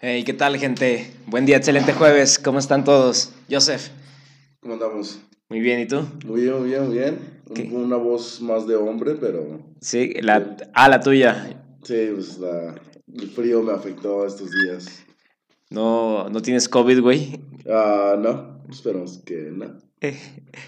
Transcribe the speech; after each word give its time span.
Hey, 0.00 0.22
¿qué 0.24 0.32
tal, 0.32 0.56
gente? 0.58 1.12
Buen 1.26 1.44
día, 1.46 1.56
excelente 1.56 1.92
jueves. 1.92 2.38
¿Cómo 2.38 2.58
están 2.58 2.84
todos? 2.84 3.32
Joseph. 3.50 3.88
¿Cómo 4.60 4.74
andamos? 4.74 5.18
Muy 5.48 5.60
bien, 5.60 5.80
¿y 5.80 5.86
tú? 5.86 6.02
Muy 6.26 6.42
bien, 6.42 6.58
muy 6.60 6.68
bien, 6.68 6.86
muy 6.86 6.98
bien. 6.98 7.18
¿Qué? 7.54 7.62
Una 7.72 7.96
voz 7.96 8.40
más 8.40 8.66
de 8.66 8.76
hombre, 8.76 9.14
pero 9.14 9.60
Sí, 9.80 10.14
la, 10.20 10.56
ah, 10.74 10.88
la 10.88 11.00
tuya. 11.00 11.60
sí, 11.82 12.10
pues 12.14 12.38
la, 12.38 12.74
el 13.14 13.30
frío 13.30 13.62
me 13.62 13.72
afectó 13.72 14.26
estos 14.26 14.50
días. 14.50 15.04
No, 15.70 16.28
no 16.28 16.42
tienes 16.42 16.68
COVID, 16.68 17.00
güey. 17.00 17.40
Ah, 17.68 18.16
no, 18.18 18.60
esperemos 18.70 19.18
que 19.24 19.50
no. 19.52 19.78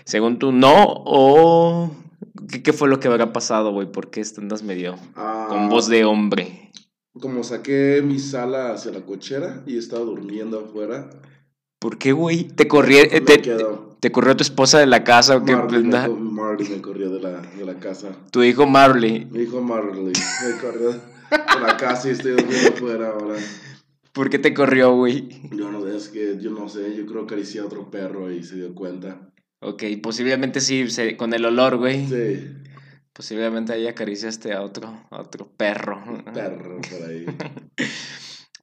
Según 0.05 0.39
tú, 0.39 0.51
no, 0.53 0.73
o. 0.87 1.95
¿Qué, 2.51 2.63
qué 2.63 2.73
fue 2.73 2.89
lo 2.89 2.99
que 2.99 3.09
habrá 3.09 3.33
pasado, 3.33 3.73
güey? 3.73 3.91
¿Por 3.91 4.11
qué 4.11 4.23
andas 4.39 4.63
medio 4.63 4.97
Ah, 5.15 5.47
con 5.49 5.69
voz 5.69 5.89
de 5.89 6.05
hombre? 6.05 6.71
Como 7.19 7.43
saqué 7.43 8.03
mi 8.05 8.19
sala 8.19 8.73
hacia 8.73 8.93
la 8.93 9.01
cochera 9.01 9.63
y 9.67 9.77
estaba 9.79 10.05
durmiendo 10.05 10.61
afuera, 10.61 11.11
¿Por 11.81 11.97
qué, 11.97 12.13
güey? 12.13 12.45
¿Te 12.45 12.69
corrió, 12.69 12.99
eh, 13.01 13.23
te, 13.23 13.41
quedó. 13.41 13.97
te 14.01 14.13
corrió 14.13 14.37
tu 14.37 14.43
esposa 14.43 14.79
de 14.79 14.87
la 14.87 15.03
casa 15.03 15.37
o 15.39 15.45
qué? 15.47 15.57
Marley, 15.57 15.83
me, 15.83 16.09
Marley 16.09 16.69
me 16.69 16.83
corrió 16.83 17.09
de 17.11 17.21
la, 17.21 17.41
de 17.41 17.65
la 17.65 17.79
casa. 17.81 18.11
Tu 18.31 18.43
hijo 18.43 18.67
Marley. 18.67 19.25
Mi 19.31 19.45
hijo 19.45 19.63
Marley 19.63 20.13
me 20.13 20.61
corrió 20.61 20.91
de 20.91 21.61
la 21.63 21.79
casa 21.79 22.09
y 22.09 22.11
estoy 22.13 22.33
durmiendo 22.33 22.69
afuera 22.69 23.09
ahora. 23.09 23.37
¿Por 24.13 24.29
qué 24.29 24.39
te 24.39 24.53
corrió, 24.53 24.95
güey? 24.95 25.41
Yo 25.53 25.71
no, 25.73 25.87
es 25.89 26.11
que 26.11 26.37
yo 26.39 26.51
no 26.51 26.69
sé, 26.69 26.95
yo 26.95 27.07
creo 27.07 27.27
que 27.27 27.35
acaricié 27.35 27.63
a 27.63 27.65
otro 27.65 27.91
perro 27.91 28.31
y 28.31 28.43
se 28.43 28.57
dio 28.57 28.75
cuenta. 28.75 29.33
Ok, 29.63 29.85
posiblemente 30.03 30.61
sí, 30.61 30.91
se- 30.91 31.17
con 31.17 31.33
el 31.33 31.47
olor, 31.47 31.79
güey. 31.79 32.07
Sí, 32.09 32.47
Posiblemente 33.13 33.73
ahí 33.73 33.87
acariciaste 33.87 34.53
a 34.53 34.63
otro, 34.63 35.07
a 35.11 35.21
otro 35.21 35.51
perro. 35.57 36.03
perro 36.33 36.81
por 36.81 37.09
ahí. 37.09 37.27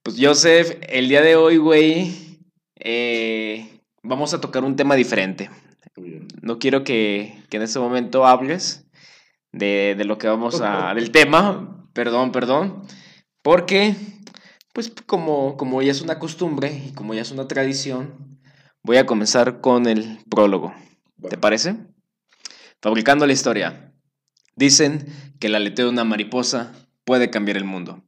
Pues 0.04 0.16
Joseph, 0.22 0.78
el 0.88 1.10
día 1.10 1.22
de 1.22 1.36
hoy, 1.36 1.58
güey, 1.58 2.40
eh, 2.80 3.82
vamos 4.04 4.34
a 4.34 4.40
tocar 4.40 4.64
un 4.64 4.78
tema 4.78 4.96
diferente. 4.96 5.50
No 6.42 6.60
quiero 6.60 6.86
que, 6.86 7.44
que 7.50 7.58
en 7.58 7.64
este 7.64 7.80
momento 7.80 8.26
hables 8.26 8.88
de, 9.52 9.96
de 9.98 10.06
lo 10.06 10.18
que 10.18 10.28
vamos 10.30 10.62
a... 10.62 10.94
del 10.96 11.12
tema, 11.12 11.90
perdón, 11.92 12.32
perdón, 12.32 12.88
porque, 13.42 13.96
pues 14.74 14.94
como, 15.06 15.58
como 15.58 15.82
ya 15.82 15.92
es 15.92 16.02
una 16.02 16.20
costumbre 16.20 16.84
y 16.88 16.94
como 16.94 17.14
ya 17.14 17.22
es 17.22 17.32
una 17.32 17.48
tradición, 17.48 18.40
voy 18.84 18.98
a 18.98 19.06
comenzar 19.06 19.62
con 19.62 19.88
el 19.88 20.20
prólogo. 20.30 20.74
¿Te 21.30 21.38
parece? 21.38 21.76
Fabricando 22.82 23.26
la 23.26 23.34
historia. 23.34 23.87
Dicen 24.58 25.06
que 25.40 25.48
el 25.48 25.56
aleteo 25.56 25.86
de 25.86 25.92
una 25.92 26.04
mariposa 26.04 26.72
puede 27.06 27.30
cambiar 27.30 27.58
el 27.58 27.64
mundo. 27.64 28.02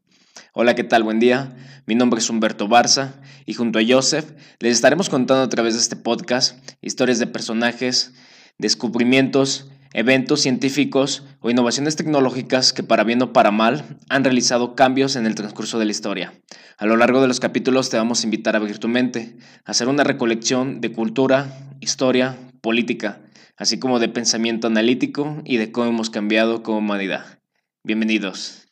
Hola, 0.51 0.73
¿qué 0.73 0.83
tal? 0.83 1.03
Buen 1.03 1.19
día. 1.19 1.55
Mi 1.85 1.93
nombre 1.93 2.19
es 2.19 2.27
Humberto 2.27 2.67
Barza 2.67 3.21
y 3.45 3.53
junto 3.53 3.77
a 3.77 3.83
Joseph 3.87 4.31
les 4.57 4.73
estaremos 4.73 5.09
contando 5.09 5.43
a 5.43 5.49
través 5.49 5.75
de 5.75 5.79
este 5.79 5.95
podcast 5.95 6.57
historias 6.81 7.19
de 7.19 7.27
personajes, 7.27 8.15
descubrimientos, 8.57 9.69
eventos 9.93 10.41
científicos 10.41 11.23
o 11.39 11.51
innovaciones 11.51 11.95
tecnológicas 11.95 12.73
que 12.73 12.81
para 12.81 13.03
bien 13.03 13.21
o 13.21 13.31
para 13.31 13.51
mal 13.51 13.99
han 14.09 14.23
realizado 14.23 14.73
cambios 14.73 15.15
en 15.17 15.27
el 15.27 15.35
transcurso 15.35 15.77
de 15.77 15.85
la 15.85 15.91
historia. 15.91 16.33
A 16.79 16.87
lo 16.87 16.97
largo 16.97 17.21
de 17.21 17.27
los 17.27 17.39
capítulos 17.39 17.91
te 17.91 17.97
vamos 17.97 18.21
a 18.21 18.25
invitar 18.25 18.55
a 18.55 18.57
abrir 18.57 18.79
tu 18.79 18.87
mente, 18.87 19.37
a 19.65 19.71
hacer 19.71 19.87
una 19.87 20.03
recolección 20.03 20.81
de 20.81 20.91
cultura, 20.91 21.69
historia, 21.79 22.37
política, 22.61 23.21
así 23.59 23.77
como 23.77 23.99
de 23.99 24.07
pensamiento 24.07 24.67
analítico 24.67 25.41
y 25.43 25.57
de 25.57 25.71
cómo 25.71 25.87
hemos 25.87 26.09
cambiado 26.09 26.63
como 26.63 26.77
humanidad. 26.77 27.39
Bienvenidos. 27.83 28.69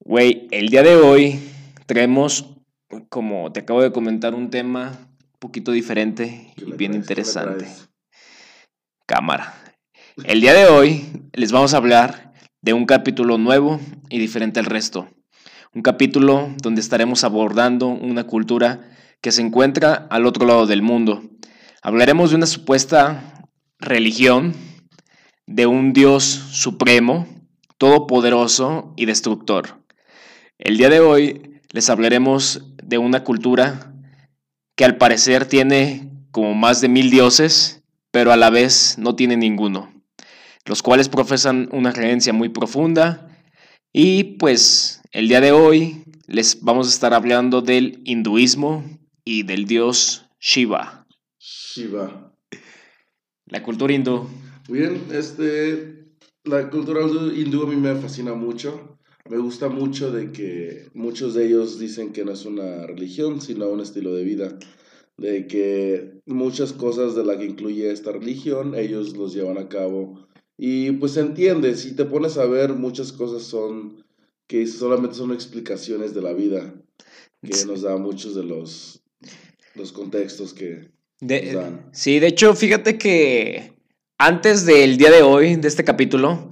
Güey, 0.00 0.48
el 0.50 0.70
día 0.70 0.82
de 0.82 0.96
hoy 0.96 1.40
traemos, 1.86 2.56
como 3.08 3.52
te 3.52 3.60
acabo 3.60 3.82
de 3.82 3.92
comentar, 3.92 4.34
un 4.34 4.50
tema 4.50 5.08
un 5.08 5.38
poquito 5.38 5.70
diferente 5.70 6.52
¿Qué 6.56 6.64
y 6.64 6.72
bien 6.72 6.94
interesante. 6.94 7.68
Cámara. 9.06 9.54
El 10.24 10.40
día 10.40 10.52
de 10.52 10.66
hoy 10.66 11.06
les 11.32 11.52
vamos 11.52 11.72
a 11.72 11.76
hablar 11.76 12.32
de 12.62 12.72
un 12.72 12.86
capítulo 12.86 13.38
nuevo 13.38 13.80
y 14.08 14.18
diferente 14.18 14.58
al 14.58 14.66
resto. 14.66 15.08
Un 15.72 15.82
capítulo 15.82 16.52
donde 16.60 16.80
estaremos 16.80 17.22
abordando 17.22 17.86
una 17.86 18.24
cultura 18.24 18.90
que 19.20 19.30
se 19.30 19.42
encuentra 19.42 20.08
al 20.10 20.26
otro 20.26 20.44
lado 20.44 20.66
del 20.66 20.82
mundo. 20.82 21.22
Hablaremos 21.82 22.30
de 22.30 22.36
una 22.36 22.46
supuesta 22.46 23.35
religión, 23.78 24.54
de 25.46 25.66
un 25.66 25.92
Dios 25.92 26.24
supremo, 26.24 27.26
todopoderoso 27.78 28.92
y 28.96 29.06
destructor. 29.06 29.82
El 30.58 30.76
día 30.76 30.88
de 30.88 31.00
hoy 31.00 31.60
les 31.72 31.90
hablaremos 31.90 32.62
de 32.82 32.98
una 32.98 33.22
cultura 33.22 33.92
que 34.76 34.84
al 34.84 34.96
parecer 34.96 35.46
tiene 35.46 36.10
como 36.30 36.54
más 36.54 36.80
de 36.80 36.88
mil 36.88 37.10
dioses, 37.10 37.82
pero 38.10 38.32
a 38.32 38.36
la 38.36 38.50
vez 38.50 38.96
no 38.98 39.14
tiene 39.14 39.36
ninguno, 39.36 39.92
los 40.64 40.82
cuales 40.82 41.08
profesan 41.08 41.68
una 41.72 41.92
creencia 41.92 42.32
muy 42.32 42.48
profunda 42.48 43.28
y 43.92 44.24
pues 44.38 45.02
el 45.12 45.28
día 45.28 45.40
de 45.40 45.52
hoy 45.52 46.04
les 46.26 46.60
vamos 46.62 46.88
a 46.88 46.90
estar 46.90 47.14
hablando 47.14 47.62
del 47.62 48.02
hinduismo 48.04 48.84
y 49.24 49.44
del 49.44 49.66
dios 49.66 50.26
Shiva. 50.40 51.06
Shiva. 51.38 52.25
La 53.46 53.62
cultura 53.62 53.92
hindú. 53.92 54.26
Muy 54.68 54.80
bien, 54.80 55.02
este, 55.12 56.04
la 56.44 56.68
cultura 56.70 57.02
hindú- 57.02 57.64
a 57.64 57.66
mí 57.66 57.76
me 57.76 57.94
fascina 57.94 58.34
mucho. 58.34 58.98
Me 59.28 59.38
gusta 59.38 59.68
mucho 59.68 60.10
de 60.12 60.30
que 60.32 60.88
muchos 60.94 61.34
de 61.34 61.46
ellos 61.46 61.78
dicen 61.78 62.12
que 62.12 62.24
no 62.24 62.32
es 62.32 62.44
una 62.44 62.86
religión, 62.86 63.40
sino 63.40 63.68
un 63.68 63.80
estilo 63.80 64.14
de 64.14 64.24
vida. 64.24 64.58
De 65.16 65.46
que 65.46 66.20
muchas 66.26 66.72
cosas 66.72 67.14
de 67.14 67.24
la 67.24 67.38
que 67.38 67.46
incluye 67.46 67.90
esta 67.90 68.12
religión, 68.12 68.74
ellos 68.74 69.16
los 69.16 69.32
llevan 69.34 69.58
a 69.58 69.68
cabo. 69.68 70.26
Y 70.58 70.92
pues 70.92 71.12
se 71.12 71.20
entiende, 71.20 71.74
si 71.76 71.94
te 71.94 72.04
pones 72.04 72.36
a 72.38 72.46
ver, 72.46 72.74
muchas 72.74 73.12
cosas 73.12 73.42
son 73.42 74.04
que 74.46 74.66
solamente 74.66 75.16
son 75.16 75.32
explicaciones 75.32 76.14
de 76.14 76.22
la 76.22 76.32
vida, 76.32 76.74
que 77.42 77.64
nos 77.66 77.82
da 77.82 77.96
muchos 77.96 78.34
de 78.34 78.44
los, 78.44 79.02
los 79.74 79.92
contextos 79.92 80.54
que 80.54 80.90
De- 81.20 81.72
sí, 81.92 82.18
de 82.18 82.26
hecho, 82.28 82.54
fíjate 82.54 82.98
que 82.98 83.72
antes 84.18 84.66
del 84.66 84.96
día 84.98 85.10
de 85.10 85.22
hoy, 85.22 85.56
de 85.56 85.68
este 85.68 85.84
capítulo, 85.84 86.50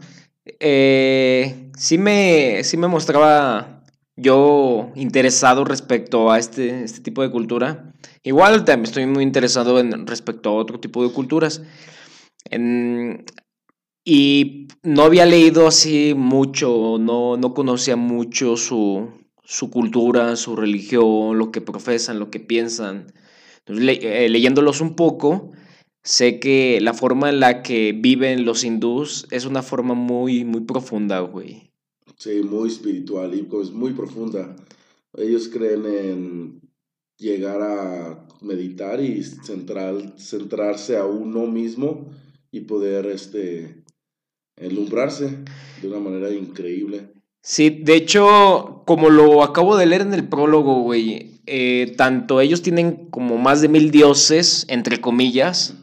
eh, 0.61 1.71
sí, 1.77 1.99
me, 1.99 2.63
sí 2.65 2.77
me 2.77 2.89
mostraba 2.89 3.83
yo 4.17 4.91
interesado 4.95 5.65
respecto 5.65 6.31
a 6.31 6.39
este, 6.39 6.85
este 6.85 7.01
tipo 7.01 7.23
de 7.23 7.31
cultura. 7.31 7.93
Igual 8.23 8.65
también 8.65 8.85
estoy 8.89 9.07
muy 9.07 9.23
interesado 9.23 9.79
en 9.81 10.07
respecto 10.07 10.51
a 10.51 10.55
otro 10.55 10.81
tipo 10.81 11.07
de 11.07 11.13
culturas. 11.13 11.63
En- 12.51 13.25
y 14.05 14.69
no 14.83 15.05
había 15.05 15.27
leído 15.27 15.67
así 15.67 16.15
mucho, 16.17 16.99
no, 17.01 17.37
no 17.37 17.55
conocía 17.55 17.97
mucho 17.97 18.57
su, 18.57 19.11
su 19.45 19.71
cultura, 19.71 20.37
su 20.37 20.57
religión, 20.57 21.39
lo 21.39 21.51
que 21.53 21.61
profesan, 21.63 22.19
lo 22.19 22.31
que 22.31 22.41
piensan. 22.41 23.13
Entonces, 23.67 23.85
le- 23.85 24.25
eh, 24.25 24.29
leyéndolos 24.29 24.81
un 24.81 24.95
poco, 24.95 25.53
sé 26.03 26.39
que 26.39 26.81
la 26.81 26.93
forma 26.95 27.31
en 27.31 27.41
la 27.41 27.63
que 27.63 27.93
viven 27.93 28.45
los 28.45 28.63
hindús 28.65 29.27
es 29.31 29.47
una 29.47 29.63
forma 29.63 29.95
muy, 29.95 30.45
muy 30.45 30.61
profunda, 30.63 31.21
güey. 31.21 31.71
Sí, 32.19 32.43
muy 32.43 32.69
espiritual 32.69 33.35
y 33.35 33.43
pues 33.43 33.71
muy 33.71 33.93
profunda. 33.93 34.55
Ellos 35.17 35.49
creen 35.49 35.87
en 35.87 36.61
llegar 37.17 37.63
a 37.63 38.27
meditar 38.43 39.01
y 39.01 39.23
centrar, 39.23 40.19
centrarse 40.19 40.97
a 40.97 41.07
uno 41.07 41.47
mismo 41.47 42.11
y 42.51 42.61
poder 42.63 43.07
este, 43.07 43.83
enlumbrarse 44.57 45.39
de 45.81 45.89
una 45.89 45.99
manera 46.01 46.31
increíble. 46.31 47.13
Sí, 47.43 47.71
de 47.83 47.97
hecho, 47.97 48.74
como 48.85 49.11
lo 49.11 49.43
acabo 49.43 49.77
de 49.77 49.87
leer 49.87 50.03
en 50.03 50.15
el 50.15 50.29
prólogo, 50.29 50.83
güey, 50.83 51.41
eh, 51.47 51.95
tanto 51.97 52.41
ellos 52.41 52.63
tienen 52.63 53.09
como 53.11 53.39
más 53.39 53.61
de 53.61 53.69
mil 53.69 53.91
dioses, 53.91 54.67
entre 54.69 55.01
comillas, 55.01 55.75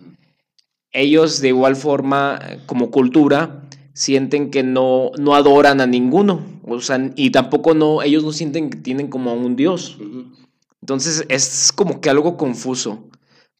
ellos 0.91 1.39
de 1.41 1.49
igual 1.49 1.75
forma, 1.75 2.39
como 2.65 2.91
cultura, 2.91 3.63
sienten 3.93 4.51
que 4.51 4.63
no, 4.63 5.11
no 5.17 5.35
adoran 5.35 5.81
a 5.81 5.87
ninguno, 5.87 6.41
o 6.63 6.79
sea, 6.81 7.11
y 7.15 7.31
tampoco 7.31 7.73
no, 7.73 8.01
ellos 8.01 8.23
no 8.23 8.31
sienten 8.31 8.69
que 8.69 8.77
tienen 8.77 9.07
como 9.07 9.31
a 9.31 9.33
un 9.33 9.55
dios. 9.55 9.97
Entonces 10.81 11.25
es 11.29 11.71
como 11.73 12.01
que 12.01 12.09
algo 12.09 12.37
confuso, 12.37 13.03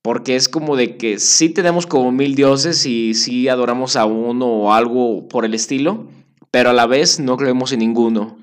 porque 0.01 0.35
es 0.35 0.49
como 0.49 0.75
de 0.75 0.97
que 0.97 1.19
sí 1.19 1.49
tenemos 1.49 1.85
como 1.85 2.11
mil 2.11 2.35
dioses 2.35 2.85
y 2.85 3.13
sí 3.13 3.47
adoramos 3.47 3.95
a 3.95 4.05
uno 4.05 4.47
o 4.47 4.73
algo 4.73 5.27
por 5.27 5.45
el 5.45 5.53
estilo, 5.53 6.07
pero 6.49 6.71
a 6.71 6.73
la 6.73 6.87
vez 6.87 7.19
no 7.19 7.37
creemos 7.37 7.71
en 7.71 7.79
ninguno. 7.79 8.37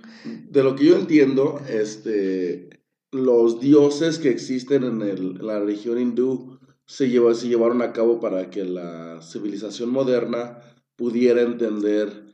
De 0.50 0.62
lo 0.62 0.74
que 0.76 0.86
yo 0.86 0.96
entiendo, 0.96 1.60
este, 1.68 2.70
los 3.12 3.60
dioses 3.60 4.18
que 4.18 4.30
existen 4.30 4.84
en, 4.84 5.02
el- 5.02 5.36
en 5.40 5.46
la 5.46 5.58
religión 5.60 5.98
hindú 6.00 6.58
se, 6.86 7.08
lleva- 7.10 7.34
se 7.34 7.48
llevaron 7.48 7.82
a 7.82 7.92
cabo 7.92 8.18
para 8.20 8.48
que 8.50 8.64
la 8.64 9.20
civilización 9.22 9.90
moderna 9.90 10.58
pudiera 10.96 11.42
entender 11.42 12.24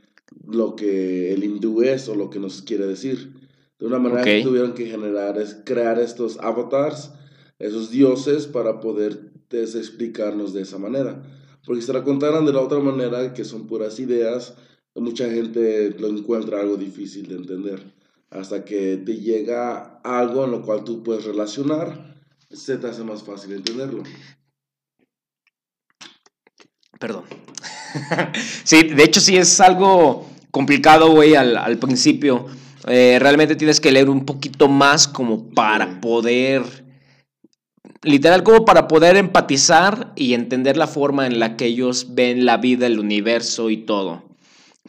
lo 0.46 0.74
que 0.76 1.32
el 1.32 1.44
hindú 1.44 1.82
es 1.82 2.08
o 2.08 2.14
lo 2.14 2.30
que 2.30 2.38
nos 2.38 2.62
quiere 2.62 2.86
decir. 2.86 3.32
De 3.78 3.86
una 3.86 3.98
manera 3.98 4.22
que 4.38 4.44
tuvieron 4.44 4.72
que 4.74 4.86
generar, 4.86 5.38
es 5.38 5.56
crear 5.64 5.98
estos 5.98 6.38
avatars, 6.38 7.10
esos 7.58 7.90
dioses, 7.90 8.46
para 8.46 8.80
poder 8.80 9.32
explicarnos 9.50 10.52
de 10.52 10.62
esa 10.62 10.78
manera. 10.78 11.22
Porque 11.64 11.80
si 11.80 11.86
te 11.88 11.92
la 11.92 12.02
contaran 12.04 12.44
de 12.46 12.52
la 12.52 12.60
otra 12.60 12.78
manera, 12.80 13.32
que 13.34 13.44
son 13.44 13.66
puras 13.66 13.98
ideas, 14.00 14.54
mucha 14.96 15.28
gente 15.30 15.94
lo 15.98 16.08
encuentra 16.08 16.60
algo 16.60 16.76
difícil 16.76 17.26
de 17.28 17.36
entender. 17.36 17.80
Hasta 18.34 18.64
que 18.64 18.96
te 18.96 19.14
llega 19.14 20.00
algo 20.02 20.44
en 20.44 20.50
lo 20.50 20.62
cual 20.62 20.82
tú 20.82 21.04
puedes 21.04 21.24
relacionar, 21.24 22.16
se 22.50 22.76
te 22.78 22.88
hace 22.88 23.04
más 23.04 23.22
fácil 23.22 23.52
entenderlo. 23.52 24.02
Perdón. 26.98 27.24
sí, 28.64 28.82
de 28.88 29.04
hecho 29.04 29.20
sí 29.20 29.36
es 29.36 29.60
algo 29.60 30.28
complicado, 30.50 31.12
güey, 31.12 31.36
al, 31.36 31.56
al 31.56 31.78
principio. 31.78 32.46
Eh, 32.88 33.18
realmente 33.20 33.54
tienes 33.54 33.80
que 33.80 33.92
leer 33.92 34.10
un 34.10 34.26
poquito 34.26 34.66
más 34.68 35.06
como 35.06 35.50
para 35.50 36.00
poder, 36.00 36.62
literal 38.02 38.42
como 38.42 38.64
para 38.64 38.88
poder 38.88 39.16
empatizar 39.16 40.12
y 40.16 40.34
entender 40.34 40.76
la 40.76 40.88
forma 40.88 41.28
en 41.28 41.38
la 41.38 41.56
que 41.56 41.66
ellos 41.66 42.14
ven 42.16 42.44
la 42.44 42.56
vida, 42.56 42.86
el 42.86 42.98
universo 42.98 43.70
y 43.70 43.78
todo. 43.78 44.33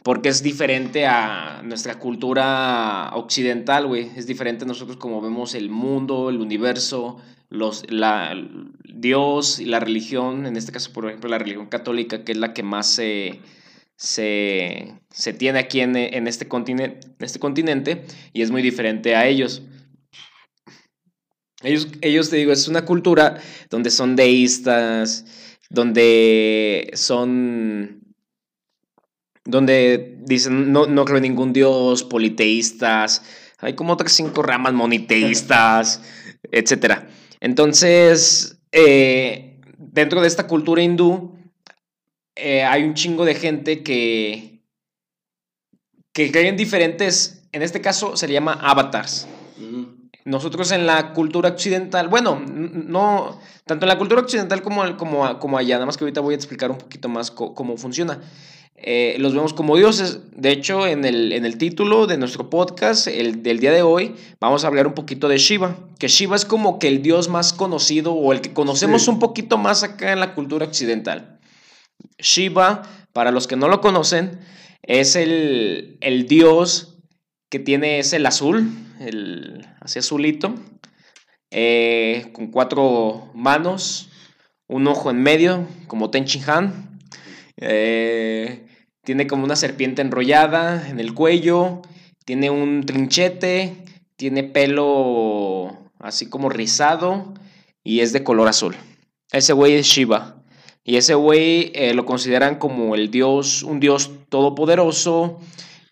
Porque 0.06 0.28
es 0.28 0.40
diferente 0.40 1.04
a 1.04 1.62
nuestra 1.64 1.98
cultura 1.98 3.10
occidental, 3.14 3.88
güey. 3.88 4.08
Es 4.14 4.28
diferente 4.28 4.62
a 4.62 4.68
nosotros 4.68 4.98
como 4.98 5.20
vemos 5.20 5.56
el 5.56 5.68
mundo, 5.68 6.30
el 6.30 6.36
universo, 6.36 7.16
los, 7.48 7.82
la, 7.90 8.32
Dios 8.84 9.58
y 9.58 9.64
la 9.64 9.80
religión, 9.80 10.46
en 10.46 10.56
este 10.56 10.70
caso, 10.70 10.92
por 10.92 11.06
ejemplo, 11.06 11.28
la 11.28 11.38
religión 11.38 11.66
católica, 11.66 12.22
que 12.22 12.30
es 12.30 12.38
la 12.38 12.54
que 12.54 12.62
más 12.62 12.86
se, 12.86 13.40
se, 13.96 15.32
tiene 15.36 15.58
aquí 15.58 15.80
en, 15.80 15.96
este 16.28 16.46
continente, 16.46 17.08
en 17.18 17.24
este 17.24 17.40
continente 17.40 18.04
y 18.32 18.42
es 18.42 18.52
muy 18.52 18.62
diferente 18.62 19.16
a 19.16 19.26
ellos. 19.26 19.62
Ellos, 21.64 21.88
ellos, 22.00 22.30
te 22.30 22.36
digo, 22.36 22.52
es 22.52 22.68
una 22.68 22.84
cultura 22.84 23.40
donde 23.70 23.90
son 23.90 24.14
deístas, 24.14 25.24
donde 25.68 26.92
son 26.94 28.05
donde 29.46 30.16
dicen 30.20 30.72
no, 30.72 30.86
no 30.86 31.04
creo 31.04 31.16
en 31.18 31.22
ningún 31.22 31.52
dios, 31.52 32.04
politeístas, 32.04 33.22
hay 33.58 33.74
como 33.74 33.94
otras 33.94 34.12
cinco 34.12 34.42
ramas 34.42 34.74
moniteístas, 34.74 36.02
etc. 36.52 37.04
Entonces, 37.40 38.58
eh, 38.72 39.60
dentro 39.78 40.20
de 40.20 40.28
esta 40.28 40.46
cultura 40.46 40.82
hindú, 40.82 41.36
eh, 42.34 42.64
hay 42.64 42.82
un 42.82 42.94
chingo 42.94 43.24
de 43.24 43.34
gente 43.34 43.82
que, 43.82 44.62
que 46.12 46.30
creen 46.30 46.56
diferentes, 46.56 47.48
en 47.52 47.62
este 47.62 47.80
caso 47.80 48.16
se 48.16 48.28
le 48.28 48.34
llama 48.34 48.52
avatars. 48.52 49.26
Nosotros 50.24 50.72
en 50.72 50.86
la 50.86 51.12
cultura 51.12 51.50
occidental, 51.50 52.08
bueno, 52.08 52.42
no, 52.44 53.40
tanto 53.64 53.84
en 53.86 53.88
la 53.88 53.96
cultura 53.96 54.20
occidental 54.22 54.60
como, 54.60 54.96
como, 54.96 55.38
como 55.38 55.56
allá, 55.56 55.76
nada 55.76 55.86
más 55.86 55.96
que 55.96 56.02
ahorita 56.02 56.20
voy 56.20 56.34
a 56.34 56.36
explicar 56.36 56.70
un 56.70 56.78
poquito 56.78 57.08
más 57.08 57.30
cómo 57.30 57.76
funciona. 57.76 58.20
Eh, 58.88 59.16
los 59.18 59.34
vemos 59.34 59.52
como 59.52 59.76
dioses. 59.76 60.20
De 60.30 60.52
hecho, 60.52 60.86
en 60.86 61.04
el, 61.04 61.32
en 61.32 61.44
el 61.44 61.58
título 61.58 62.06
de 62.06 62.18
nuestro 62.18 62.48
podcast, 62.48 63.08
el 63.08 63.42
del 63.42 63.58
día 63.58 63.72
de 63.72 63.82
hoy, 63.82 64.14
vamos 64.40 64.62
a 64.62 64.68
hablar 64.68 64.86
un 64.86 64.94
poquito 64.94 65.26
de 65.26 65.38
Shiva. 65.38 65.76
Que 65.98 66.06
Shiva 66.06 66.36
es 66.36 66.44
como 66.44 66.78
que 66.78 66.86
el 66.86 67.02
dios 67.02 67.28
más 67.28 67.52
conocido 67.52 68.14
o 68.14 68.32
el 68.32 68.40
que 68.40 68.54
conocemos 68.54 69.08
un 69.08 69.18
poquito 69.18 69.58
más 69.58 69.82
acá 69.82 70.12
en 70.12 70.20
la 70.20 70.36
cultura 70.36 70.66
occidental. 70.66 71.40
Shiva, 72.18 72.82
para 73.12 73.32
los 73.32 73.48
que 73.48 73.56
no 73.56 73.66
lo 73.66 73.80
conocen, 73.80 74.38
es 74.82 75.16
el, 75.16 75.98
dios 76.28 77.00
que 77.50 77.58
tiene 77.58 77.98
ese 77.98 78.16
el 78.16 78.26
azul, 78.26 78.70
el 79.00 79.66
así 79.80 79.98
azulito, 79.98 80.54
eh, 81.50 82.28
con 82.32 82.52
cuatro 82.52 83.32
manos, 83.34 84.10
un 84.68 84.86
ojo 84.86 85.10
en 85.10 85.24
medio, 85.24 85.66
como 85.88 86.10
Ten 86.10 86.24
Han. 86.46 87.00
Eh, 87.56 88.65
tiene 89.06 89.28
como 89.28 89.44
una 89.44 89.54
serpiente 89.54 90.02
enrollada 90.02 90.88
en 90.88 90.98
el 90.98 91.14
cuello, 91.14 91.80
tiene 92.24 92.50
un 92.50 92.84
trinchete, 92.84 93.76
tiene 94.16 94.42
pelo 94.42 95.92
así 96.00 96.28
como 96.28 96.48
rizado 96.48 97.32
y 97.84 98.00
es 98.00 98.12
de 98.12 98.24
color 98.24 98.48
azul. 98.48 98.74
Ese 99.30 99.52
güey 99.52 99.74
es 99.74 99.86
Shiva. 99.86 100.42
Y 100.82 100.96
ese 100.96 101.14
güey 101.14 101.70
eh, 101.76 101.94
lo 101.94 102.04
consideran 102.04 102.56
como 102.56 102.96
el 102.96 103.12
dios, 103.12 103.62
un 103.62 103.78
dios 103.78 104.10
todopoderoso, 104.28 105.38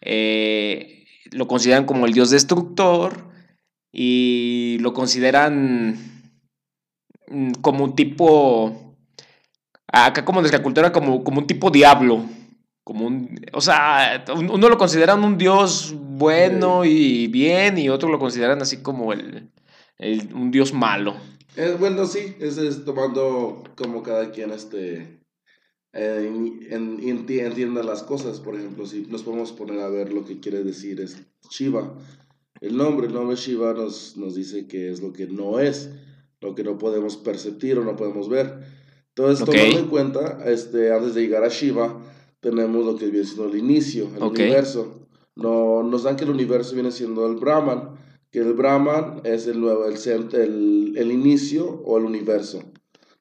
eh, 0.00 1.04
lo 1.30 1.46
consideran 1.46 1.84
como 1.86 2.06
el 2.06 2.14
dios 2.14 2.30
destructor 2.30 3.30
y 3.92 4.78
lo 4.80 4.92
consideran 4.92 5.98
mm, 7.28 7.52
como 7.60 7.84
un 7.84 7.94
tipo, 7.94 8.96
acá 9.86 10.24
como 10.24 10.40
nuestra 10.40 10.64
cultura, 10.64 10.90
como, 10.90 11.22
como 11.22 11.38
un 11.38 11.46
tipo 11.46 11.70
diablo 11.70 12.24
como 12.84 13.06
un, 13.06 13.40
o 13.54 13.62
sea, 13.62 14.24
uno 14.36 14.68
lo 14.68 14.76
consideran 14.76 15.24
un 15.24 15.38
dios 15.38 15.94
bueno 15.98 16.84
y 16.84 17.28
bien 17.28 17.78
y 17.78 17.88
otro 17.88 18.10
lo 18.10 18.18
consideran 18.18 18.60
así 18.60 18.82
como 18.82 19.14
el, 19.14 19.50
un 20.34 20.50
dios 20.50 20.74
malo. 20.74 21.16
Eh, 21.56 21.76
bueno, 21.78 22.04
sí, 22.04 22.36
es, 22.40 22.84
tomando 22.84 23.64
como 23.74 24.02
cada 24.02 24.30
quien 24.32 24.50
este 24.50 25.18
eh, 25.94 26.60
entienda 26.70 27.82
las 27.82 28.02
cosas. 28.02 28.40
Por 28.40 28.54
ejemplo, 28.54 28.84
si 28.84 29.06
nos 29.06 29.22
podemos 29.22 29.52
poner 29.52 29.80
a 29.80 29.88
ver 29.88 30.12
lo 30.12 30.26
que 30.26 30.40
quiere 30.40 30.62
decir 30.62 31.00
es 31.00 31.16
Shiva. 31.50 31.94
El 32.60 32.76
nombre, 32.76 33.06
el 33.06 33.14
nombre 33.14 33.36
Shiva 33.36 33.72
nos, 33.72 34.16
nos 34.18 34.34
dice 34.34 34.66
que 34.66 34.90
es 34.90 35.00
lo 35.00 35.12
que 35.12 35.26
no 35.26 35.58
es, 35.58 35.90
lo 36.40 36.54
que 36.54 36.64
no 36.64 36.76
podemos 36.76 37.16
percibir 37.16 37.78
o 37.78 37.84
no 37.84 37.96
podemos 37.96 38.28
ver. 38.28 38.62
Entonces, 39.08 39.46
tomando 39.46 39.78
en 39.78 39.86
cuenta, 39.86 40.42
este, 40.44 40.92
antes 40.92 41.14
de 41.14 41.22
llegar 41.22 41.44
a 41.44 41.48
Shiva, 41.48 42.02
tenemos 42.44 42.84
lo 42.84 42.94
que 42.96 43.06
viene 43.06 43.26
siendo 43.26 43.46
el 43.46 43.58
inicio, 43.58 44.10
el 44.14 44.22
universo. 44.22 45.08
No, 45.34 45.82
nos 45.82 46.02
dan 46.02 46.16
que 46.16 46.24
el 46.24 46.30
universo 46.30 46.74
viene 46.74 46.92
siendo 46.92 47.26
el 47.26 47.36
Brahman, 47.36 47.96
que 48.30 48.40
el 48.40 48.52
Brahman 48.52 49.22
es 49.24 49.46
el 49.46 49.60
nuevo, 49.60 49.86
el, 49.86 49.96
el, 50.34 50.92
el 50.94 51.10
inicio 51.10 51.80
o 51.86 51.96
el 51.96 52.04
universo. 52.04 52.62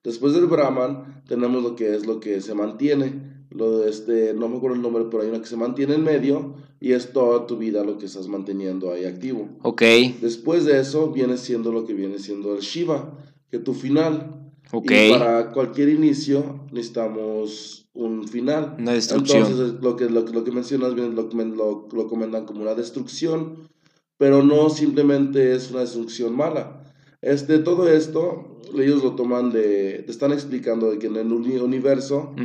Después 0.03 0.33
del 0.33 0.47
Brahman 0.47 1.23
tenemos 1.25 1.63
lo 1.63 1.77
que 1.77 1.95
es 1.95 2.05
lo 2.05 2.19
que 2.19 2.41
se 2.41 2.53
mantiene, 2.53 3.45
lo 3.49 3.79
de 3.79 3.89
este, 3.89 4.33
no 4.33 4.49
me 4.49 4.57
acuerdo 4.57 4.75
el 4.75 4.81
nombre, 4.81 5.05
pero 5.09 5.23
hay 5.23 5.29
una 5.29 5.39
que 5.39 5.47
se 5.47 5.55
mantiene 5.55 5.95
en 5.95 6.03
medio 6.03 6.55
y 6.81 6.91
es 6.91 7.13
toda 7.13 7.47
tu 7.47 7.57
vida 7.57 7.85
lo 7.85 7.97
que 7.97 8.07
estás 8.07 8.27
manteniendo 8.27 8.91
ahí 8.91 9.05
activo. 9.05 9.47
Ok. 9.61 9.83
Después 10.19 10.65
de 10.65 10.81
eso 10.81 11.11
viene 11.11 11.37
siendo 11.37 11.71
lo 11.71 11.85
que 11.85 11.93
viene 11.93 12.19
siendo 12.19 12.53
el 12.53 12.59
Shiva, 12.59 13.17
que 13.49 13.59
tu 13.59 13.73
final. 13.73 14.42
Y 14.71 15.11
para 15.11 15.51
cualquier 15.51 15.89
inicio 15.89 16.65
necesitamos 16.71 17.87
un 17.93 18.27
final. 18.27 18.75
Una 18.79 18.93
destrucción. 18.93 19.43
Entonces, 19.45 19.81
lo 19.81 19.95
que, 19.95 20.09
lo, 20.09 20.21
lo 20.21 20.43
que 20.43 20.51
mencionas 20.51 20.95
bien 20.95 21.15
lo, 21.15 21.23
lo, 21.31 21.87
lo 21.91 22.07
comentan 22.07 22.45
como 22.45 22.61
una 22.61 22.73
destrucción, 22.73 23.69
pero 24.17 24.43
no 24.43 24.69
simplemente 24.69 25.53
es 25.55 25.71
una 25.71 25.81
destrucción 25.81 26.35
mala. 26.35 26.83
Este, 27.21 27.59
todo 27.59 27.87
esto, 27.87 28.59
ellos 28.77 29.03
lo 29.03 29.15
toman 29.15 29.51
de, 29.51 30.03
te 30.05 30.11
están 30.11 30.33
explicando 30.33 30.91
de 30.91 30.99
que 30.99 31.07
en 31.07 31.15
el 31.15 31.31
universo, 31.31 32.35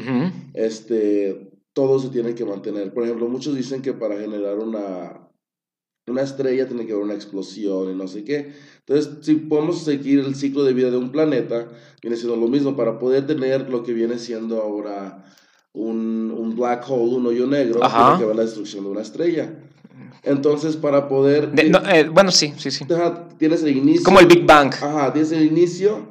este, 0.55 1.51
todo 1.73 1.99
se 1.99 2.11
tiene 2.11 2.35
que 2.35 2.45
mantener. 2.45 2.95
Por 2.95 3.05
ejemplo, 3.05 3.29
muchos 3.29 3.57
dicen 3.57 3.83
que 3.83 3.93
para 3.93 4.19
generar 4.19 4.59
una, 4.59 5.28
una 6.11 6.23
estrella 6.23 6.67
tiene 6.67 6.87
que 6.87 6.93
haber 6.93 7.05
una 7.05 7.15
explosión 7.15 7.91
y 7.91 7.95
no 7.95 8.09
sé 8.09 8.25
qué. 8.25 8.53
Entonces, 8.87 9.19
si 9.21 9.35
podemos 9.35 9.83
seguir 9.85 10.21
el 10.21 10.35
ciclo 10.35 10.65
de 10.65 10.73
vida 10.73 10.91
de 10.91 10.97
un 10.97 11.13
planeta, 11.13 11.69
viene 12.01 12.17
siendo 12.17 12.37
lo 12.37 12.49
mismo 12.49 12.77
para 12.77 12.99
poder 12.99 13.27
tener 13.27 13.69
lo 13.69 13.83
que 13.83 13.93
viene 13.93 14.19
siendo 14.19 14.63
ahora 14.63 15.25
un, 15.75 16.35
un 16.37 16.57
black 16.57 16.85
hole, 16.89 17.17
un 17.17 17.27
hoyo 17.27 17.47
negro, 17.47 17.81
tiene 17.81 18.19
que 18.19 18.25
ver 18.25 18.37
la 18.37 18.43
destrucción 18.43 18.85
de 18.85 18.91
una 18.91 19.03
estrella. 19.03 19.59
Entonces, 20.23 20.77
para 20.77 21.09
poder... 21.09 21.53
Eh, 21.57 22.09
bueno, 22.13 22.31
sí, 22.31 22.53
sí, 22.57 22.71
sí. 22.71 22.85
Tienes 23.39 23.63
el 23.63 23.77
inicio... 23.77 24.05
Como 24.05 24.21
el 24.21 24.27
Big 24.27 24.45
Bang. 24.47 24.73
Ajá, 24.75 25.13
tienes 25.13 25.33
el 25.33 25.45
inicio, 25.45 26.07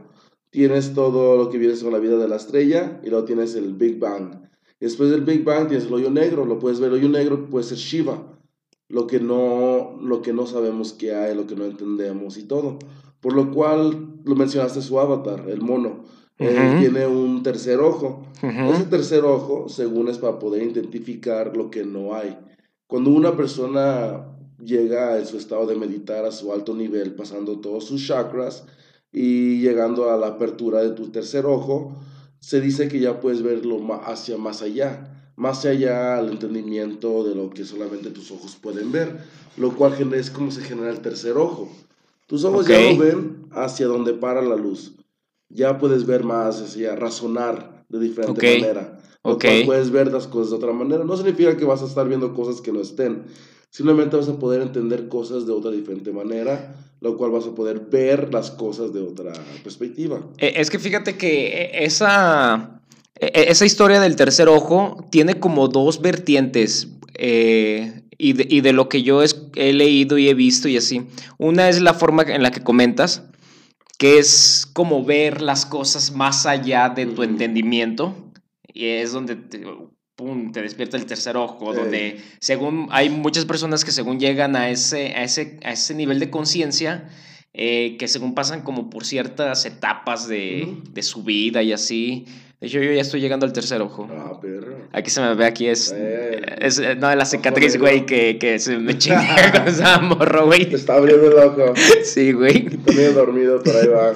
tienes 0.49 0.93
todo 0.93 1.35
lo 1.35 1.49
que 1.49 1.57
viene 1.57 1.77
con 1.79 1.91
la 1.91 1.99
vida 1.99 2.17
de 2.17 2.27
la 2.27 2.35
estrella, 2.35 2.99
y 3.03 3.09
luego 3.09 3.25
tienes 3.25 3.55
el 3.55 3.73
Big 3.73 3.99
Bang. 3.99 4.47
Después 4.79 5.09
del 5.09 5.21
Big 5.21 5.43
Bang 5.43 5.67
tienes 5.67 5.87
el 5.87 5.93
hoyo 5.93 6.11
negro, 6.11 6.45
lo 6.45 6.59
puedes 6.59 6.79
ver, 6.79 6.89
el 6.89 6.99
hoyo 6.99 7.09
negro 7.09 7.49
puede 7.49 7.65
ser 7.65 7.77
Shiva, 7.77 8.36
lo 8.89 9.07
que 9.07 9.19
no, 9.19 9.97
lo 10.01 10.21
que 10.21 10.33
no 10.33 10.47
sabemos 10.47 10.93
que 10.93 11.13
hay, 11.13 11.35
lo 11.35 11.47
que 11.47 11.55
no 11.55 11.65
entendemos 11.65 12.37
y 12.37 12.43
todo. 12.43 12.79
Por 13.19 13.33
lo 13.33 13.51
cual, 13.51 14.19
lo 14.23 14.35
mencionaste 14.35 14.81
su 14.81 14.99
avatar, 14.99 15.45
el 15.49 15.61
mono 15.61 16.05
tiene 16.37 17.07
un 17.07 17.41
tercer 17.41 17.79
ojo. 17.79 18.27
Ese 18.41 18.83
tercer 18.85 19.23
ojo, 19.23 19.69
según 19.69 20.07
es 20.07 20.19
para 20.19 20.37
poder 20.37 20.63
identificar 20.63 21.57
lo 21.57 21.71
que 21.71 21.83
no 21.83 22.13
hay. 22.13 22.37
Cuando 22.85 23.09
una 23.09 23.35
persona 23.35 24.37
llega 24.63 25.15
a 25.15 25.25
su 25.25 25.37
estado 25.37 25.65
de 25.65 25.75
meditar 25.75 26.25
a 26.25 26.31
su 26.31 26.53
alto 26.53 26.75
nivel, 26.75 27.15
pasando 27.15 27.59
todos 27.59 27.85
sus 27.85 28.05
chakras 28.05 28.65
y 29.11 29.61
llegando 29.61 30.11
a 30.11 30.17
la 30.17 30.27
apertura 30.27 30.81
de 30.81 30.91
tu 30.91 31.09
tercer 31.09 31.45
ojo, 31.45 31.95
se 32.39 32.61
dice 32.61 32.87
que 32.87 32.99
ya 32.99 33.19
puedes 33.19 33.41
verlo 33.41 33.79
hacia 34.05 34.37
más 34.37 34.61
allá. 34.61 35.16
Más 35.37 35.65
allá 35.65 36.17
al 36.17 36.29
entendimiento 36.29 37.23
de 37.23 37.35
lo 37.35 37.51
que 37.51 37.63
solamente 37.63 38.09
tus 38.09 38.31
ojos 38.31 38.57
pueden 38.59 38.91
ver, 38.91 39.19
lo 39.55 39.73
cual 39.75 39.93
es 40.13 40.29
como 40.31 40.51
se 40.51 40.61
genera 40.61 40.89
el 40.89 40.99
tercer 40.99 41.37
ojo. 41.37 41.71
Tus 42.25 42.43
ojos 42.43 42.67
ya 42.67 42.81
no 42.81 42.97
ven 42.97 43.47
hacia 43.51 43.85
donde 43.87 44.13
para 44.13 44.41
la 44.41 44.55
luz. 44.55 44.95
Ya 45.49 45.77
puedes 45.77 46.05
ver 46.05 46.23
más, 46.23 46.61
hacia 46.61 46.95
razonar 46.95 47.85
de 47.87 47.99
diferente 47.99 48.59
manera. 48.59 48.97
Okay. 49.21 49.65
puedes 49.65 49.91
ver 49.91 50.11
las 50.11 50.27
cosas 50.27 50.49
de 50.51 50.55
otra 50.57 50.73
manera. 50.73 51.03
No 51.03 51.15
significa 51.15 51.55
que 51.55 51.65
vas 51.65 51.81
a 51.81 51.85
estar 51.85 52.07
viendo 52.07 52.33
cosas 52.33 52.59
que 52.59 52.71
no 52.71 52.81
estén. 52.81 53.23
Simplemente 53.69 54.15
vas 54.15 54.29
a 54.29 54.39
poder 54.39 54.61
entender 54.61 55.07
cosas 55.07 55.45
de 55.45 55.51
otra 55.51 55.69
diferente 55.71 56.11
manera, 56.11 56.75
lo 56.99 57.15
cual 57.15 57.31
vas 57.31 57.45
a 57.45 57.53
poder 57.53 57.79
ver 57.91 58.33
las 58.33 58.51
cosas 58.51 58.91
de 58.93 59.01
otra 59.01 59.33
perspectiva. 59.63 60.21
Eh, 60.37 60.53
es 60.55 60.69
que 60.69 60.79
fíjate 60.79 61.17
que 61.17 61.47
eh, 61.47 61.83
esa, 61.83 62.76
esa 63.19 63.65
historia 63.65 63.99
del 63.99 64.15
tercer 64.15 64.47
ojo 64.47 65.07
tiene 65.09 65.39
como 65.39 65.67
dos 65.67 66.01
vertientes. 66.01 66.87
y, 67.17 68.33
de, 68.33 68.47
y, 68.49 68.61
de, 68.61 68.73
lo 68.73 68.89
que 68.89 69.03
yo 69.03 69.21
he 69.23 69.73
leído 69.73 70.17
y 70.17 70.29
he 70.29 70.33
visto 70.33 70.67
y 70.67 70.77
así. 70.77 71.01
Una 71.37 71.69
es 71.69 71.81
la 71.81 71.93
forma 71.93 72.23
en 72.23 72.43
la 72.43 72.51
que 72.51 72.63
comentas, 72.63 73.23
que 73.97 74.19
es 74.19 74.67
como 74.73 75.03
ver 75.03 75.41
las 75.41 75.65
cosas 75.65 76.11
más 76.11 76.45
allá 76.45 76.89
de 76.89 77.05
tu 77.05 77.23
entendimiento. 77.23 78.15
Y 78.73 78.87
es 78.87 79.11
donde 79.11 79.35
te, 79.35 79.63
pum, 80.17 80.51
te 80.51 80.61
despierta 80.61 80.97
el 80.97 81.05
tercer 81.05 81.37
ojo, 81.37 81.73
donde 81.73 82.19
según 82.39 82.87
hay 82.91 83.09
muchas 83.09 83.45
personas 83.45 83.85
que 83.85 83.91
según 83.91 84.19
llegan 84.19 84.55
a 84.55 84.69
ese, 84.69 85.15
a 85.15 85.23
ese, 85.23 85.59
a 85.63 85.71
ese 85.71 85.93
nivel 85.93 86.19
de 86.19 86.31
conciencia, 86.31 87.07
eh, 87.59 87.97
que 87.97 88.07
según 88.07 88.35
pasan 88.35 88.61
como 88.61 88.87
por 88.91 89.03
ciertas 89.03 89.65
etapas 89.65 90.27
de, 90.27 90.77
de, 90.91 91.01
su 91.01 91.23
vida 91.23 91.63
y 91.63 91.73
así. 91.73 92.27
De 92.61 92.67
hecho, 92.67 92.79
yo 92.79 92.91
ya 92.91 93.01
estoy 93.01 93.19
llegando 93.19 93.47
al 93.47 93.53
tercer 93.53 93.81
ojo. 93.81 94.07
Ah, 94.11 94.39
perro. 94.39 94.77
Aquí 94.93 95.09
se 95.09 95.21
me 95.21 95.33
ve, 95.33 95.45
aquí 95.45 95.65
es. 95.65 95.91
Eh. 95.95 96.39
es 96.59 96.79
no, 96.97 97.15
la 97.15 97.25
cicatriz, 97.25 97.79
güey, 97.79 98.05
que, 98.05 98.37
que 98.37 98.59
se 98.59 98.77
me 98.77 98.95
chinga 98.99 99.51
con 99.51 99.67
esa 99.67 99.97
morro, 99.97 100.45
güey. 100.45 100.69
Te 100.69 100.75
está 100.75 100.97
abriendo 100.97 101.31
el 101.31 101.33
ojo. 101.33 101.73
Sí, 102.03 102.31
güey. 102.31 102.65
También 102.65 103.15
dormido, 103.15 103.63
por 103.63 103.75
ahí 103.75 103.87
va. 103.87 104.13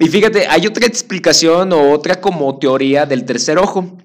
Y 0.00 0.08
fíjate, 0.08 0.48
hay 0.48 0.66
otra 0.66 0.86
explicación 0.86 1.72
o 1.72 1.92
otra 1.92 2.20
como 2.20 2.58
teoría 2.58 3.06
del 3.06 3.24
tercer 3.24 3.58
ojo. 3.58 3.98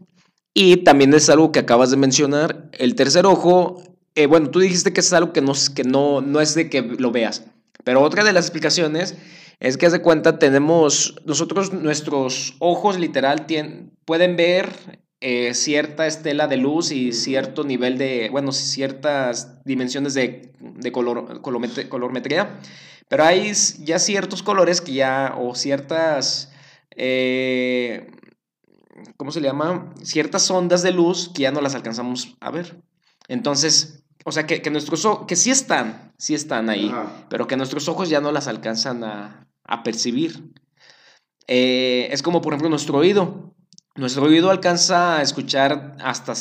Y 0.54 0.78
también 0.78 1.12
es 1.16 1.28
algo 1.32 1.52
que 1.52 1.58
acabas 1.58 1.90
de 1.90 1.98
mencionar, 1.98 2.70
el 2.74 2.94
tercer 2.94 3.26
ojo, 3.26 3.82
eh, 4.14 4.26
bueno, 4.26 4.50
tú 4.50 4.60
dijiste 4.60 4.94
que 4.94 5.02
es 5.02 5.14
algo 5.14 5.32
que, 5.32 5.42
no, 5.42 5.54
que 5.76 5.84
no, 5.84 6.22
no 6.22 6.42
es 6.42 6.56
de 6.56 6.70
que 6.70 6.82
lo 6.82 7.12
veas, 7.12 7.44
pero 7.84 8.02
otra 8.02 8.24
de 8.24 8.34
las 8.34 8.46
explicaciones 8.46 9.16
es 9.60 9.78
que, 9.78 9.86
haz 9.88 9.92
de 9.92 10.02
cuenta, 10.02 10.40
tenemos, 10.40 11.16
nosotros, 11.26 11.74
nuestros 11.74 12.56
ojos 12.60 13.00
literal 13.00 13.46
tienen, 13.48 13.92
pueden 14.06 14.36
ver 14.36 14.70
eh, 15.20 15.54
cierta 15.54 16.06
estela 16.06 16.48
de 16.48 16.58
luz 16.58 16.92
y 16.92 17.12
cierto 17.12 17.64
nivel 17.64 17.98
de, 17.98 18.30
bueno, 18.32 18.52
ciertas 18.52 19.64
dimensiones 19.66 20.14
de, 20.14 20.52
de 20.60 20.92
color, 20.92 21.42
colormetría, 21.42 22.60
pero 23.08 23.24
hay 23.24 23.52
ya 23.80 24.00
ciertos 24.00 24.44
colores 24.44 24.82
que 24.82 24.94
ya, 24.94 25.36
o 25.38 25.56
ciertas... 25.56 26.52
Eh, 26.96 28.12
¿cómo 29.18 29.32
se 29.32 29.42
le 29.42 29.48
llama? 29.48 29.94
Ciertas 30.04 30.50
ondas 30.50 30.84
de 30.84 30.92
luz 30.92 31.30
que 31.34 31.44
ya 31.44 31.52
no 31.52 31.62
las 31.62 31.76
alcanzamos 31.76 32.36
a 32.40 32.52
ver. 32.52 32.82
Entonces, 33.28 34.04
o 34.28 34.32
sea, 34.34 34.46
que, 34.46 34.70
nuestros 34.70 35.06
ojos, 35.06 35.26
que 35.26 35.38
sí 35.38 35.52
están, 35.52 36.12
sí 36.18 36.34
están 36.34 36.70
ahí, 36.70 36.94
pero 37.30 37.48
que 37.48 37.56
nuestros 37.56 37.88
ojos 37.88 38.10
ya 38.10 38.20
no 38.20 38.34
las 38.34 38.50
alcanzan 38.50 39.06
a, 39.06 39.48
percibir. 39.86 40.52
Eh, 41.48 42.10
es 42.12 42.22
como, 42.22 42.42
por 42.42 42.52
ejemplo, 42.52 42.68
nuestro 42.68 42.98
oído. 42.98 43.56
Nuestro 43.96 44.24
oído 44.24 44.52
alcanza 44.52 45.20
a 45.20 45.22
escuchar 45.22 45.96
hasta, 46.04 46.34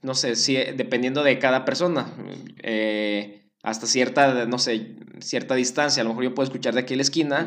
no 0.00 0.14
sé, 0.14 0.36
si, 0.36 0.54
dependiendo 0.54 1.22
de 1.22 1.38
cada 1.38 1.66
persona. 1.66 2.14
Eh, 2.62 3.50
hasta 3.62 3.86
cierta, 3.86 4.46
no 4.46 4.58
sé, 4.58 4.96
cierta 5.20 5.54
distancia. 5.54 6.00
A 6.00 6.04
lo 6.04 6.12
mejor 6.12 6.24
yo 6.24 6.34
puedo 6.34 6.46
escuchar 6.46 6.72
de 6.72 6.80
aquí 6.80 6.94
a 6.94 6.96
la 6.96 7.02
esquina, 7.02 7.46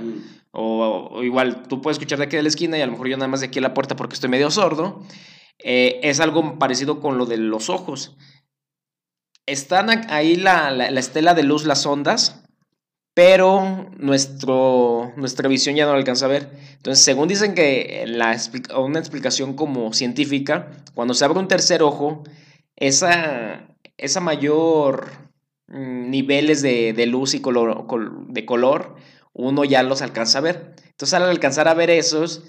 o, 0.52 1.24
igual 1.24 1.64
tú 1.68 1.82
puedes 1.82 1.96
escuchar 1.98 2.20
de 2.20 2.26
aquí 2.26 2.38
a 2.38 2.44
la 2.44 2.50
esquina 2.50 2.78
y 2.78 2.82
a 2.82 2.86
lo 2.86 2.92
mejor 2.92 3.08
yo 3.08 3.18
nada 3.18 3.30
más 3.30 3.40
de 3.40 3.48
aquí 3.48 3.58
a 3.58 3.64
la 3.64 3.74
puerta 3.74 3.96
porque 3.96 4.14
estoy 4.14 4.30
medio 4.30 4.52
sordo. 4.52 5.02
Eh, 5.58 6.02
es 6.04 6.20
algo 6.20 6.60
parecido 6.60 7.00
con 7.00 7.18
lo 7.18 7.26
de 7.26 7.38
los 7.38 7.72
ojos. 7.72 8.16
Están 9.48 9.90
ahí 10.12 10.36
la, 10.36 10.70
la, 10.70 11.00
estela 11.00 11.34
de 11.34 11.44
luz, 11.44 11.66
las 11.66 11.86
ondas, 11.86 12.44
pero 13.16 13.90
nuestro, 13.98 15.14
nuestra 15.16 15.50
visión 15.50 15.76
ya 15.76 15.86
no 15.86 15.94
alcanza 15.94 16.26
a 16.26 16.30
ver. 16.30 16.52
Entonces, 16.74 17.04
según 17.04 17.28
dicen 17.28 17.56
que 17.56 18.06
una 18.78 19.00
explicación 19.00 19.54
como 19.56 19.94
científica, 19.94 20.72
cuando 20.94 21.16
se 21.16 21.26
abre 21.26 21.40
un 21.40 21.48
tercer 21.48 21.82
ojo, 21.82 22.24
esa, 22.76 23.68
esa 23.98 24.20
mayor 24.20 25.28
Mm, 25.68 26.10
niveles 26.10 26.62
de, 26.62 27.06
luz 27.08 27.34
y 27.34 27.42
color, 27.42 27.86
de 28.30 28.46
color, 28.46 28.96
uno 29.34 29.66
ya 29.66 29.84
los 29.84 30.02
alcanza 30.02 30.38
a 30.40 30.42
ver. 30.42 30.76
Entonces 30.86 31.14
al 31.14 31.24
alcanzar 31.24 31.68
a 31.68 31.74
ver 31.74 31.90
esos, 31.90 32.44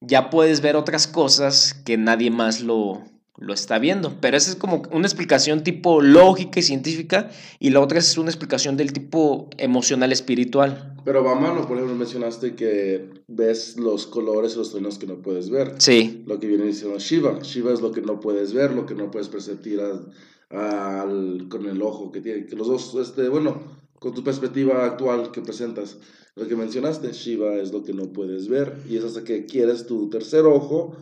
ya 0.00 0.30
puedes 0.30 0.60
ver 0.60 0.76
otras 0.76 1.06
cosas 1.06 1.74
que 1.84 1.96
nadie 1.96 2.30
más 2.30 2.60
lo, 2.60 3.02
lo 3.38 3.54
está 3.54 3.78
viendo. 3.78 4.16
Pero 4.20 4.36
esa 4.36 4.50
es 4.50 4.56
como 4.56 4.82
una 4.90 5.06
explicación 5.06 5.62
tipo 5.62 6.00
lógica 6.00 6.60
y 6.60 6.62
científica 6.62 7.30
y 7.58 7.70
la 7.70 7.80
otra 7.80 7.98
es 7.98 8.18
una 8.18 8.30
explicación 8.30 8.76
del 8.76 8.92
tipo 8.92 9.48
emocional 9.58 10.12
espiritual. 10.12 10.94
Pero 11.04 11.24
va 11.24 11.34
mano, 11.34 11.66
por 11.66 11.76
ejemplo, 11.76 11.96
mencionaste 11.96 12.54
que 12.54 13.08
ves 13.28 13.76
los 13.76 14.06
colores 14.06 14.56
los 14.56 14.72
tonos 14.72 14.98
que 14.98 15.06
no 15.06 15.22
puedes 15.22 15.50
ver. 15.50 15.74
Sí. 15.78 16.22
Lo 16.26 16.38
que 16.38 16.46
viene 16.46 16.64
diciendo 16.64 16.98
Shiva. 16.98 17.38
Shiva 17.40 17.72
es 17.72 17.80
lo 17.80 17.92
que 17.92 18.02
no 18.02 18.20
puedes 18.20 18.52
ver, 18.52 18.72
lo 18.72 18.86
que 18.86 18.94
no 18.94 19.10
puedes 19.10 19.28
percibir 19.28 19.80
al, 19.80 21.48
con 21.48 21.66
el 21.66 21.80
ojo 21.82 22.12
que 22.12 22.20
tiene. 22.20 22.46
Que 22.46 22.56
los 22.56 22.66
dos, 22.66 22.94
este, 23.00 23.28
bueno, 23.28 23.62
con 23.98 24.14
tu 24.14 24.22
perspectiva 24.22 24.84
actual 24.84 25.30
que 25.30 25.40
presentas, 25.40 25.98
lo 26.34 26.46
que 26.46 26.56
mencionaste, 26.56 27.12
Shiva 27.12 27.54
es 27.56 27.72
lo 27.72 27.82
que 27.82 27.92
no 27.92 28.12
puedes 28.12 28.48
ver 28.48 28.76
y 28.88 28.96
es 28.96 29.04
hasta 29.04 29.24
que 29.24 29.46
quieres 29.46 29.86
tu 29.86 30.08
tercer 30.10 30.44
ojo. 30.44 30.96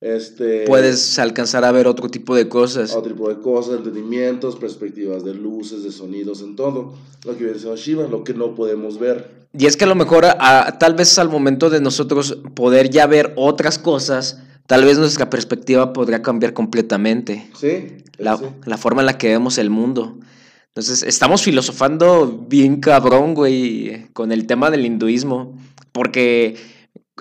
Este, 0.00 0.66
Puedes 0.66 1.18
alcanzar 1.18 1.64
a 1.64 1.72
ver 1.72 1.86
otro 1.86 2.08
tipo 2.08 2.34
de 2.34 2.48
cosas. 2.48 2.94
Otro 2.94 3.12
tipo 3.12 3.28
de 3.28 3.40
cosas, 3.40 3.78
entendimientos, 3.78 4.56
perspectivas 4.56 5.24
de 5.24 5.34
luces, 5.34 5.82
de 5.82 5.90
sonidos, 5.90 6.42
en 6.42 6.54
todo. 6.54 6.94
Lo 7.24 7.36
que 7.36 7.44
viene 7.44 7.58
siendo 7.58 7.76
Shiva, 7.76 8.06
lo 8.06 8.22
que 8.22 8.34
no 8.34 8.54
podemos 8.54 8.98
ver. 8.98 9.46
Y 9.58 9.64
es 9.64 9.76
que 9.76 9.84
a 9.84 9.88
lo 9.88 9.94
mejor, 9.94 10.26
tal 10.78 10.94
vez 10.94 11.18
al 11.18 11.30
momento 11.30 11.70
de 11.70 11.80
nosotros 11.80 12.38
poder 12.54 12.90
ya 12.90 13.06
ver 13.06 13.32
otras 13.36 13.78
cosas, 13.78 14.42
tal 14.66 14.84
vez 14.84 14.98
nuestra 14.98 15.30
perspectiva 15.30 15.94
podría 15.94 16.20
cambiar 16.20 16.52
completamente. 16.52 17.48
Sí. 17.58 18.04
La, 18.18 18.38
la 18.66 18.76
forma 18.76 19.00
en 19.00 19.06
la 19.06 19.16
que 19.16 19.28
vemos 19.28 19.56
el 19.56 19.70
mundo. 19.70 20.18
Entonces, 20.68 21.04
estamos 21.04 21.40
filosofando 21.40 22.44
bien 22.48 22.80
cabrón, 22.80 23.32
güey, 23.32 24.08
con 24.12 24.30
el 24.30 24.46
tema 24.46 24.70
del 24.70 24.84
hinduismo. 24.84 25.58
Porque 25.92 26.56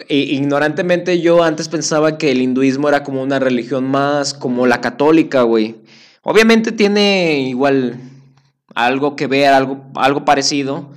ignorantemente 0.09 1.21
yo 1.21 1.43
antes 1.43 1.69
pensaba 1.69 2.17
que 2.17 2.31
el 2.31 2.41
hinduismo 2.41 2.89
era 2.89 3.03
como 3.03 3.21
una 3.21 3.39
religión 3.39 3.85
más 3.85 4.33
como 4.33 4.67
la 4.67 4.81
católica, 4.81 5.43
güey. 5.43 5.75
Obviamente 6.21 6.71
tiene 6.71 7.41
igual 7.47 7.99
algo 8.73 9.15
que 9.15 9.27
ver, 9.27 9.53
algo, 9.53 9.85
algo 9.95 10.25
parecido, 10.25 10.91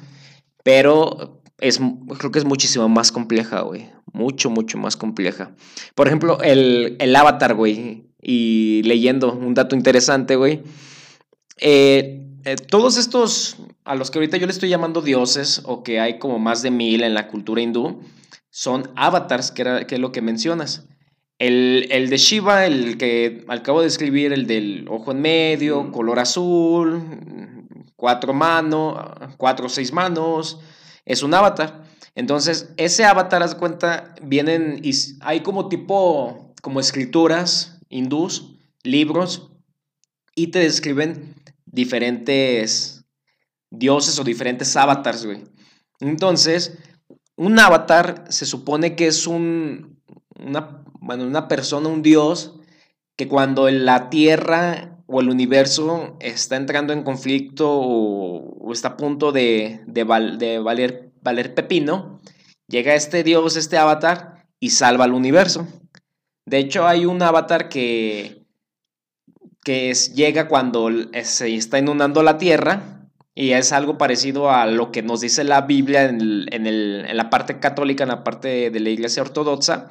pero 0.64 1.40
es, 1.58 1.80
creo 2.18 2.30
que 2.30 2.38
es 2.38 2.44
muchísimo 2.44 2.88
más 2.88 3.12
compleja, 3.12 3.60
güey. 3.60 3.88
Mucho, 4.12 4.50
mucho 4.50 4.78
más 4.78 4.96
compleja. 4.96 5.52
Por 5.94 6.06
ejemplo, 6.06 6.40
el, 6.42 6.96
el 6.98 7.14
avatar, 7.14 7.54
güey. 7.54 8.04
Y 8.20 8.82
leyendo 8.84 9.32
un 9.32 9.54
dato 9.54 9.76
interesante, 9.76 10.34
güey. 10.34 10.62
Eh, 11.58 12.26
eh, 12.44 12.56
todos 12.56 12.96
estos, 12.96 13.56
a 13.84 13.94
los 13.94 14.10
que 14.10 14.18
ahorita 14.18 14.38
yo 14.38 14.46
le 14.46 14.52
estoy 14.52 14.68
llamando 14.68 15.02
dioses, 15.02 15.62
o 15.64 15.82
que 15.82 16.00
hay 16.00 16.18
como 16.18 16.38
más 16.38 16.62
de 16.62 16.70
mil 16.70 17.02
en 17.02 17.14
la 17.14 17.28
cultura 17.28 17.60
hindú, 17.60 18.00
son 18.58 18.90
avatars, 18.96 19.52
que, 19.52 19.62
era, 19.62 19.86
que 19.86 19.94
es 19.94 20.00
lo 20.00 20.10
que 20.10 20.20
mencionas. 20.20 20.88
El, 21.38 21.86
el, 21.92 22.10
de 22.10 22.16
Shiva, 22.16 22.66
el 22.66 22.98
que 22.98 23.44
acabo 23.46 23.82
de 23.82 23.86
escribir, 23.86 24.32
el 24.32 24.48
del 24.48 24.88
ojo 24.88 25.12
en 25.12 25.20
medio, 25.20 25.92
color 25.92 26.18
azul, 26.18 27.68
cuatro 27.94 28.34
manos, 28.34 28.96
cuatro 29.36 29.66
o 29.66 29.68
seis 29.68 29.92
manos, 29.92 30.58
es 31.04 31.22
un 31.22 31.34
avatar. 31.34 31.84
Entonces, 32.16 32.74
ese 32.78 33.04
avatar, 33.04 33.44
haz 33.44 33.54
cuenta, 33.54 34.16
vienen 34.22 34.80
y 34.82 34.90
hay 35.20 35.42
como 35.42 35.68
tipo, 35.68 36.52
como 36.60 36.80
escrituras 36.80 37.78
hindús, 37.88 38.56
libros, 38.82 39.52
y 40.34 40.48
te 40.48 40.58
describen 40.58 41.36
diferentes 41.64 43.04
dioses 43.70 44.18
o 44.18 44.24
diferentes 44.24 44.76
avatars, 44.76 45.24
güey. 45.24 45.44
Entonces, 46.00 46.76
un 47.38 47.58
avatar 47.58 48.24
se 48.28 48.46
supone 48.46 48.96
que 48.96 49.06
es 49.06 49.26
un, 49.26 50.00
una, 50.38 50.82
bueno, 51.00 51.24
una 51.24 51.46
persona, 51.46 51.88
un 51.88 52.02
dios, 52.02 52.56
que 53.16 53.28
cuando 53.28 53.70
la 53.70 54.10
Tierra 54.10 54.98
o 55.06 55.20
el 55.20 55.30
universo 55.30 56.16
está 56.20 56.56
entrando 56.56 56.92
en 56.92 57.04
conflicto 57.04 57.70
o, 57.70 58.72
está 58.72 58.88
a 58.88 58.96
punto 58.96 59.32
de, 59.32 59.80
de, 59.86 60.04
valer 60.04 61.12
Valer 61.22 61.54
Pepino, 61.54 62.20
llega 62.66 62.94
este 62.94 63.22
dios, 63.22 63.56
este 63.56 63.78
avatar, 63.78 64.46
y 64.60 64.70
salva 64.70 65.04
al 65.04 65.12
universo. 65.12 65.66
De 66.44 66.58
hecho, 66.58 66.86
hay 66.86 67.06
un 67.06 67.22
avatar 67.22 67.68
que, 67.68 68.44
que 69.62 69.90
es, 69.90 70.14
llega 70.14 70.48
cuando 70.48 70.88
se 71.22 71.54
está 71.54 71.78
inundando 71.78 72.22
la 72.22 72.36
tierra 72.36 72.97
y 73.38 73.52
es 73.52 73.72
algo 73.72 73.98
parecido 73.98 74.50
a 74.50 74.66
lo 74.66 74.90
que 74.90 75.00
nos 75.00 75.20
dice 75.20 75.44
la 75.44 75.60
Biblia 75.60 76.06
en, 76.06 76.20
el, 76.20 76.48
en, 76.50 76.66
el, 76.66 77.04
en 77.08 77.16
la 77.16 77.30
parte 77.30 77.60
católica, 77.60 78.02
en 78.02 78.08
la 78.08 78.24
parte 78.24 78.70
de 78.70 78.80
la 78.80 78.90
iglesia 78.90 79.22
ortodoxa, 79.22 79.90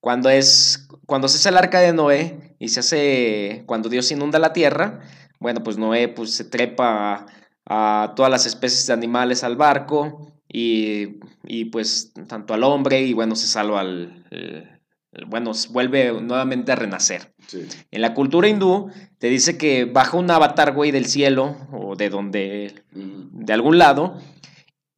cuando 0.00 0.28
es 0.28 0.88
cuando 1.06 1.28
se 1.28 1.36
hace 1.36 1.50
el 1.50 1.56
arca 1.56 1.78
de 1.78 1.92
Noé 1.92 2.56
y 2.58 2.70
se 2.70 2.80
hace 2.80 3.62
cuando 3.66 3.88
Dios 3.88 4.10
inunda 4.10 4.40
la 4.40 4.52
tierra, 4.52 5.02
bueno, 5.38 5.62
pues 5.62 5.78
Noé 5.78 6.08
pues 6.08 6.34
se 6.34 6.42
trepa 6.42 7.26
a, 7.64 8.12
todas 8.16 8.30
las 8.30 8.44
especies 8.46 8.88
de 8.88 8.92
animales 8.92 9.44
al 9.44 9.54
barco 9.54 10.26
y, 10.48 11.20
y, 11.44 11.66
pues 11.66 12.12
tanto 12.26 12.54
al 12.54 12.64
hombre 12.64 13.02
y 13.02 13.12
bueno, 13.12 13.36
se 13.36 13.46
salva 13.46 13.82
al, 13.82 14.26
bueno, 15.28 15.52
vuelve 15.70 16.10
nuevamente 16.20 16.72
a 16.72 16.76
renacer. 16.76 17.32
En 17.90 18.02
la 18.02 18.14
cultura 18.14 18.48
hindú 18.48 18.90
te 19.18 19.28
dice 19.28 19.58
que 19.58 19.84
baja 19.84 20.16
un 20.16 20.30
avatar, 20.30 20.72
güey, 20.74 20.90
del 20.90 21.06
cielo 21.06 21.56
o 21.72 21.96
de 21.96 22.10
donde, 22.10 22.82
de 22.92 23.52
algún 23.52 23.78
lado, 23.78 24.20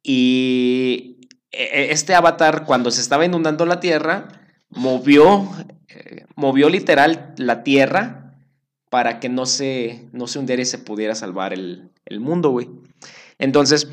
y 0.01 1.27
e, 1.51 1.63
e, 1.63 1.91
este 1.91 2.15
avatar 2.15 2.65
cuando 2.65 2.91
se 2.91 3.01
estaba 3.01 3.25
inundando 3.25 3.65
la 3.65 3.79
tierra, 3.79 4.27
movió, 4.69 5.47
eh, 5.87 6.25
movió 6.35 6.69
literal 6.69 7.33
la 7.37 7.63
tierra 7.63 8.35
para 8.89 9.19
que 9.19 9.29
no 9.29 9.45
se, 9.45 10.07
no 10.11 10.27
se 10.27 10.39
hundiera 10.39 10.61
y 10.61 10.65
se 10.65 10.77
pudiera 10.77 11.15
salvar 11.15 11.53
el, 11.53 11.89
mundo, 12.19 12.49
güey. 12.49 12.69
Entonces, 13.39 13.87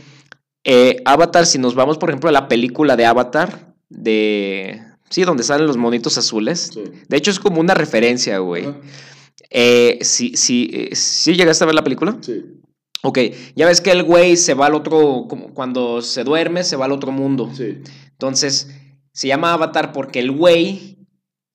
eh, 0.65 1.01
Avatar, 1.07 1.47
si 1.47 1.59
nos 1.59 1.75
vamos, 1.75 1.97
por 1.97 2.11
ejemplo, 2.11 2.29
a 2.29 2.33
la 2.33 2.49
película 2.49 2.97
de 2.97 3.07
Avatar, 3.07 3.75
de, 3.89 4.83
Sí, 5.11 5.25
donde 5.25 5.43
salen 5.43 5.67
los 5.67 5.77
monitos 5.77 6.17
azules. 6.17 6.71
De 7.09 7.17
hecho, 7.17 7.33
es 7.33 7.41
como 7.41 7.61
una 7.61 7.75
referencia, 7.75 8.39
güey. 8.39 8.69
Eh, 9.51 9.99
sí, 10.03 10.33
sí, 10.37 10.71
eh, 10.73 10.95
sí, 10.95 11.35
llegaste 11.35 11.65
a 11.65 11.67
ver 11.67 11.75
la 11.75 11.83
película? 11.83 12.17
Sí. 12.21 12.45
Ok, 13.03 13.19
ya 13.57 13.67
ves 13.67 13.81
que 13.81 13.91
el 13.91 14.05
güey 14.05 14.37
se 14.37 14.55
va 14.55 14.67
al 14.67 14.75
otro, 14.75 15.27
como 15.29 15.53
cuando 15.53 16.01
se 16.03 16.23
duerme, 16.23 16.63
se 16.63 16.77
va 16.77 16.85
al 16.85 16.93
otro 16.93 17.11
mundo. 17.11 17.51
Sí. 17.53 17.79
Entonces, 18.13 18.71
se 19.13 19.27
llama 19.27 19.53
Avatar 19.53 19.93
porque 19.93 20.21
el 20.21 20.31
güey 20.31 20.99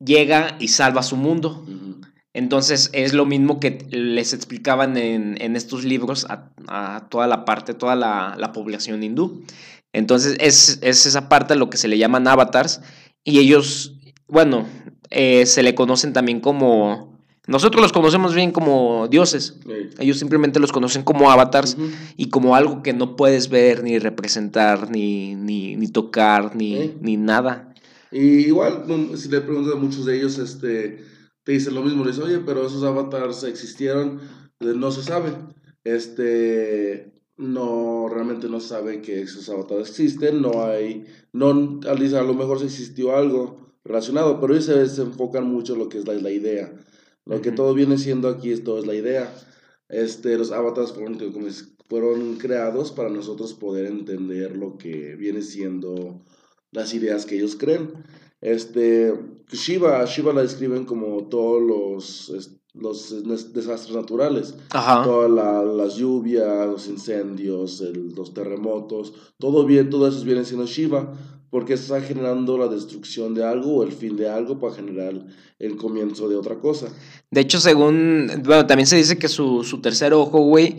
llega 0.03 0.57
y 0.59 0.67
salva 0.67 1.01
su 1.03 1.15
mundo. 1.15 1.65
Entonces, 2.33 2.89
es 2.91 3.13
lo 3.13 3.25
mismo 3.25 3.61
que 3.61 3.87
les 3.89 4.33
explicaban 4.33 4.97
en, 4.97 5.55
estos 5.55 5.85
libros 5.85 6.27
a, 6.29 7.07
toda 7.09 7.27
la 7.27 7.45
parte, 7.45 7.73
toda 7.73 7.95
la, 7.95 8.35
la 8.37 8.51
población 8.51 9.03
hindú. 9.03 9.45
Entonces, 9.93 10.35
es, 10.41 10.79
es 10.81 11.05
esa 11.05 11.29
parte 11.29 11.53
a 11.53 11.55
lo 11.55 11.69
que 11.69 11.77
se 11.77 11.87
le 11.87 11.97
llaman 11.97 12.27
avatars 12.27 12.81
y 13.25 13.39
ellos, 13.39 13.97
bueno, 14.27 14.65
eh, 15.09 15.45
se 15.47 15.63
le 15.63 15.75
conocen 15.75 16.13
también 16.13 16.39
como... 16.39 17.13
Nosotros 17.47 17.81
los 17.81 17.91
conocemos 17.91 18.33
bien 18.33 18.51
como 18.51 19.07
dioses. 19.07 19.59
Ellos 19.99 20.17
simplemente 20.17 20.59
los 20.59 20.71
conocen 20.71 21.03
como 21.03 21.29
avatars 21.29 21.77
y 22.17 22.29
como 22.29 22.55
algo 22.55 22.81
que 22.81 22.93
no 22.93 23.15
puedes 23.15 23.49
ver, 23.49 23.83
ni 23.83 23.99
representar, 23.99 24.89
ni, 24.89 25.35
ni, 25.35 25.75
ni 25.75 25.87
tocar, 25.87 26.55
ni, 26.55 26.95
ni 27.01 27.17
nada. 27.17 27.71
Y 28.11 28.47
igual, 28.47 28.85
si 29.15 29.29
le 29.29 29.41
preguntas 29.41 29.73
a 29.75 29.77
muchos 29.77 30.05
de 30.05 30.17
ellos, 30.17 30.39
este, 30.39 31.03
te 31.43 31.51
dicen 31.51 31.75
lo 31.75 31.83
mismo. 31.83 32.03
Les 32.03 32.15
dicen, 32.15 32.31
oye, 32.31 32.43
pero 32.43 32.65
esos 32.65 32.83
avatars 32.83 33.43
existieron, 33.43 34.21
no 34.59 34.89
se 34.89 35.03
sabe. 35.03 35.33
Este, 35.83 37.13
no 37.37 38.07
realmente 38.09 38.47
no 38.47 38.59
sabe 38.59 39.01
que 39.01 39.21
esos 39.21 39.49
avatares 39.49 39.89
existen, 39.89 40.41
no 40.41 40.63
hay, 40.63 41.05
no, 41.33 41.79
a 41.85 42.23
lo 42.23 42.33
mejor 42.33 42.59
se 42.59 42.65
existió 42.65 43.15
algo 43.15 43.73
relacionado, 43.83 44.39
pero 44.39 44.53
ellos 44.53 44.65
se, 44.65 45.01
enfocan 45.01 45.45
mucho 45.45 45.73
en 45.73 45.79
lo 45.79 45.89
que 45.89 45.99
es 45.99 46.07
la, 46.07 46.31
idea. 46.31 46.73
Lo 47.25 47.41
que 47.41 47.51
todo 47.51 47.73
viene 47.73 47.97
siendo 47.97 48.29
aquí 48.29 48.51
es 48.51 48.63
todo 48.63 48.79
es 48.79 48.87
la 48.87 48.95
idea. 48.95 49.33
Este, 49.89 50.37
los 50.37 50.51
avatares 50.51 50.93
fueron, 50.93 51.17
fueron 51.87 52.37
creados 52.37 52.91
para 52.91 53.09
nosotros 53.09 53.53
poder 53.53 53.85
entender 53.85 54.55
lo 54.55 54.77
que 54.77 55.15
viene 55.15 55.41
siendo 55.41 56.23
las 56.71 56.93
ideas 56.93 57.25
que 57.25 57.35
ellos 57.35 57.55
creen. 57.55 57.91
Este, 58.41 59.13
Shiva, 59.51 60.03
Shiva 60.05 60.33
la 60.33 60.41
describen 60.41 60.85
como 60.85 61.27
todos 61.29 61.61
los, 61.61 62.59
los 62.79 63.53
desastres 63.53 63.95
naturales. 63.95 64.55
Todas 64.71 65.31
las 65.65 65.95
lluvias, 65.95 66.67
los 66.67 66.87
incendios, 66.87 67.81
los 68.15 68.33
terremotos, 68.33 69.13
todo, 69.37 69.65
bien, 69.65 69.89
todo 69.89 70.07
eso 70.07 70.23
viene 70.23 70.45
siendo 70.45 70.65
Shiva, 70.65 71.13
porque 71.49 71.73
está 71.73 72.01
generando 72.01 72.57
la 72.57 72.67
destrucción 72.67 73.33
de 73.33 73.45
algo 73.45 73.77
o 73.77 73.83
el 73.83 73.91
fin 73.91 74.17
de 74.17 74.29
algo 74.29 74.59
para 74.59 74.75
generar 74.75 75.13
el 75.59 75.77
comienzo 75.77 76.27
de 76.27 76.35
otra 76.35 76.59
cosa. 76.59 76.87
De 77.31 77.41
hecho, 77.41 77.59
según, 77.59 78.29
bueno, 78.43 78.65
también 78.67 78.87
se 78.87 78.97
dice 78.97 79.17
que 79.17 79.27
su, 79.27 79.79
tercer 79.81 80.13
ojo, 80.13 80.39
güey, 80.39 80.77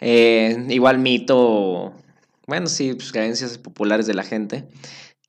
eh, 0.00 0.66
igual 0.68 0.98
mito, 0.98 1.92
bueno, 2.46 2.66
sí, 2.66 2.94
pues 2.94 3.12
creencias 3.12 3.58
populares 3.58 4.06
de 4.06 4.14
la 4.14 4.24
gente, 4.24 4.68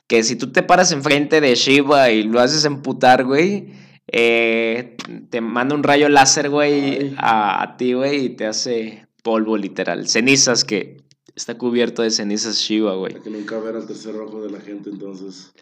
que 0.08 0.24
si 0.24 0.36
tú 0.36 0.52
te 0.52 0.62
paras 0.64 0.92
enfrente 0.92 1.40
de 1.40 1.56
Shiva 1.56 2.12
y 2.12 2.24
lo 2.24 2.42
haces 2.42 2.66
emputar, 2.66 3.24
güey, 3.24 3.72
eh, 4.12 4.98
te 5.30 5.42
manda 5.42 5.74
un 5.74 5.84
rayo 5.84 6.10
láser, 6.10 6.50
güey, 6.50 7.14
a, 7.18 7.76
ti, 7.78 7.94
güey, 7.94 8.26
y 8.26 8.30
te 8.30 8.46
hace 8.46 9.08
polvo, 9.24 9.58
literal. 9.58 10.08
Cenizas, 10.08 10.66
que 10.66 10.98
está 11.36 11.58
cubierto 11.58 12.02
de 12.02 12.12
cenizas 12.12 12.58
Shiva, 12.58 12.96
güey. 12.96 13.14
Para 13.14 13.24
que 13.24 13.30
nunca 13.30 13.60
ver 13.60 13.76
el 13.76 13.88
tercer 13.88 14.16
ojo 14.16 14.42
de 14.42 14.52
la 14.52 14.60
gente, 14.60 14.90
entonces. 14.90 15.54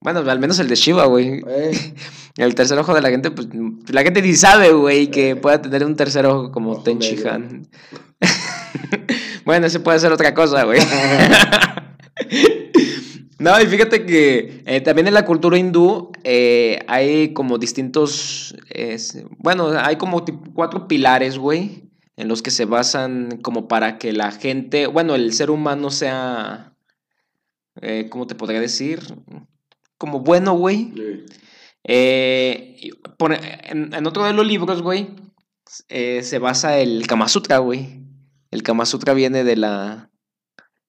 Bueno, 0.00 0.20
al 0.20 0.38
menos 0.38 0.58
el 0.58 0.68
de 0.68 0.76
Shiva, 0.76 1.06
güey. 1.06 1.42
Eh. 1.46 1.94
El 2.38 2.54
tercer 2.54 2.78
ojo 2.78 2.94
de 2.94 3.02
la 3.02 3.10
gente, 3.10 3.32
pues 3.32 3.48
la 3.88 4.04
gente 4.04 4.22
ni 4.22 4.32
sabe, 4.32 4.70
güey, 4.70 5.10
que 5.10 5.30
eh. 5.30 5.36
pueda 5.36 5.60
tener 5.60 5.84
un 5.84 5.96
tercer 5.96 6.24
ojo 6.24 6.52
como 6.52 6.84
Han. 6.84 7.66
bueno, 9.44 9.66
ese 9.66 9.80
puede 9.80 9.98
ser 9.98 10.12
otra 10.12 10.32
cosa, 10.34 10.62
güey. 10.62 10.78
No, 13.38 13.60
y 13.60 13.66
fíjate 13.66 14.04
que 14.04 14.62
eh, 14.66 14.80
también 14.80 15.06
en 15.06 15.14
la 15.14 15.24
cultura 15.24 15.56
hindú 15.56 16.10
eh, 16.24 16.80
hay 16.88 17.32
como 17.34 17.56
distintos, 17.56 18.56
bueno, 19.38 19.70
hay 19.78 19.94
como 19.96 20.24
cuatro 20.54 20.88
pilares, 20.88 21.38
güey, 21.38 21.84
en 22.16 22.26
los 22.26 22.42
que 22.42 22.50
se 22.50 22.64
basan 22.64 23.38
como 23.40 23.68
para 23.68 23.98
que 23.98 24.12
la 24.12 24.32
gente, 24.32 24.88
bueno, 24.88 25.14
el 25.14 25.32
ser 25.32 25.52
humano 25.52 25.90
sea, 25.90 26.74
eh, 27.80 28.08
¿cómo 28.10 28.26
te 28.26 28.34
podría 28.34 28.60
decir? 28.60 29.00
Como 29.98 30.20
bueno, 30.20 30.54
güey. 30.54 30.92
en, 31.84 32.84
en, 33.94 34.06
otro 34.06 34.24
de 34.24 34.32
los 34.32 34.46
libros, 34.46 34.82
güey, 34.82 35.10
se 35.88 36.38
basa 36.40 36.78
el 36.80 37.06
Kama 37.06 37.28
Sutra, 37.28 37.58
güey. 37.58 38.00
El 38.50 38.64
Kama 38.64 38.84
Sutra 38.84 39.14
viene 39.14 39.44
de 39.44 39.56
la 39.56 40.07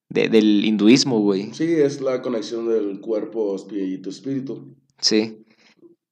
del 0.10 0.66
hinduismo, 0.66 1.22
güey. 1.22 1.54
Sí, 1.54 1.72
es 1.72 2.02
la 2.02 2.22
conexión 2.22 2.68
del 2.68 3.00
cuerpo 3.00 3.56
y 3.72 3.98
tu 4.00 4.10
espíritu. 4.10 4.76
Sí. 5.00 5.44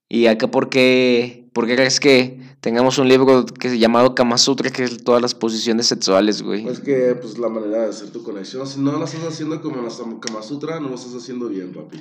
¿Y 0.10 0.28
acá 0.28 0.50
por 0.50 0.70
qué, 0.70 1.50
por 1.52 1.68
qué 1.68 1.76
crees 1.76 2.00
que 2.00 2.40
tengamos 2.62 2.98
un 2.98 3.10
libro 3.10 3.46
que 3.46 3.70
se 3.70 3.78
llamado 3.78 4.16
Kama 4.16 4.38
Sutra, 4.38 4.70
que 4.70 4.84
es 4.84 5.04
todas 5.04 5.22
las 5.22 5.36
posiciones 5.36 5.88
sexuales, 5.88 6.42
güey? 6.42 6.66
Es 6.66 6.80
que, 6.80 7.14
pues, 7.20 7.38
la 7.38 7.50
manera 7.50 7.84
de 7.84 7.90
hacer 7.90 8.12
tu 8.12 8.24
conexión, 8.24 8.66
si 8.66 8.80
no 8.80 8.98
la 8.98 9.04
estás 9.04 9.24
haciendo 9.26 9.62
como 9.62 9.82
la 9.82 9.90
Kama 10.22 10.42
Sutra, 10.42 10.80
no 10.80 10.88
lo 10.88 10.96
estás 10.96 11.14
haciendo 11.14 11.50
bien, 11.50 11.74
papi. 11.74 11.98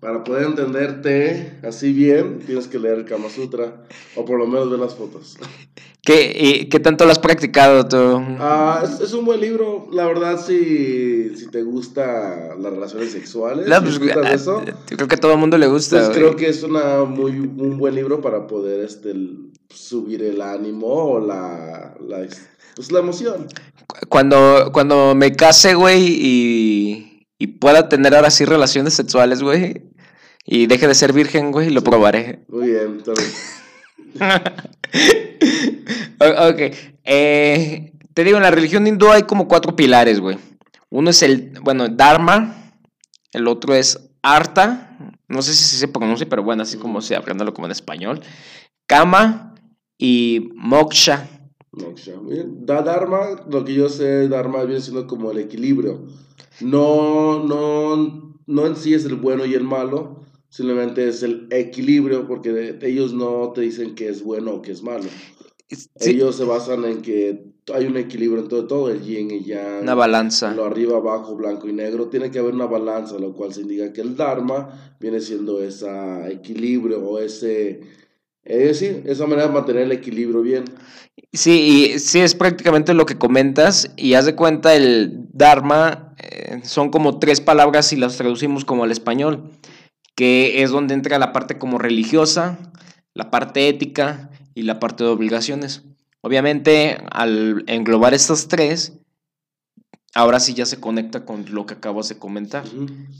Para 0.00 0.24
poder 0.24 0.48
entenderte 0.48 1.58
así 1.62 1.92
bien, 1.92 2.40
tienes 2.44 2.66
que 2.68 2.78
leer 2.78 3.06
Kama 3.06 3.30
Sutra, 3.30 3.86
o 4.14 4.26
por 4.26 4.38
lo 4.38 4.46
menos 4.46 4.70
ver 4.70 4.80
las 4.80 4.94
fotos. 4.94 5.38
¿Qué, 6.06 6.68
¿Qué 6.70 6.78
tanto 6.78 7.04
lo 7.04 7.10
has 7.10 7.18
practicado 7.18 7.84
tú? 7.88 7.96
Ah, 8.38 8.84
es, 9.02 9.12
un 9.12 9.24
buen 9.24 9.40
libro, 9.40 9.88
la 9.90 10.06
verdad, 10.06 10.40
si, 10.40 11.36
si 11.36 11.50
te 11.50 11.64
gusta 11.64 12.54
las 12.56 12.72
relaciones 12.72 13.10
sexuales. 13.10 13.66
No, 13.66 13.82
pues, 13.82 14.00
ah, 14.14 14.32
eso, 14.32 14.62
creo 14.86 15.08
que 15.08 15.16
a 15.16 15.18
todo 15.18 15.32
el 15.32 15.38
mundo 15.38 15.58
le 15.58 15.66
gusta. 15.66 15.96
Pues 15.96 16.16
creo 16.16 16.36
que 16.36 16.48
es 16.48 16.62
una 16.62 17.02
muy, 17.02 17.32
un 17.32 17.76
buen 17.76 17.96
libro 17.96 18.20
para 18.20 18.46
poder 18.46 18.84
este, 18.84 19.14
subir 19.68 20.22
el 20.22 20.40
ánimo 20.42 20.86
o 20.86 21.18
la, 21.18 21.96
la, 22.06 22.24
pues, 22.76 22.92
la 22.92 23.00
emoción. 23.00 23.48
Cuando, 24.08 24.70
cuando 24.72 25.16
me 25.16 25.32
case, 25.32 25.74
güey, 25.74 26.04
y, 26.06 27.26
y 27.36 27.46
pueda 27.48 27.88
tener 27.88 28.14
ahora 28.14 28.30
sí 28.30 28.44
relaciones 28.44 28.94
sexuales, 28.94 29.42
güey, 29.42 29.82
y 30.44 30.68
deje 30.68 30.86
de 30.86 30.94
ser 30.94 31.12
virgen, 31.12 31.50
güey, 31.50 31.70
lo 31.70 31.82
probaré. 31.82 32.44
Muy 32.46 32.68
bien, 32.68 32.98
entonces. 32.98 33.34
ok. 36.50 36.60
Eh, 37.04 37.92
te 38.14 38.24
digo, 38.24 38.36
en 38.36 38.42
la 38.42 38.50
religión 38.50 38.86
hindú 38.86 39.10
hay 39.10 39.22
como 39.22 39.48
cuatro 39.48 39.76
pilares, 39.76 40.20
güey. 40.20 40.38
Uno 40.90 41.10
es 41.10 41.22
el, 41.22 41.52
bueno, 41.62 41.88
Dharma. 41.88 42.72
El 43.32 43.48
otro 43.48 43.74
es 43.74 44.10
Arta. 44.22 44.96
No 45.28 45.42
sé 45.42 45.54
si 45.54 45.76
se 45.76 45.88
pronuncia, 45.88 46.28
pero 46.28 46.42
bueno, 46.42 46.62
así 46.62 46.78
como 46.78 47.00
se 47.00 47.16
aprendiendo 47.16 47.52
como 47.52 47.66
en 47.66 47.72
español. 47.72 48.22
Kama 48.86 49.54
y 49.98 50.50
Moksha. 50.54 51.28
Moksha. 51.72 52.12
Da 52.60 52.82
Dharma, 52.82 53.42
lo 53.50 53.64
que 53.64 53.74
yo 53.74 53.88
sé, 53.88 54.28
Dharma 54.28 54.64
viene 54.64 54.80
siendo 54.80 55.06
como 55.06 55.30
el 55.30 55.38
equilibrio. 55.38 56.06
No, 56.60 57.44
no, 57.44 58.36
no 58.46 58.66
en 58.66 58.76
sí 58.76 58.94
es 58.94 59.04
el 59.04 59.16
bueno 59.16 59.44
y 59.44 59.54
el 59.54 59.64
malo, 59.64 60.24
Simplemente 60.48 61.08
es 61.08 61.22
el 61.22 61.48
equilibrio, 61.50 62.26
porque 62.26 62.78
ellos 62.82 63.12
no 63.12 63.52
te 63.52 63.62
dicen 63.62 63.94
que 63.94 64.08
es 64.08 64.22
bueno 64.22 64.54
o 64.54 64.62
que 64.62 64.72
es 64.72 64.82
malo. 64.82 65.08
Sí, 65.68 65.88
Ellos 66.10 66.36
se 66.36 66.44
basan 66.44 66.84
en 66.84 67.02
que 67.02 67.44
hay 67.74 67.86
un 67.86 67.96
equilibrio 67.96 68.42
en 68.42 68.48
todo, 68.48 68.66
todo 68.66 68.90
el 68.90 69.02
yin 69.02 69.30
y 69.32 69.44
yang. 69.44 69.82
una 69.82 69.94
balanza. 69.94 70.54
Lo 70.54 70.64
arriba, 70.64 70.98
abajo, 70.98 71.34
blanco 71.34 71.68
y 71.68 71.72
negro. 71.72 72.08
Tiene 72.08 72.30
que 72.30 72.38
haber 72.38 72.54
una 72.54 72.66
balanza, 72.66 73.18
lo 73.18 73.34
cual 73.34 73.52
se 73.52 73.62
indica 73.62 73.92
que 73.92 74.00
el 74.00 74.16
Dharma 74.16 74.96
viene 75.00 75.20
siendo 75.20 75.62
ese 75.62 75.88
equilibrio 76.30 77.00
o 77.00 77.18
ese... 77.18 77.80
Es 78.44 78.80
decir, 78.80 79.02
esa 79.06 79.26
manera 79.26 79.48
de 79.48 79.54
mantener 79.54 79.82
el 79.82 79.92
equilibrio 79.92 80.40
bien. 80.40 80.64
Sí, 81.32 81.92
y 81.94 81.98
sí 81.98 82.20
es 82.20 82.36
prácticamente 82.36 82.94
lo 82.94 83.04
que 83.04 83.18
comentas 83.18 83.90
y 83.96 84.14
haz 84.14 84.26
de 84.26 84.36
cuenta 84.36 84.76
el 84.76 85.26
Dharma 85.32 86.14
eh, 86.18 86.60
son 86.62 86.90
como 86.90 87.18
tres 87.18 87.40
palabras 87.40 87.88
si 87.88 87.96
las 87.96 88.16
traducimos 88.16 88.64
como 88.64 88.84
al 88.84 88.92
español, 88.92 89.50
que 90.16 90.62
es 90.62 90.70
donde 90.70 90.94
entra 90.94 91.18
la 91.18 91.32
parte 91.32 91.58
como 91.58 91.78
religiosa, 91.78 92.58
la 93.14 93.30
parte 93.30 93.68
ética 93.68 94.30
y 94.54 94.62
la 94.62 94.80
parte 94.80 95.04
de 95.04 95.10
obligaciones. 95.10 95.84
Obviamente 96.22 96.98
al 97.12 97.62
englobar 97.68 98.14
estas 98.14 98.48
tres, 98.48 98.94
ahora 100.14 100.40
sí 100.40 100.54
ya 100.54 100.66
se 100.66 100.80
conecta 100.80 101.24
con 101.24 101.44
lo 101.54 101.66
que 101.66 101.74
acabas 101.74 102.08
de 102.08 102.18
comentar. 102.18 102.64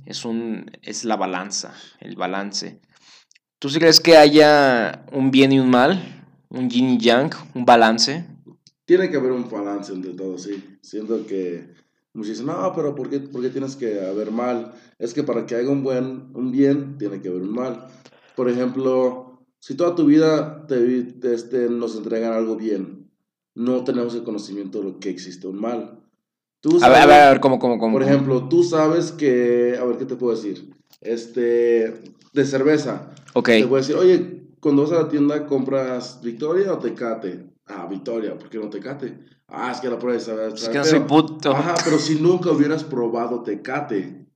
Es 0.07 0.25
un 0.25 0.71
es 0.83 1.05
la 1.05 1.17
balanza, 1.17 1.75
el 2.01 2.17
balance. 2.17 2.81
¿Tú 3.59 3.69
sí 3.69 3.79
crees 3.79 4.01
que 4.01 4.17
haya 4.17 5.05
un 5.13 5.31
bien 5.31 5.53
y 5.53 5.61
un 5.61 5.71
mal? 5.71 6.25
Un 6.49 6.71
yin 6.71 6.91
y 6.91 6.99
yang, 6.99 7.31
un 7.55 7.65
balance. 7.65 8.25
Tiene 8.87 9.11
que 9.11 9.17
haber 9.17 9.33
un 9.33 9.51
balance 9.51 9.93
entre 9.93 10.13
todo, 10.13 10.39
sí. 10.39 10.79
Siento 10.81 11.27
que 11.27 11.75
muchos 12.17 12.31
dicen, 12.33 12.47
no, 12.47 12.73
pero 12.75 12.95
¿por 12.95 13.09
qué, 13.11 13.21
por 13.21 13.43
qué 13.43 13.51
tienes 13.51 13.77
que 13.77 14.01
haber 14.05 14.31
mal? 14.31 14.73
Es 14.99 15.15
que 15.15 15.23
para 15.23 15.47
que 15.47 15.55
haya 15.55 15.69
un 15.71 15.83
buen, 15.83 16.31
un 16.35 16.51
bien, 16.51 16.99
tiene 16.99 17.21
que 17.21 17.29
haber 17.29 17.43
un 17.43 17.53
mal. 17.55 17.87
Por 18.35 18.49
ejemplo, 18.51 19.41
si 19.59 19.75
toda 19.75 19.95
tu 19.95 20.05
vida 20.07 20.67
te, 20.67 21.03
te- 21.03 21.35
este, 21.35 21.69
nos 21.71 21.97
entregan 21.97 22.33
algo 22.33 22.57
bien, 22.57 23.11
no 23.55 23.85
tenemos 23.85 24.15
el 24.15 24.25
conocimiento 24.25 24.79
de 24.79 24.85
lo 24.85 24.99
que 25.01 25.11
existe 25.11 25.47
un 25.47 25.61
mal. 25.61 26.01
Tú 26.61 26.79
A 26.83 26.89
ver, 26.89 26.99
a 26.99 27.01
sabes- 27.03 27.07
ver, 27.09 27.21
a 27.25 27.31
ver, 27.31 27.41
¿cómo, 27.41 27.59
cómo, 27.59 27.79
cómo? 27.79 27.93
Por 27.95 28.03
ejemplo, 28.03 28.49
tú 28.49 28.63
sabes 28.65 29.13
que, 29.13 29.77
a 29.81 29.85
ver, 29.85 29.97
¿qué 29.99 30.05
te 30.05 30.17
puedo 30.17 30.35
decir? 30.35 30.71
Este, 31.01 32.03
de 32.33 32.45
cerveza. 32.45 33.11
Ok, 33.35 33.47
Te 33.47 33.67
puedo 33.67 33.77
decir, 33.83 33.97
oye, 33.97 34.43
cuando 34.61 34.83
vas 34.83 34.93
a 34.93 35.03
la 35.03 35.09
tienda, 35.09 35.47
¿compras 35.47 36.21
Victoria 36.23 36.73
o 36.73 36.79
Tecate? 36.79 37.47
Ah, 37.67 37.87
Victoria, 37.89 38.37
¿por 38.39 38.49
qué 38.49 38.59
no 38.59 38.69
Tecate? 38.71 39.19
Ah, 39.49 39.71
es 39.73 39.81
que 39.81 39.89
la 39.89 39.99
prueba 39.99 40.19
de 40.19 40.25
saber. 40.25 40.53
es 40.55 40.69
que 40.69 40.79
no 40.79 40.85
soy 40.85 41.01
puto. 41.01 41.53
Ajá, 41.53 41.75
pero 41.85 41.99
si 41.99 42.17
nunca 42.21 42.51
hubieras 42.51 42.83
probado 42.85 43.43
Tecate, 43.43 44.27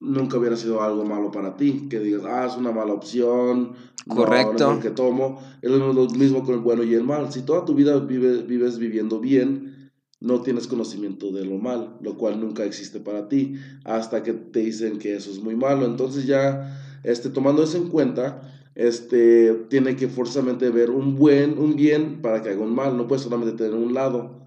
nunca 0.00 0.36
hubiera 0.38 0.56
sido 0.56 0.82
algo 0.82 1.04
malo 1.04 1.30
para 1.30 1.56
ti. 1.56 1.86
Que 1.88 2.00
digas, 2.00 2.22
ah, 2.26 2.46
es 2.46 2.56
una 2.56 2.72
mala 2.72 2.92
opción. 2.92 3.74
no, 4.06 4.14
Correcto. 4.14 4.66
No, 4.68 4.74
lo 4.74 4.80
que 4.80 4.90
tomo. 4.90 5.40
Es 5.62 5.70
lo 5.70 5.92
mismo 6.10 6.44
con 6.44 6.54
el 6.54 6.60
bueno 6.60 6.82
y 6.82 6.94
el 6.94 7.04
mal. 7.04 7.32
Si 7.32 7.42
toda 7.42 7.64
tu 7.64 7.74
vida 7.74 7.96
vive- 7.98 8.42
vives 8.42 8.78
viviendo 8.78 9.20
bien, 9.20 9.92
no 10.20 10.40
tienes 10.42 10.66
conocimiento 10.66 11.30
de 11.30 11.44
lo 11.44 11.58
mal, 11.58 11.96
lo 12.00 12.16
cual 12.16 12.40
nunca 12.40 12.64
existe 12.64 12.98
para 12.98 13.28
ti, 13.28 13.54
hasta 13.84 14.22
que 14.22 14.32
te 14.32 14.60
dicen 14.60 14.98
que 14.98 15.14
eso 15.16 15.30
es 15.30 15.40
muy 15.42 15.54
malo. 15.54 15.86
Entonces 15.86 16.26
ya, 16.26 16.98
este, 17.04 17.28
tomando 17.30 17.62
eso 17.62 17.76
en 17.76 17.88
cuenta, 17.88 18.42
este, 18.74 19.52
tiene 19.70 19.96
que 19.96 20.08
forzosamente 20.08 20.68
ver 20.70 20.90
un 20.90 21.16
buen, 21.16 21.58
un 21.58 21.76
bien 21.76 22.20
para 22.22 22.42
que 22.42 22.50
haga 22.50 22.60
un 22.62 22.74
mal. 22.74 22.96
No 22.96 23.06
puedes 23.08 23.22
solamente 23.24 23.56
tener 23.56 23.74
un 23.74 23.94
lado. 23.94 24.40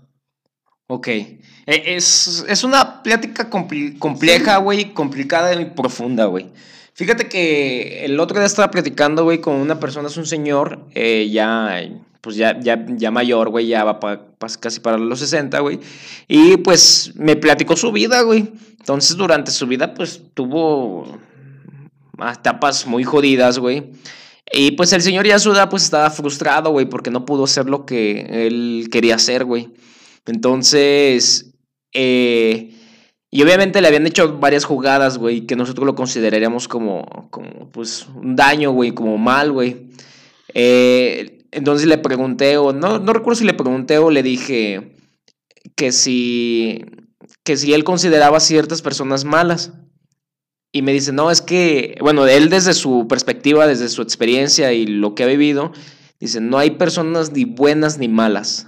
Ok. 0.88 1.08
Eh, 1.08 1.38
Es, 1.66 2.46
es 2.48 2.64
una 2.64 3.04
plática 3.04 3.50
compleja, 3.50 4.58
güey, 4.58 4.94
complicada 4.94 5.54
y 5.60 5.66
profunda, 5.66 6.26
güey. 6.26 6.48
Fíjate 6.94 7.28
que 7.28 8.06
el 8.06 8.20
otro 8.20 8.38
día 8.38 8.48
estaba 8.48 8.72
platicando, 8.72 9.24
güey, 9.24 9.40
con 9.40 9.56
una 9.56 9.80
persona, 9.80 10.08
es 10.08 10.18
un 10.18 10.26
señor, 10.26 10.80
eh, 10.96 11.30
ya, 11.32 11.88
pues 12.22 12.36
ya, 12.38 12.60
ya, 12.60 12.84
ya 12.90 13.12
mayor, 13.12 13.50
güey, 13.50 13.68
ya 13.68 13.84
va 13.84 14.00
pa- 14.00 14.26
pa- 14.40 14.48
casi 14.60 14.80
para 14.80 14.98
los 14.98 15.20
60, 15.20 15.60
güey. 15.60 15.80
Y 16.28 16.58
pues 16.58 17.12
me 17.16 17.36
platicó 17.36 17.76
su 17.76 17.92
vida, 17.92 18.22
güey. 18.24 18.52
Entonces 18.80 19.16
durante 19.16 19.52
su 19.52 19.68
vida, 19.68 19.94
pues 19.94 20.22
tuvo 20.34 21.20
etapas 22.20 22.86
muy 22.88 23.04
jodidas, 23.04 23.60
güey. 23.60 23.92
Y 24.52 24.72
pues 24.72 24.94
el 24.94 25.02
señor 25.02 25.28
ya 25.28 25.36
a 25.36 25.40
su 25.40 25.52
edad, 25.52 25.70
pues 25.70 25.84
estaba 25.84 26.10
frustrado, 26.10 26.72
güey, 26.72 26.86
porque 26.86 27.12
no 27.12 27.26
pudo 27.26 27.44
hacer 27.44 27.68
lo 27.68 27.86
que 27.86 28.48
él 28.48 28.88
quería 28.92 29.16
hacer, 29.16 29.44
güey. 29.44 29.74
Entonces, 30.26 31.54
eh, 31.94 32.74
y 33.30 33.44
obviamente 33.44 33.82
le 33.82 33.88
habían 33.88 34.08
hecho 34.08 34.38
varias 34.38 34.64
jugadas, 34.64 35.18
güey, 35.18 35.46
que 35.46 35.56
nosotros 35.56 35.86
lo 35.86 35.96
consideraríamos 35.96 36.68
como, 36.68 37.28
como 37.30 37.70
pues, 37.72 38.08
un 38.16 38.36
daño, 38.36 38.72
güey, 38.72 38.92
como 38.92 39.18
mal, 39.18 39.52
güey. 39.52 39.88
Eh, 40.54 41.46
entonces 41.52 41.88
le 41.88 41.98
pregunté, 41.98 42.58
o 42.58 42.72
no, 42.72 43.00
no 43.00 43.14
recuerdo 43.14 43.40
si 43.40 43.46
le 43.46 43.54
pregunté 43.54 43.98
o 43.98 44.12
le 44.12 44.24
dije 44.24 44.96
que 45.76 45.92
si, 45.92 46.86
que 47.44 47.58
si 47.58 47.74
él 47.74 47.84
consideraba 47.84 48.40
ciertas 48.40 48.82
personas 48.82 49.26
malas. 49.26 49.74
Y 50.72 50.82
me 50.82 50.94
dice, 50.94 51.12
no, 51.12 51.32
es 51.32 51.42
que, 51.42 51.98
bueno, 52.02 52.28
él 52.28 52.50
desde 52.50 52.74
su 52.74 53.08
perspectiva, 53.08 53.68
desde 53.68 53.90
su 53.90 54.02
experiencia 54.02 54.74
y 54.74 54.86
lo 54.86 55.16
que 55.16 55.24
ha 55.24 55.28
vivido, 55.28 55.72
dice, 56.20 56.42
no 56.42 56.58
hay 56.58 56.72
personas 56.72 57.32
ni 57.32 57.46
buenas 57.46 57.98
ni 57.98 58.08
malas. 58.08 58.68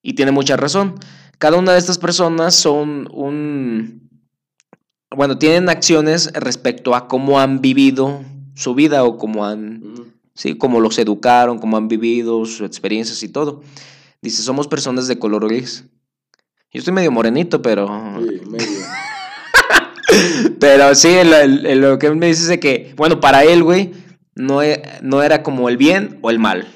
Y 0.00 0.14
tiene 0.14 0.32
mucha 0.32 0.56
razón. 0.56 0.94
Cada 1.38 1.58
una 1.58 1.72
de 1.72 1.78
estas 1.78 1.98
personas 1.98 2.54
son 2.54 3.08
un... 3.12 4.08
Bueno, 5.14 5.38
tienen 5.38 5.68
acciones 5.68 6.32
respecto 6.32 6.94
a 6.94 7.08
cómo 7.08 7.40
han 7.40 7.60
vivido 7.60 8.22
su 8.54 8.74
vida 8.74 9.04
o 9.04 9.18
cómo 9.18 9.44
han... 9.44 9.82
Sí, 10.34 10.56
cómo 10.56 10.80
los 10.80 10.98
educaron, 10.98 11.58
cómo 11.58 11.76
han 11.76 11.86
vivido, 11.88 12.44
sus 12.44 12.62
experiencias 12.62 13.22
y 13.22 13.28
todo. 13.28 13.62
Dice, 14.20 14.42
somos 14.42 14.66
personas 14.66 15.06
de 15.06 15.18
color 15.18 15.46
gris. 15.48 15.84
Yo 16.72 16.78
estoy 16.78 16.92
medio 16.92 17.12
morenito, 17.12 17.62
pero... 17.62 17.88
Sí, 18.18 18.40
medio. 18.48 18.83
Pero 20.64 20.94
sí, 20.94 21.08
el- 21.08 21.80
lo 21.82 21.98
que 21.98 22.06
él 22.06 22.16
me 22.16 22.26
dice 22.28 22.42
es 22.42 22.48
de 22.48 22.58
que, 22.58 22.94
bueno, 22.96 23.20
para 23.20 23.44
él, 23.44 23.62
güey, 23.62 23.92
no, 24.34 24.62
e- 24.62 24.82
no 25.02 25.22
era 25.22 25.42
como 25.42 25.68
el 25.68 25.76
bien 25.76 26.18
o 26.22 26.30
el 26.30 26.38
mal. 26.38 26.66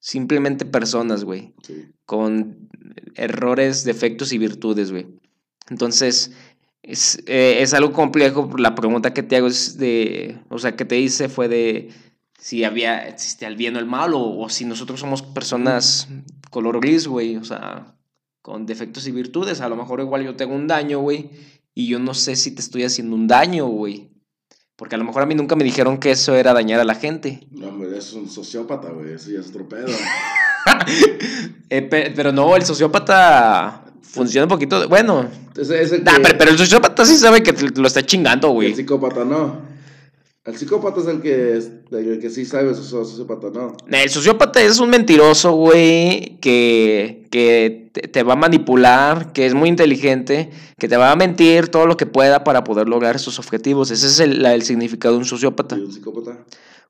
Simplemente 0.00 0.66
personas, 0.66 1.24
güey, 1.24 1.54
Sí. 1.62 1.86
con 2.04 2.68
errores, 3.14 3.84
defectos 3.84 4.32
y 4.34 4.38
virtudes, 4.38 4.90
güey. 4.90 5.06
Entonces, 5.70 6.32
es, 6.82 7.22
eh, 7.26 7.58
es 7.60 7.72
algo 7.72 7.92
complejo. 7.92 8.50
La 8.58 8.74
pregunta 8.74 9.14
que 9.14 9.22
te 9.22 9.36
hago 9.36 9.46
es 9.46 9.78
de, 9.78 10.38
o 10.50 10.58
sea, 10.58 10.76
que 10.76 10.84
te 10.84 10.98
hice 10.98 11.28
fue 11.30 11.48
de 11.48 11.88
si 12.38 12.64
había, 12.64 13.08
existe 13.08 13.46
el 13.46 13.56
bien 13.56 13.76
o 13.76 13.78
el 13.78 13.86
mal, 13.86 14.12
o, 14.12 14.38
o 14.40 14.48
si 14.50 14.64
nosotros 14.66 15.00
somos 15.00 15.22
personas 15.22 16.06
color 16.50 16.80
gris, 16.80 17.06
güey, 17.06 17.36
o 17.36 17.44
sea, 17.44 17.94
con 18.42 18.66
defectos 18.66 19.06
y 19.06 19.12
virtudes. 19.12 19.60
A 19.62 19.68
lo 19.70 19.76
mejor 19.76 20.00
igual 20.00 20.22
yo 20.24 20.34
tengo 20.36 20.54
un 20.54 20.66
daño, 20.66 20.98
güey, 20.98 21.30
y 21.74 21.86
yo 21.88 21.98
no 21.98 22.14
sé 22.14 22.36
si 22.36 22.50
te 22.54 22.60
estoy 22.62 22.84
haciendo 22.84 23.14
un 23.16 23.26
daño, 23.26 23.66
güey. 23.66 24.10
Porque 24.76 24.94
a 24.96 24.98
lo 24.98 25.04
mejor 25.04 25.22
a 25.22 25.26
mí 25.26 25.34
nunca 25.34 25.54
me 25.54 25.64
dijeron 25.64 25.98
que 25.98 26.10
eso 26.10 26.34
era 26.34 26.52
dañar 26.52 26.80
a 26.80 26.84
la 26.84 26.94
gente. 26.94 27.46
No, 27.50 27.68
hombre, 27.68 27.96
es 27.96 28.12
un 28.14 28.28
sociópata, 28.28 28.88
güey. 28.90 29.12
Eso 29.12 29.30
ya 29.30 29.40
es 29.40 29.48
otro 29.48 29.68
pedo. 29.68 29.86
Eh, 31.70 31.82
pe- 31.82 32.12
pero 32.14 32.32
no, 32.32 32.54
el 32.54 32.62
sociópata 32.64 33.84
funciona 34.02 34.44
un 34.44 34.48
poquito. 34.50 34.88
Bueno, 34.88 35.28
Ese, 35.56 35.82
ese 35.82 35.98
nah, 36.00 36.16
que- 36.16 36.20
pero, 36.22 36.38
pero 36.38 36.50
el 36.52 36.58
sociópata 36.58 37.04
sí 37.04 37.16
sabe 37.16 37.42
que 37.42 37.52
te 37.52 37.80
lo 37.80 37.86
está 37.86 38.04
chingando, 38.04 38.48
El 38.48 38.54
güey. 38.54 38.74
psicópata 38.74 39.24
no. 39.24 39.62
El 40.44 40.56
psicópata 40.56 41.00
es 41.00 41.06
el 41.06 41.20
que, 41.20 41.56
es- 41.56 41.70
el 41.92 42.18
que 42.18 42.28
sí 42.28 42.44
sabe, 42.44 42.70
el 42.70 42.74
sociópata 42.74 43.48
no. 43.54 43.76
El 43.88 44.10
sociópata 44.10 44.60
es 44.60 44.80
un 44.80 44.90
mentiroso, 44.90 45.52
güey, 45.52 46.38
que, 46.40 47.28
que 47.30 47.90
te, 47.92 48.00
te 48.08 48.22
va 48.24 48.32
a 48.32 48.36
manipular, 48.36 49.32
que 49.32 49.46
es 49.46 49.54
muy 49.54 49.68
inteligente, 49.68 50.50
que 50.78 50.88
te 50.88 50.96
va 50.96 51.12
a 51.12 51.16
mentir 51.16 51.68
todo 51.68 51.86
lo 51.86 51.96
que 51.96 52.06
pueda 52.06 52.42
para 52.42 52.64
poder 52.64 52.88
lograr 52.88 53.20
sus 53.20 53.38
objetivos. 53.38 53.92
Ese 53.92 54.06
es 54.08 54.18
el, 54.18 54.42
la- 54.42 54.54
el 54.54 54.62
significado 54.62 55.14
de 55.14 55.18
un 55.20 55.24
sociópata. 55.26 55.76
Y 55.76 55.82
un 55.82 55.92
psicópata. 55.92 56.38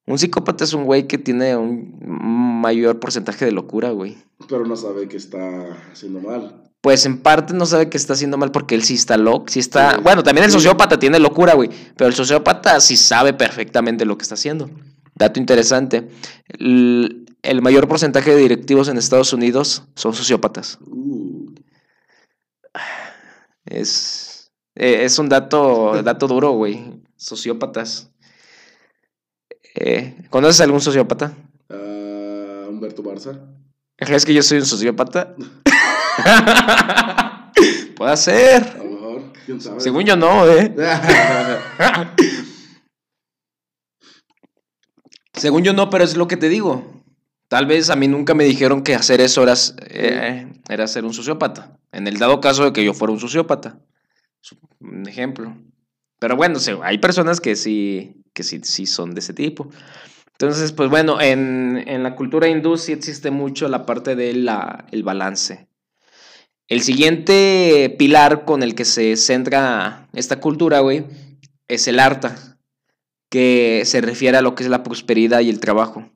Un 0.06 0.18
psicópata 0.18 0.64
es 0.64 0.72
un 0.72 0.84
güey 0.84 1.06
que 1.06 1.18
tiene 1.18 1.56
un 1.56 2.60
mayor 2.60 2.98
porcentaje 2.98 3.44
de 3.44 3.52
locura, 3.52 3.90
güey. 3.90 4.16
Pero 4.48 4.66
no 4.66 4.76
sabe 4.76 5.08
que 5.08 5.16
está 5.16 5.76
haciendo 5.92 6.20
mal. 6.20 6.62
Pues 6.80 7.06
en 7.06 7.18
parte 7.18 7.54
no 7.54 7.64
sabe 7.64 7.88
que 7.88 7.96
está 7.96 8.14
haciendo 8.14 8.36
mal 8.38 8.50
porque 8.50 8.74
él 8.74 8.82
sí 8.82 8.94
está 8.94 9.16
loco, 9.16 9.46
sí 9.48 9.60
está... 9.60 9.94
Sí. 9.94 10.00
Bueno, 10.02 10.24
también 10.24 10.46
el 10.46 10.50
sociópata 10.50 10.98
tiene 10.98 11.20
locura, 11.20 11.54
güey, 11.54 11.70
pero 11.96 12.08
el 12.08 12.14
sociópata 12.14 12.80
sí 12.80 12.96
sabe 12.96 13.32
perfectamente 13.32 14.04
lo 14.04 14.18
que 14.18 14.22
está 14.22 14.34
haciendo. 14.34 14.68
Dato 15.14 15.38
interesante, 15.38 16.08
el, 16.48 17.26
el 17.42 17.62
mayor 17.62 17.86
porcentaje 17.86 18.30
de 18.30 18.40
directivos 18.40 18.88
en 18.88 18.96
Estados 18.96 19.32
Unidos 19.32 19.84
son 19.94 20.12
sociópatas. 20.12 20.78
Uh, 20.80 21.52
Es, 23.64 24.52
eh, 24.74 25.04
es 25.04 25.18
un 25.18 25.28
dato, 25.28 26.02
dato 26.02 26.26
duro, 26.26 26.50
güey. 26.52 27.00
Sociópatas. 27.16 28.11
Eh, 29.74 30.26
¿Conoces 30.30 30.60
algún 30.60 30.80
sociópata? 30.80 31.34
ah, 31.70 32.66
Humberto 32.68 33.02
Barza. 33.02 33.38
¿Crees 33.96 34.24
que 34.24 34.34
yo 34.34 34.42
soy 34.42 34.58
un 34.58 34.66
sociópata? 34.66 35.34
Puede 37.96 38.16
ser. 38.16 38.62
A 38.64 38.76
lo 38.78 38.84
mejor. 38.90 39.32
¿Quién 39.46 39.60
sabe? 39.60 39.80
Según 39.80 40.04
yo 40.04 40.16
no, 40.16 40.48
¿eh? 40.48 40.74
Según 45.34 45.62
yo 45.62 45.72
no, 45.72 45.90
pero 45.90 46.04
es 46.04 46.16
lo 46.16 46.28
que 46.28 46.36
te 46.36 46.48
digo. 46.48 47.02
Tal 47.48 47.66
vez 47.66 47.90
a 47.90 47.96
mí 47.96 48.08
nunca 48.08 48.34
me 48.34 48.44
dijeron 48.44 48.82
que 48.82 48.94
hacer 48.94 49.20
eso 49.20 49.42
era, 49.42 49.54
eh, 49.88 50.52
era 50.68 50.86
ser 50.86 51.04
un 51.04 51.14
sociópata. 51.14 51.78
En 51.92 52.06
el 52.06 52.18
dado 52.18 52.40
caso 52.40 52.64
de 52.64 52.72
que 52.72 52.84
yo 52.84 52.94
fuera 52.94 53.12
un 53.12 53.20
sociópata. 53.20 53.78
Un 54.80 55.08
ejemplo. 55.08 55.56
Pero 56.18 56.36
bueno, 56.36 56.58
hay 56.82 56.98
personas 56.98 57.40
que 57.40 57.56
sí, 57.56 58.21
que 58.32 58.42
sí, 58.42 58.60
sí 58.62 58.86
son 58.86 59.14
de 59.14 59.20
ese 59.20 59.34
tipo. 59.34 59.70
Entonces, 60.32 60.72
pues 60.72 60.90
bueno, 60.90 61.20
en, 61.20 61.84
en 61.86 62.02
la 62.02 62.16
cultura 62.16 62.48
hindú 62.48 62.76
sí 62.76 62.92
existe 62.92 63.30
mucho 63.30 63.68
la 63.68 63.86
parte 63.86 64.16
del 64.16 64.48
el 64.90 65.02
balance. 65.02 65.68
El 66.68 66.80
siguiente 66.82 67.94
pilar 67.98 68.44
con 68.44 68.62
el 68.62 68.74
que 68.74 68.84
se 68.84 69.16
centra 69.16 70.08
esta 70.14 70.40
cultura, 70.40 70.80
güey, 70.80 71.04
es 71.68 71.86
el 71.86 72.00
arta, 72.00 72.58
que 73.28 73.82
se 73.84 74.00
refiere 74.00 74.38
a 74.38 74.42
lo 74.42 74.54
que 74.54 74.64
es 74.64 74.70
la 74.70 74.82
prosperidad 74.82 75.40
y 75.40 75.50
el 75.50 75.60
trabajo. 75.60 76.10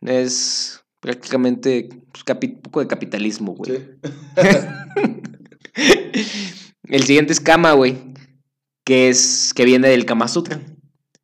Es 0.00 0.84
prácticamente 1.00 1.88
pues, 2.12 2.24
un 2.42 2.62
poco 2.62 2.80
de 2.80 2.86
capitalismo, 2.86 3.54
güey. 3.54 3.72
el 6.84 7.02
siguiente 7.04 7.32
es 7.32 7.40
Kama, 7.40 7.72
güey, 7.72 7.98
que 8.84 9.08
es 9.08 9.52
que 9.54 9.64
viene 9.64 9.88
del 9.88 10.06
Kama 10.06 10.28
Sutra. 10.28 10.60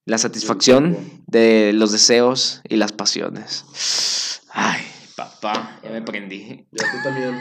La 0.09 0.16
satisfacción 0.16 0.97
de 1.27 1.73
los 1.75 1.92
deseos 1.92 2.62
y 2.66 2.77
las 2.77 2.92
pasiones. 2.92 4.40
Ay, 4.51 4.81
papá, 5.14 5.79
ya 5.85 5.90
me 5.90 6.01
prendí. 6.01 6.64
Ya 6.73 6.87
tú 6.90 6.97
también. 7.05 7.38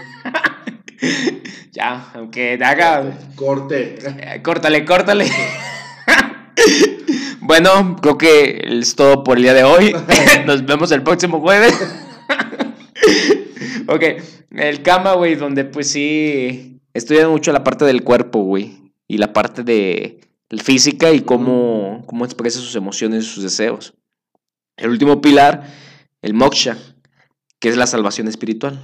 ya, 1.71 2.11
aunque 2.13 2.59
haga. 2.61 3.17
Corte. 3.37 3.99
Eh, 4.05 4.41
córtale, 4.43 4.83
córtale. 4.83 5.31
bueno, 7.39 7.95
creo 8.01 8.17
que 8.17 8.61
es 8.65 8.97
todo 8.97 9.23
por 9.23 9.37
el 9.37 9.43
día 9.43 9.53
de 9.53 9.63
hoy. 9.63 9.95
Nos 10.45 10.65
vemos 10.65 10.91
el 10.91 11.03
próximo 11.03 11.39
jueves. 11.39 11.73
ok, 13.87 14.03
el 14.51 14.81
cama, 14.81 15.13
güey, 15.13 15.35
donde 15.35 15.63
pues 15.63 15.89
sí 15.89 16.81
estudian 16.93 17.29
mucho 17.29 17.53
la 17.53 17.63
parte 17.63 17.85
del 17.85 18.03
cuerpo, 18.03 18.43
güey. 18.43 18.91
Y 19.07 19.19
la 19.19 19.31
parte 19.31 19.63
de 19.63 20.26
física 20.49 21.11
y 21.11 21.21
cómo, 21.21 22.03
cómo 22.07 22.25
expresa 22.25 22.59
sus 22.59 22.75
emociones 22.75 23.25
y 23.25 23.27
sus 23.27 23.43
deseos. 23.43 23.93
El 24.77 24.89
último 24.89 25.21
pilar, 25.21 25.67
el 26.21 26.33
moksha, 26.33 26.77
que 27.59 27.69
es 27.69 27.77
la 27.77 27.87
salvación 27.87 28.27
espiritual. 28.27 28.81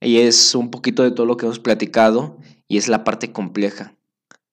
Y 0.00 0.18
es 0.18 0.54
un 0.54 0.70
poquito 0.70 1.02
de 1.02 1.10
todo 1.10 1.26
lo 1.26 1.36
que 1.36 1.46
hemos 1.46 1.58
platicado 1.58 2.38
y 2.68 2.76
es 2.76 2.88
la 2.88 3.04
parte 3.04 3.32
compleja, 3.32 3.96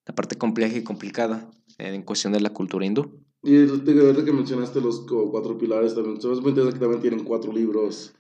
la 0.06 0.16
parte 0.16 0.38
compleja 0.38 0.78
y 0.78 0.84
complicada 0.84 1.50
en 1.78 2.02
cuestión 2.04 2.34
de 2.34 2.40
la 2.40 2.52
cultura 2.52 2.86
hindú. 2.86 3.20
Y 3.42 3.54
de 3.54 4.26
que 4.26 4.32
mencionaste 4.32 4.80
los 4.80 5.02
cuatro 5.02 5.58
pilares, 5.58 5.96
también, 5.96 6.18
es 6.18 6.24
muy 6.24 6.50
interesante 6.50 6.74
que 6.74 6.80
también 6.80 7.02
tienen 7.02 7.26
cuatro 7.26 7.52
libros 7.52 8.14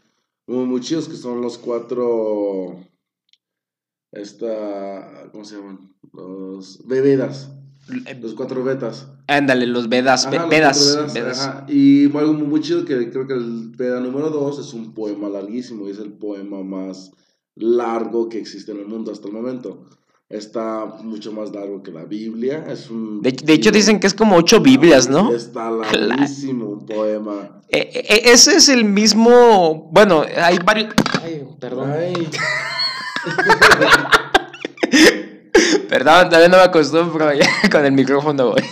muy, 0.47 0.65
muy 0.65 0.81
chidos, 0.81 1.07
que 1.07 1.15
son 1.15 1.41
los 1.41 1.57
cuatro, 1.57 2.75
esta, 4.11 5.29
¿cómo 5.31 5.45
se 5.45 5.55
llaman? 5.55 5.95
Los 6.11 6.85
Vedas. 6.85 7.51
Eh, 8.05 8.17
los 8.21 8.33
cuatro 8.33 8.63
Vedas. 8.63 9.07
Ándale, 9.27 9.67
los 9.67 9.89
Vedas. 9.89 10.29
Vedas, 10.49 10.97
Y 11.67 12.05
algo 12.17 12.33
muy 12.33 12.61
chido 12.61 12.85
que 12.85 13.09
creo 13.09 13.27
que 13.27 13.33
el 13.33 13.73
Veda 13.75 13.99
número 13.99 14.29
dos 14.29 14.59
es 14.59 14.73
un 14.73 14.93
poema 14.93 15.27
larguísimo 15.27 15.87
y 15.87 15.91
es 15.91 15.99
el 15.99 16.13
poema 16.13 16.63
más 16.63 17.11
largo 17.55 18.29
que 18.29 18.39
existe 18.39 18.71
en 18.71 18.79
el 18.79 18.87
mundo 18.87 19.11
hasta 19.11 19.27
el 19.27 19.33
momento. 19.33 19.89
Está 20.29 20.85
mucho 21.03 21.33
más 21.33 21.53
largo 21.53 21.83
que 21.83 21.91
la 21.91 22.05
Biblia. 22.05 22.65
Es 22.67 22.89
un 22.89 23.21
de, 23.21 23.53
hecho, 23.53 23.71
dicen 23.71 23.99
que 23.99 24.07
es 24.07 24.13
como 24.13 24.37
ocho 24.37 24.61
Biblias, 24.61 25.09
¿no? 25.09 25.33
Está 25.33 25.69
larguísimo 25.69 26.69
un 26.69 26.85
poema. 26.85 27.61
E, 27.69 27.79
e, 27.79 27.99
e, 27.99 28.31
ese 28.31 28.55
es 28.55 28.69
el 28.69 28.85
mismo. 28.85 29.89
Bueno, 29.91 30.23
hay 30.37 30.57
varios. 30.65 30.93
Ay, 31.21 31.45
perdón. 31.59 31.91
perdón, 35.93 36.27
también 36.27 36.49
no 36.49 36.57
me 36.57 36.63
acostumbro 36.63 37.29
con 37.71 37.85
el 37.85 37.91
micrófono, 37.91 38.49
güey. 38.49 38.63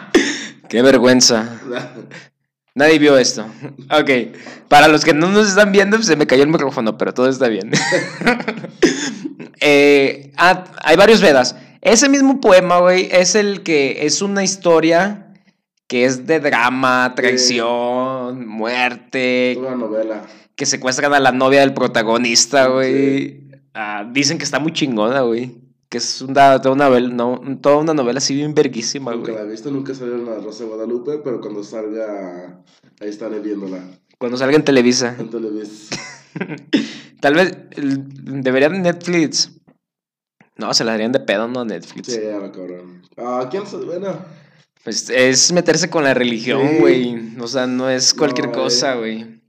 Qué 0.68 0.82
vergüenza. 0.82 1.58
Nadie 2.74 2.98
vio 2.98 3.16
esto. 3.16 3.46
Ok. 3.90 4.36
Para 4.68 4.86
los 4.86 5.02
que 5.02 5.14
no 5.14 5.30
nos 5.30 5.48
están 5.48 5.72
viendo, 5.72 5.96
pues, 5.96 6.06
se 6.06 6.16
me 6.16 6.26
cayó 6.26 6.42
el 6.42 6.50
micrófono, 6.50 6.98
pero 6.98 7.14
todo 7.14 7.28
está 7.28 7.48
bien. 7.48 7.70
Eh, 9.62 10.32
ah, 10.38 10.64
hay 10.82 10.96
varios 10.96 11.20
Vedas. 11.20 11.54
Ese 11.82 12.08
mismo 12.08 12.40
poema, 12.40 12.78
güey, 12.78 13.10
es 13.12 13.34
el 13.34 13.62
que 13.62 14.06
es 14.06 14.22
una 14.22 14.42
historia 14.42 15.34
que 15.86 16.06
es 16.06 16.26
de 16.26 16.40
drama, 16.40 17.12
traición, 17.14 18.48
muerte. 18.48 19.56
Una 19.58 19.76
novela. 19.76 20.22
Que 20.56 20.64
secuestran 20.64 21.12
a 21.12 21.20
la 21.20 21.32
novia 21.32 21.60
del 21.60 21.74
protagonista, 21.74 22.68
güey. 22.68 23.50
Ah, 23.74 24.06
dicen 24.10 24.38
que 24.38 24.44
está 24.44 24.58
muy 24.58 24.72
chingona, 24.72 25.20
güey. 25.20 25.60
Que 25.90 25.98
es 25.98 26.22
una, 26.22 26.62
toda, 26.62 26.76
una 26.76 26.88
novela, 26.88 27.08
no, 27.08 27.58
toda 27.60 27.78
una 27.78 27.92
novela 27.92 28.18
así 28.18 28.32
bien 28.32 28.54
verguísima, 28.54 29.10
güey. 29.10 29.26
Nunca 29.26 29.42
la 29.42 29.48
he 29.48 29.50
visto, 29.50 29.72
nunca 29.72 29.92
salió 29.92 30.14
en 30.14 30.24
la 30.24 30.36
Rosa 30.36 30.62
de 30.62 30.70
Guadalupe, 30.70 31.18
pero 31.18 31.40
cuando 31.40 31.64
salga, 31.64 32.62
ahí 33.00 33.08
estaré 33.08 33.40
viéndola. 33.40 33.82
Cuando 34.16 34.38
salga 34.38 34.54
en 34.54 34.64
Televisa. 34.64 35.16
En 35.18 35.30
Televisa. 35.30 35.96
Tal 37.20 37.34
vez 37.34 37.58
deberían 37.76 38.80
Netflix. 38.82 39.50
No, 40.56 40.72
se 40.74 40.84
la 40.84 40.92
darían 40.92 41.10
de 41.10 41.18
pedo, 41.18 41.48
¿no? 41.48 41.64
Netflix. 41.64 42.06
Sí, 42.06 42.20
ya 42.22 42.52
cabrón. 42.52 43.02
Ah, 43.16 43.48
¿quién 43.50 43.66
se 43.66 43.76
bueno? 43.78 44.16
Pues 44.84 45.10
es 45.10 45.50
meterse 45.52 45.90
con 45.90 46.04
la 46.04 46.14
religión, 46.14 46.78
güey. 46.78 47.36
O 47.40 47.48
sea, 47.48 47.66
no 47.66 47.90
es 47.90 48.14
cualquier 48.14 48.52
cosa, 48.52 48.94
güey. 48.94 49.40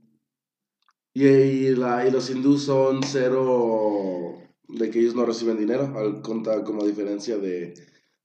Y, 1.14 1.24
y, 1.24 1.74
la, 1.76 2.04
y 2.06 2.10
los 2.10 2.28
hindús 2.30 2.64
son 2.64 3.02
cero 3.04 4.41
de 4.68 4.90
que 4.90 5.00
ellos 5.00 5.14
no 5.14 5.26
reciben 5.26 5.58
dinero, 5.58 5.92
al 5.96 6.22
contar 6.22 6.64
como 6.64 6.86
diferencia 6.86 7.36
de, 7.36 7.74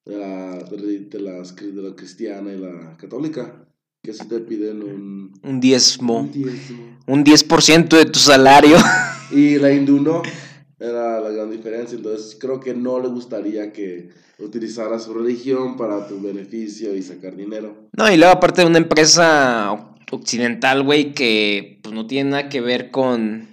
de, 0.06 0.18
la, 0.18 0.58
de, 0.58 1.20
las, 1.20 1.56
de 1.56 1.82
la 1.82 1.96
cristiana 1.96 2.54
y 2.54 2.58
la 2.58 2.96
católica, 2.98 3.68
que 4.02 4.14
si 4.14 4.28
te 4.28 4.40
piden 4.40 4.84
un... 4.84 5.34
Un 5.44 5.60
diezmo. 5.60 6.22
Un 6.22 6.32
diezmo. 6.32 6.98
Un 7.08 7.26
10% 7.26 7.90
de 7.90 8.06
tu 8.06 8.20
salario. 8.20 8.78
Y 9.30 9.58
la 9.58 9.74
hindú 9.74 10.00
no, 10.00 10.22
era 10.80 11.20
la 11.20 11.30
gran 11.30 11.52
diferencia, 11.52 11.98
entonces 11.98 12.38
creo 12.40 12.62
que 12.62 12.74
no 12.74 13.02
le 13.02 13.10
gustaría 13.10 13.74
que 13.74 14.10
utilizara 14.40 15.00
su 15.00 15.14
religión 15.14 15.76
para 15.76 16.08
tu 16.08 16.22
beneficio 16.22 16.96
y 16.96 17.02
sacar 17.02 17.36
dinero. 17.36 17.90
No, 17.92 18.10
y 18.10 18.16
luego 18.16 18.34
aparte 18.34 18.62
de 18.62 18.68
una 18.68 18.78
empresa 18.78 19.74
occidental, 20.12 20.84
güey, 20.84 21.14
que 21.14 21.80
pues 21.84 21.94
no 21.94 22.08
tiene 22.08 22.30
nada 22.32 22.50
que 22.50 22.62
ver 22.62 22.92
con 22.92 23.48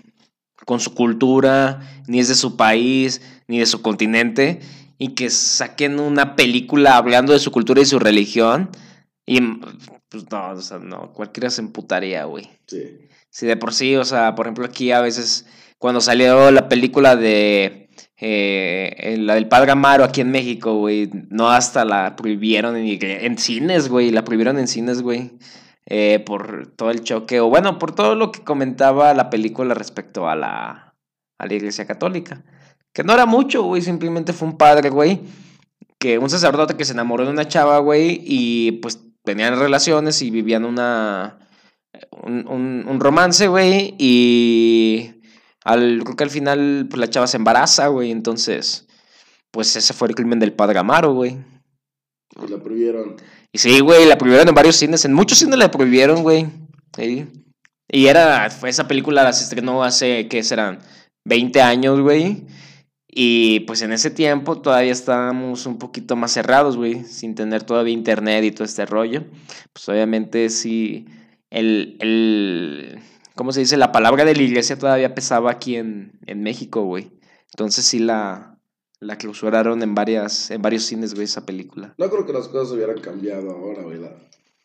con 0.65 0.81
su 0.81 0.95
cultura, 0.95 1.81
ni 2.07 2.21
es 2.21 2.29
de 2.29 2.35
su 2.35 2.57
país, 2.57 3.21
ni 3.49 3.59
de 3.59 3.67
su 3.67 3.83
continente, 3.83 4.61
y 4.99 5.09
que 5.15 5.31
saquen 5.31 6.01
una 6.01 6.37
película 6.37 6.97
hablando 6.97 7.33
de 7.33 7.39
su 7.39 7.51
cultura 7.51 7.81
y 7.81 7.87
su 7.87 7.99
religión, 7.99 8.71
y 9.27 9.41
pues 10.09 10.31
no, 10.31 10.51
o 10.51 10.61
sea, 10.61 10.79
no, 10.79 11.13
cualquiera 11.13 11.51
se 11.51 11.61
emputaría, 11.61 12.25
güey. 12.25 12.49
Sí. 12.67 13.09
Si 13.31 13.47
de 13.47 13.57
por 13.57 13.75
sí, 13.75 13.97
o 13.97 14.05
sea, 14.05 14.35
por 14.35 14.47
ejemplo, 14.47 14.65
aquí 14.65 14.93
a 14.93 15.01
veces, 15.01 15.47
cuando 15.79 16.01
salió 16.01 16.51
la 16.51 16.69
película 16.69 17.17
de 17.17 17.85
eh, 18.17 19.17
la 19.19 19.35
del 19.35 19.49
Padre 19.49 19.73
Amaro 19.73 20.05
aquí 20.05 20.21
en 20.21 20.31
México, 20.31 20.77
güey, 20.77 21.11
no 21.31 21.51
hasta 21.51 21.85
la 21.85 22.17
prohibieron 22.17 22.77
en, 22.77 22.99
en 23.03 23.39
cines, 23.39 23.89
güey, 23.89 24.11
la 24.11 24.25
prohibieron 24.25 24.59
en 24.59 24.69
cines, 24.69 25.03
güey. 25.03 25.33
Eh, 25.87 26.23
por 26.25 26.69
todo 26.69 26.91
el 26.91 27.03
choque, 27.03 27.41
o 27.41 27.51
bueno, 27.51 27.79
por 27.79 27.95
todo 27.95 28.15
lo 28.15 28.33
que 28.33 28.43
comentaba 28.43 29.13
la 29.13 29.29
película 29.29 29.75
respecto 29.75 30.29
a 30.29 30.35
la, 30.35 30.95
a 31.39 31.47
la 31.47 31.55
iglesia 31.55 31.87
católica. 31.87 32.43
Que 32.95 33.05
no 33.05 33.13
era 33.13 33.27
mucho, 33.27 33.63
güey, 33.65 33.83
simplemente 33.83 34.33
fue 34.33 34.49
un 34.49 34.57
padre, 34.57 34.89
güey, 34.89 35.21
que 35.99 36.19
un 36.19 36.31
sacerdote 36.31 36.77
que 36.77 36.87
se 36.87 36.93
enamoró 36.93 37.25
de 37.25 37.33
una 37.33 37.49
chava, 37.49 37.79
güey, 37.81 38.21
y 38.25 38.73
pues 38.73 39.01
tenían 39.25 39.59
relaciones 39.59 40.23
y 40.23 40.31
vivían 40.31 40.65
una, 40.65 41.39
un, 42.23 42.87
un, 42.89 43.01
romance, 43.01 43.47
güey, 43.49 43.95
y 43.99 45.21
al, 45.65 46.03
creo 46.05 46.17
que 46.17 46.25
al 46.25 46.31
final 46.31 46.87
pues, 46.89 46.99
la 46.99 47.11
chava 47.11 47.27
se 47.27 47.37
embaraza, 47.37 47.89
güey, 47.89 48.11
entonces, 48.11 48.87
pues 49.51 49.77
ese 49.77 49.93
fue 49.93 50.09
el 50.09 50.15
crimen 50.15 50.41
del 50.41 50.55
padre 50.55 50.79
Amaro, 50.79 51.13
güey. 51.13 51.37
Y 52.43 52.49
la 52.49 52.59
prohibieron. 52.59 53.17
Y 53.55 53.59
sí, 53.59 53.79
güey, 53.79 54.05
la 54.05 54.19
prohibieron 54.19 54.49
en 54.49 54.55
varios 54.55 54.75
cines. 54.75 55.05
En 55.05 55.13
muchos 55.13 55.39
cines 55.39 55.57
la 55.57 55.71
prohibieron, 55.71 56.25
güey. 56.25 56.49
Y 57.89 58.07
era, 58.07 58.47
esa 58.47 58.89
película 58.89 59.33
se 59.33 59.45
estrenó 59.45 59.85
hace, 59.85 60.27
¿qué 60.27 60.43
serán? 60.43 60.81
20 61.25 61.63
años, 61.63 62.01
güey. 62.01 62.49
Y 63.07 63.61
pues 63.61 63.81
en 63.83 63.93
ese 63.93 64.11
tiempo 64.11 64.61
todavía 64.61 64.91
estábamos 64.91 65.67
un 65.67 65.79
poquito 65.79 66.17
más 66.17 66.33
cerrados, 66.33 66.77
güey, 66.77 67.05
sin 67.05 67.37
tener 67.37 67.63
todavía 67.63 67.95
internet 67.95 68.43
y 68.43 68.51
todo 68.51 68.65
este 68.65 68.87
rollo. 68.87 69.23
Pues 69.73 69.89
obviamente 69.89 70.51
sí, 70.51 71.07
el, 71.49 71.97
el, 72.01 72.99
¿cómo 73.37 73.53
se 73.53 73.61
dice? 73.61 73.77
La 73.77 73.93
palabra 73.93 74.25
de 74.25 74.35
la 74.35 74.43
iglesia 74.43 74.77
todavía 74.77 75.15
pesaba 75.15 75.53
aquí 75.53 75.77
en, 75.77 76.19
en 76.27 76.43
México, 76.43 76.83
güey. 76.83 77.13
Entonces 77.53 77.85
sí 77.85 78.01
la, 78.01 78.54
la 79.05 79.17
clausuraron 79.19 79.83
en 79.83 79.95
varias 79.95 80.51
en 80.51 80.63
varios 80.63 80.85
cines, 80.85 81.15
güey, 81.15 81.25
esa 81.25 81.45
película. 81.47 81.95
No 81.99 82.09
creo 82.11 82.27
que 82.27 82.33
las 82.33 82.49
cosas 82.49 82.73
hubieran 82.73 83.01
cambiado 83.01 83.51
ahora, 83.51 83.83
güey. 83.83 84.01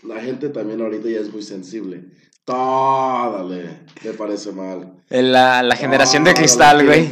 La 0.03 0.21
gente 0.21 0.49
también 0.49 0.81
ahorita 0.81 1.09
ya 1.09 1.19
es 1.19 1.31
muy 1.31 1.41
sensible. 1.43 2.05
Toda 2.45 3.43
le, 3.43 3.81
le 4.03 4.13
parece 4.17 4.51
mal. 4.51 4.93
La, 5.09 5.61
la 5.61 5.75
generación 5.75 6.23
de 6.23 6.33
cristal, 6.33 6.85
güey. 6.85 7.07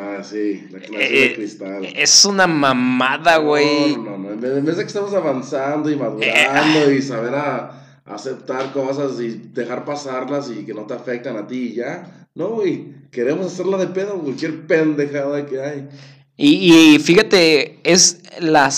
Ah, 0.00 0.22
sí, 0.22 0.66
la 0.70 0.78
generación 0.80 1.00
Eh, 1.00 1.28
de 1.28 1.34
cristal. 1.34 1.84
Es 1.96 2.24
una 2.24 2.46
mamada, 2.46 3.38
güey. 3.38 3.96
No, 3.96 4.16
no, 4.16 4.18
no. 4.18 4.30
En 4.30 4.64
vez, 4.64 4.76
de 4.76 4.82
que 4.82 4.88
estemos 4.88 5.12
avanzando 5.14 5.90
y 5.90 5.96
madurando 5.96 6.90
y 6.92 7.02
saber 7.02 7.34
a, 7.34 8.02
aceptar 8.06 8.72
cosas 8.72 9.20
y 9.20 9.28
dejar 9.52 9.84
pasarlas 9.84 10.50
y 10.50 10.64
que 10.64 10.74
no 10.74 10.82
te 10.86 10.94
afectan 10.94 11.36
a 11.36 11.46
ti 11.46 11.70
y 11.70 11.74
ya. 11.76 12.28
No, 12.34 12.48
güey. 12.50 13.00
Queremos 13.10 13.46
hacerla 13.46 13.76
de 13.76 13.88
pedo, 13.88 14.20
cualquier 14.20 14.66
pendejada 14.66 15.46
que 15.46 15.60
hay. 15.60 15.88
Y, 16.42 16.94
y 16.94 16.98
fíjate, 17.00 17.80
es 17.84 18.22
la 18.38 18.70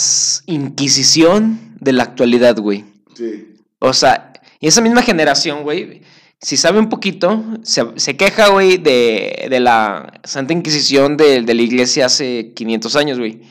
Inquisición 0.46 1.76
de 1.78 1.92
la 1.92 2.02
actualidad, 2.02 2.58
güey. 2.58 2.84
Sí. 3.14 3.54
O 3.78 3.92
sea, 3.92 4.32
y 4.58 4.66
esa 4.66 4.80
misma 4.80 5.02
generación, 5.02 5.62
güey, 5.62 6.02
si 6.40 6.56
sabe 6.56 6.80
un 6.80 6.88
poquito, 6.88 7.44
se, 7.62 7.84
se 7.94 8.16
queja, 8.16 8.48
güey, 8.48 8.78
de, 8.78 9.46
de 9.48 9.60
la 9.60 10.12
Santa 10.24 10.52
Inquisición 10.52 11.16
de, 11.16 11.42
de 11.42 11.54
la 11.54 11.62
iglesia 11.62 12.06
hace 12.06 12.52
500 12.52 12.96
años, 12.96 13.18
güey. 13.20 13.42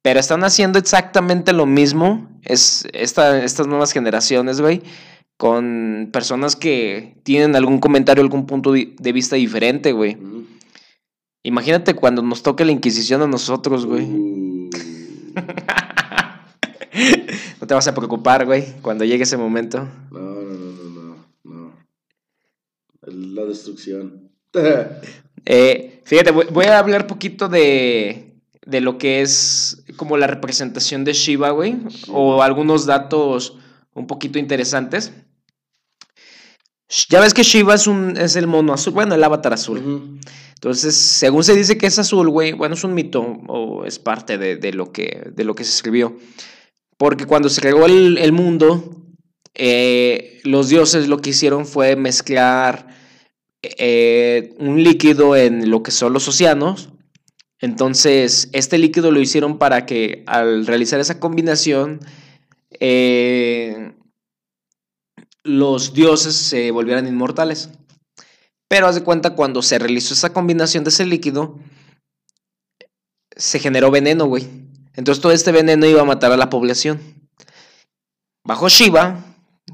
Pero 0.00 0.20
están 0.20 0.44
haciendo 0.44 0.78
exactamente 0.78 1.52
lo 1.52 1.66
mismo, 1.66 2.28
es 2.44 2.86
esta, 2.92 3.42
estas 3.42 3.66
nuevas 3.66 3.90
generaciones, 3.90 4.60
güey, 4.60 4.80
con 5.36 6.10
personas 6.12 6.54
que 6.54 7.16
tienen 7.24 7.56
algún 7.56 7.80
comentario, 7.80 8.22
algún 8.22 8.46
punto 8.46 8.70
de 8.72 9.12
vista 9.12 9.34
diferente, 9.34 9.90
güey. 9.90 10.14
Mm. 10.14 10.35
Imagínate 11.46 11.94
cuando 11.94 12.22
nos 12.22 12.42
toque 12.42 12.64
la 12.64 12.72
Inquisición 12.72 13.22
a 13.22 13.28
nosotros, 13.28 13.86
güey. 13.86 14.04
Uh, 14.04 14.68
No 17.60 17.66
te 17.66 17.74
vas 17.74 17.86
a 17.86 17.94
preocupar, 17.94 18.46
güey, 18.46 18.64
cuando 18.82 19.04
llegue 19.04 19.22
ese 19.22 19.36
momento. 19.36 19.88
no, 20.10 20.18
no, 20.18 20.42
no, 20.42 21.16
no, 21.44 21.44
no, 21.44 21.72
La 23.06 23.44
destrucción. 23.44 24.28
Eh, 25.48 26.02
fíjate, 26.04 26.32
voy, 26.32 26.46
voy 26.50 26.64
a 26.64 26.80
hablar 26.80 27.06
poquito 27.06 27.48
de, 27.48 28.34
de 28.66 28.80
lo 28.80 28.98
que 28.98 29.22
es 29.22 29.84
como 29.94 30.16
la 30.16 30.26
representación 30.26 31.04
de 31.04 31.12
Shiva, 31.12 31.50
güey, 31.50 31.76
o 32.08 32.42
algunos 32.42 32.84
datos 32.84 33.56
un 33.94 34.08
poquito 34.08 34.40
interesantes. 34.40 35.12
Ya 37.08 37.20
ves 37.20 37.32
que 37.32 37.44
Shiva 37.44 37.74
es, 37.74 37.86
un, 37.86 38.16
es 38.16 38.34
el 38.34 38.48
mono 38.48 38.72
azul, 38.72 38.92
bueno, 38.92 39.14
el 39.14 39.22
avatar 39.22 39.52
azul. 39.52 39.78
Ujú. 39.78 40.18
Entonces, 40.56 40.96
según 40.96 41.44
se 41.44 41.54
dice 41.54 41.76
que 41.76 41.86
es 41.86 41.98
azul, 41.98 42.30
güey, 42.30 42.52
bueno, 42.52 42.74
es 42.74 42.84
un 42.84 42.94
mito 42.94 43.20
o 43.46 43.84
es 43.84 43.98
parte 43.98 44.38
de, 44.38 44.72
lo, 44.72 44.90
que, 44.90 45.30
de 45.34 45.44
lo 45.44 45.54
que 45.54 45.64
se 45.64 45.70
escribió. 45.70 46.16
Porque 46.96 47.26
cuando 47.26 47.50
se 47.50 47.60
creó 47.60 47.84
el, 47.84 48.16
el 48.16 48.32
mundo, 48.32 49.06
eh, 49.54 50.40
los 50.44 50.68
dioses 50.68 51.08
lo 51.08 51.18
que 51.18 51.30
hicieron 51.30 51.66
fue 51.66 51.94
mezclar 51.94 52.88
eh, 53.62 54.54
un 54.58 54.82
líquido 54.82 55.36
en 55.36 55.70
lo 55.70 55.82
que 55.82 55.90
son 55.90 56.14
los 56.14 56.26
océanos. 56.26 56.90
Entonces, 57.60 58.48
este 58.52 58.78
líquido 58.78 59.10
lo 59.10 59.20
hicieron 59.20 59.58
para 59.58 59.86
que 59.86 60.24
al 60.26 60.66
realizar 60.66 61.00
esa 61.00 61.20
combinación, 61.20 62.00
eh, 62.80 63.92
los 65.42 65.94
dioses 65.94 66.34
se 66.34 66.70
volvieran 66.70 67.06
inmortales. 67.06 67.70
Pero 68.68 68.86
haz 68.86 68.96
de 68.96 69.04
cuenta, 69.04 69.34
cuando 69.34 69.62
se 69.62 69.78
realizó 69.78 70.14
esa 70.14 70.32
combinación 70.32 70.84
de 70.84 70.90
ese 70.90 71.06
líquido, 71.06 71.58
se 73.36 73.58
generó 73.58 73.90
veneno, 73.90 74.26
güey. 74.26 74.48
Entonces 74.94 75.22
todo 75.22 75.32
este 75.32 75.52
veneno 75.52 75.86
iba 75.86 76.00
a 76.00 76.06
matar 76.06 76.32
a 76.32 76.36
la 76.36 76.50
población. 76.50 77.00
Bajó 78.44 78.68
Shiva, 78.68 79.24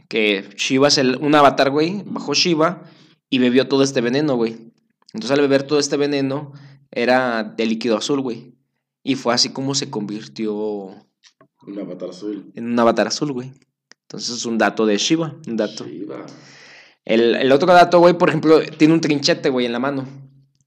que 0.09 0.48
Shiva 0.57 0.88
es 0.88 0.98
el, 0.98 1.16
un 1.16 1.35
avatar, 1.35 1.70
güey. 1.70 2.02
Bajó 2.07 2.35
Shiva 2.35 2.83
y 3.31 3.38
bebió 3.38 3.68
todo 3.68 3.83
este 3.83 4.00
veneno, 4.00 4.37
güey. 4.37 4.72
Entonces 5.14 5.31
al 5.31 5.40
beber 5.40 5.62
todo 5.62 5.78
este 5.78 5.96
veneno, 5.96 6.52
era 6.90 7.44
de 7.44 7.66
líquido 7.66 7.96
azul, 7.96 8.20
güey. 8.20 8.55
Y 9.02 9.14
fue 9.16 9.35
así 9.35 9.50
como 9.50 9.74
se 9.74 9.90
convirtió 9.90 10.55
Un 10.55 11.78
avatar 11.81 12.11
azul. 12.11 12.52
en 12.55 12.66
un 12.66 12.78
avatar 12.78 13.07
azul, 13.09 13.33
güey. 13.33 13.52
Entonces 14.02 14.37
es 14.37 14.44
un 14.44 14.59
dato 14.59 14.87
de 14.87 14.98
Shiva, 14.98 15.35
un 15.46 15.57
dato. 15.57 15.87
Shiva. 15.87 16.26
El, 17.05 17.35
el 17.37 17.53
otro 17.53 17.73
dato, 17.73 17.99
güey, 17.99 18.15
por 18.15 18.29
ejemplo, 18.29 18.61
tiene 18.79 18.95
un 18.95 19.01
trinchete, 19.01 19.49
güey, 19.49 19.67
en 19.67 19.73
la 19.73 19.79
mano. 19.79 20.07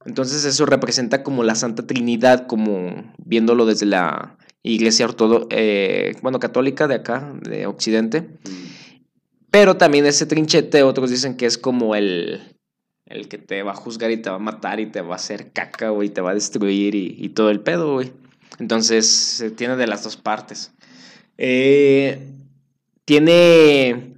Entonces 0.06 0.46
eso 0.46 0.66
representa 0.66 1.24
como 1.24 1.44
la 1.44 1.56
Santa 1.56 1.88
Trinidad, 1.88 2.48
como 2.48 3.14
viéndolo 3.18 3.66
desde 3.66 3.86
la 3.86 4.38
iglesia 4.62 5.06
ortodoxa, 5.06 5.56
bueno, 6.22 6.40
católica 6.40 6.88
de 6.88 6.96
acá, 6.96 7.34
de 7.42 7.66
Occidente. 7.66 8.22
Mm. 8.22 8.76
Pero 9.52 9.78
también 9.78 10.06
ese 10.06 10.26
trinchete, 10.26 10.84
otros 10.84 11.10
dicen 11.10 11.38
que 11.38 11.46
es 11.46 11.58
como 11.58 11.96
el, 11.96 12.42
el 13.06 13.30
que 13.30 13.38
te 13.38 13.64
va 13.64 13.72
a 13.72 13.76
juzgar 13.76 14.12
y 14.12 14.18
te 14.18 14.30
va 14.30 14.36
a 14.36 14.40
matar 14.40 14.80
y 14.80 14.88
te 14.88 15.02
va 15.02 15.14
a 15.14 15.16
hacer 15.16 15.52
caca, 15.54 15.90
güey, 15.90 16.10
te 16.10 16.22
va 16.22 16.32
a 16.32 16.34
destruir 16.34 16.94
y, 16.94 17.16
y 17.18 17.30
todo 17.30 17.50
el 17.50 17.62
pedo, 17.62 17.94
güey. 17.94 18.12
Entonces 18.60 19.10
se 19.10 19.52
tiene 19.52 19.76
de 19.76 19.88
las 19.88 20.04
dos 20.04 20.18
partes. 20.18 20.74
Eh, 21.38 22.28
tiene, 23.06 24.15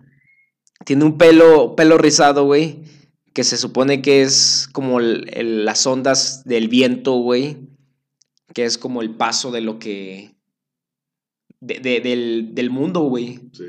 tiene 0.87 1.03
un 1.03 1.17
pelo, 1.17 1.75
pelo 1.75 1.97
rizado, 1.97 2.45
güey, 2.45 2.79
que 3.33 3.43
se 3.43 3.57
supone 3.57 4.01
que 4.01 4.21
es 4.21 4.69
como 4.71 5.01
el- 5.01 5.29
el- 5.33 5.65
las 5.65 5.85
ondas 5.85 6.45
del 6.45 6.69
viento, 6.69 7.15
güey, 7.15 7.57
que 8.53 8.63
es 8.63 8.77
como 8.77 9.01
el 9.01 9.13
paso 9.13 9.51
de 9.51 9.59
lo 9.59 9.79
que... 9.79 10.33
de- 11.59 11.81
de- 11.81 11.99
del, 11.99 12.51
del 12.55 12.69
mundo, 12.69 13.01
güey. 13.01 13.41
Sí. 13.51 13.65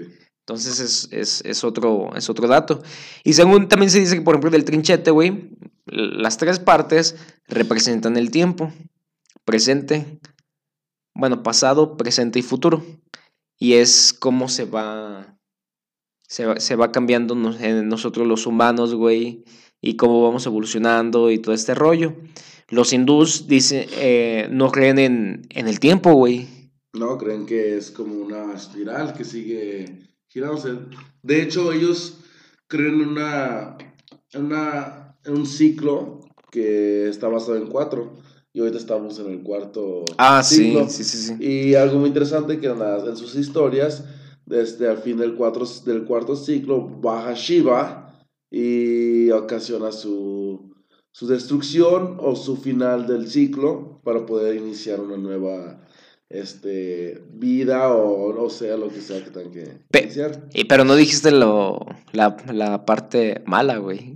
Entonces 0.46 0.78
es, 0.78 1.08
es, 1.10 1.42
es 1.44 1.64
otro, 1.64 2.14
es 2.14 2.30
otro 2.30 2.46
dato. 2.46 2.82
Y 3.24 3.32
según 3.32 3.66
también 3.68 3.90
se 3.90 3.98
dice 3.98 4.14
que, 4.14 4.22
por 4.22 4.34
ejemplo, 4.36 4.50
del 4.50 4.64
trinchete, 4.64 5.10
güey, 5.10 5.50
las 5.86 6.36
tres 6.38 6.60
partes 6.60 7.16
representan 7.48 8.16
el 8.16 8.30
tiempo. 8.30 8.72
Presente, 9.44 10.20
bueno, 11.14 11.42
pasado, 11.42 11.96
presente 11.96 12.38
y 12.38 12.42
futuro. 12.42 12.86
Y 13.58 13.72
es 13.74 14.12
cómo 14.12 14.48
se 14.48 14.64
va, 14.66 15.37
se 16.28 16.46
va, 16.46 16.60
se 16.60 16.76
va 16.76 16.92
cambiando 16.92 17.34
nos- 17.34 17.60
en 17.60 17.88
nosotros 17.88 18.26
los 18.28 18.46
humanos, 18.46 18.94
güey, 18.94 19.44
y 19.80 19.96
cómo 19.96 20.22
vamos 20.22 20.46
evolucionando 20.46 21.30
y 21.32 21.38
todo 21.38 21.54
este 21.54 21.74
rollo. 21.74 22.14
Los 22.68 22.92
hindús 22.92 23.48
dicen, 23.48 23.86
eh, 23.96 24.46
no 24.50 24.70
creen 24.70 24.98
en, 24.98 25.42
en 25.50 25.66
el 25.68 25.80
tiempo, 25.80 26.12
güey. 26.12 26.46
No, 26.92 27.16
creen 27.18 27.46
que 27.46 27.76
es 27.78 27.90
como 27.90 28.14
una 28.14 28.52
espiral 28.54 29.14
que 29.14 29.24
sigue 29.24 30.08
girándose. 30.28 30.74
De 31.22 31.42
hecho, 31.42 31.72
ellos 31.72 32.18
creen 32.66 33.00
en 33.00 33.08
una, 33.08 33.78
en 34.32 34.44
una, 34.44 35.16
en 35.24 35.32
un 35.34 35.46
ciclo 35.46 36.20
que 36.50 37.08
está 37.08 37.28
basado 37.28 37.56
en 37.56 37.66
cuatro. 37.68 38.14
Y 38.52 38.60
ahorita 38.60 38.78
estamos 38.78 39.18
en 39.20 39.30
el 39.30 39.42
cuarto 39.42 40.04
Ah, 40.16 40.42
sí, 40.42 40.56
ciclo. 40.64 40.88
sí, 40.88 41.04
sí, 41.04 41.16
sí. 41.18 41.34
Y 41.38 41.74
algo 41.74 41.98
muy 42.00 42.08
interesante 42.08 42.58
que 42.58 42.66
en, 42.66 42.78
las- 42.80 43.06
en 43.06 43.16
sus 43.16 43.34
historias, 43.36 44.04
desde 44.48 44.88
al 44.88 44.98
fin 44.98 45.16
del, 45.18 45.34
cuatro, 45.34 45.64
del 45.84 46.04
cuarto 46.04 46.34
ciclo, 46.36 46.80
baja 46.86 47.34
Shiva 47.34 48.14
y 48.50 49.30
ocasiona 49.30 49.92
su, 49.92 50.74
su 51.10 51.26
destrucción 51.26 52.16
o 52.20 52.34
su 52.34 52.56
final 52.56 53.06
del 53.06 53.28
ciclo 53.28 54.00
para 54.02 54.24
poder 54.24 54.56
iniciar 54.56 55.00
una 55.00 55.16
nueva 55.16 55.80
este, 56.30 57.22
vida 57.32 57.92
o, 57.94 58.42
o 58.44 58.50
sea 58.50 58.76
lo 58.76 58.88
que 58.88 59.00
sea 59.00 59.22
que 59.24 59.30
tengan 59.30 59.52
que 59.52 59.64
Pe- 59.90 60.02
iniciar. 60.04 60.48
Y, 60.54 60.64
pero 60.64 60.84
no 60.84 60.94
dijiste 60.94 61.30
lo, 61.30 61.78
la, 62.12 62.36
la 62.52 62.84
parte 62.84 63.42
mala, 63.46 63.78
güey. 63.78 64.14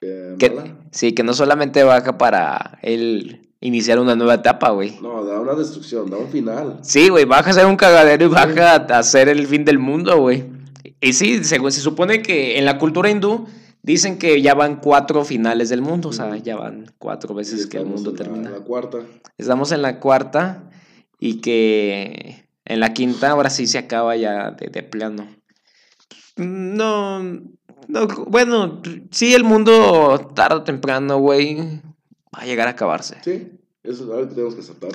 Eh, 0.00 0.36
Que, 0.38 0.50
¿mala? 0.50 0.78
sí, 0.92 1.12
que 1.12 1.22
no 1.22 1.34
solamente 1.34 1.82
baja 1.84 2.18
para 2.18 2.78
él 2.82 3.49
iniciar 3.60 3.98
una 3.98 4.16
nueva 4.16 4.34
etapa, 4.34 4.70
güey. 4.70 4.98
No, 5.02 5.24
da 5.24 5.40
una 5.40 5.54
destrucción, 5.54 6.08
da 6.10 6.16
un 6.16 6.28
final. 6.28 6.78
Sí, 6.82 7.08
güey, 7.08 7.24
baja 7.24 7.50
a 7.50 7.52
ser 7.54 7.66
un 7.66 7.76
cagadero 7.76 8.24
y 8.24 8.28
baja 8.28 8.74
a 8.76 8.98
hacer 8.98 9.28
el 9.28 9.46
fin 9.46 9.64
del 9.64 9.78
mundo, 9.78 10.18
güey. 10.18 10.44
Y 11.00 11.12
sí, 11.12 11.44
se, 11.44 11.58
se 11.70 11.80
supone 11.80 12.22
que 12.22 12.58
en 12.58 12.64
la 12.64 12.78
cultura 12.78 13.10
hindú 13.10 13.46
dicen 13.82 14.18
que 14.18 14.40
ya 14.42 14.54
van 14.54 14.76
cuatro 14.76 15.24
finales 15.24 15.68
del 15.70 15.80
mundo, 15.82 16.10
o 16.10 16.12
sea, 16.12 16.36
ya 16.36 16.56
van 16.56 16.92
cuatro 16.98 17.34
veces 17.34 17.66
que 17.66 17.78
el 17.78 17.86
mundo 17.86 18.10
en 18.10 18.16
la- 18.16 18.22
termina. 18.24 18.50
La, 18.50 18.60
cuarta. 18.60 18.98
Estamos 19.38 19.72
en 19.72 19.82
la 19.82 20.00
cuarta 20.00 20.64
y 21.18 21.40
que 21.40 22.44
en 22.64 22.80
la 22.80 22.92
quinta 22.94 23.30
ahora 23.30 23.50
sí 23.50 23.66
se 23.66 23.78
acaba 23.78 24.16
ya 24.16 24.50
de, 24.52 24.68
de 24.68 24.82
plano. 24.82 25.26
No, 26.36 27.22
no, 27.88 28.06
bueno, 28.28 28.80
sí 29.10 29.34
el 29.34 29.44
mundo 29.44 30.30
tarde 30.34 30.56
o 30.56 30.62
temprano, 30.64 31.18
güey, 31.18 31.80
va 32.34 32.42
a 32.42 32.46
llegar 32.46 32.68
a 32.68 32.72
acabarse. 32.72 33.18
Sí, 33.22 33.50
eso 33.82 34.04
es 34.04 34.10
algo 34.10 34.28
que 34.28 34.34
tenemos 34.34 34.54
que 34.54 34.60
aceptar. 34.60 34.92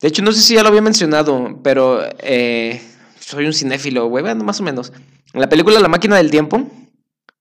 De 0.00 0.08
hecho, 0.08 0.22
no 0.22 0.32
sé 0.32 0.40
si 0.40 0.54
ya 0.54 0.62
lo 0.62 0.68
había 0.68 0.82
mencionado, 0.82 1.60
pero 1.62 2.00
eh, 2.20 2.80
soy 3.18 3.46
un 3.46 3.52
cinéfilo, 3.52 4.06
güey, 4.06 4.22
bueno, 4.22 4.44
más 4.44 4.60
o 4.60 4.62
menos. 4.62 4.92
En 5.32 5.40
la 5.40 5.48
película 5.48 5.78
La 5.78 5.88
máquina 5.88 6.16
del 6.16 6.30
tiempo, 6.30 6.68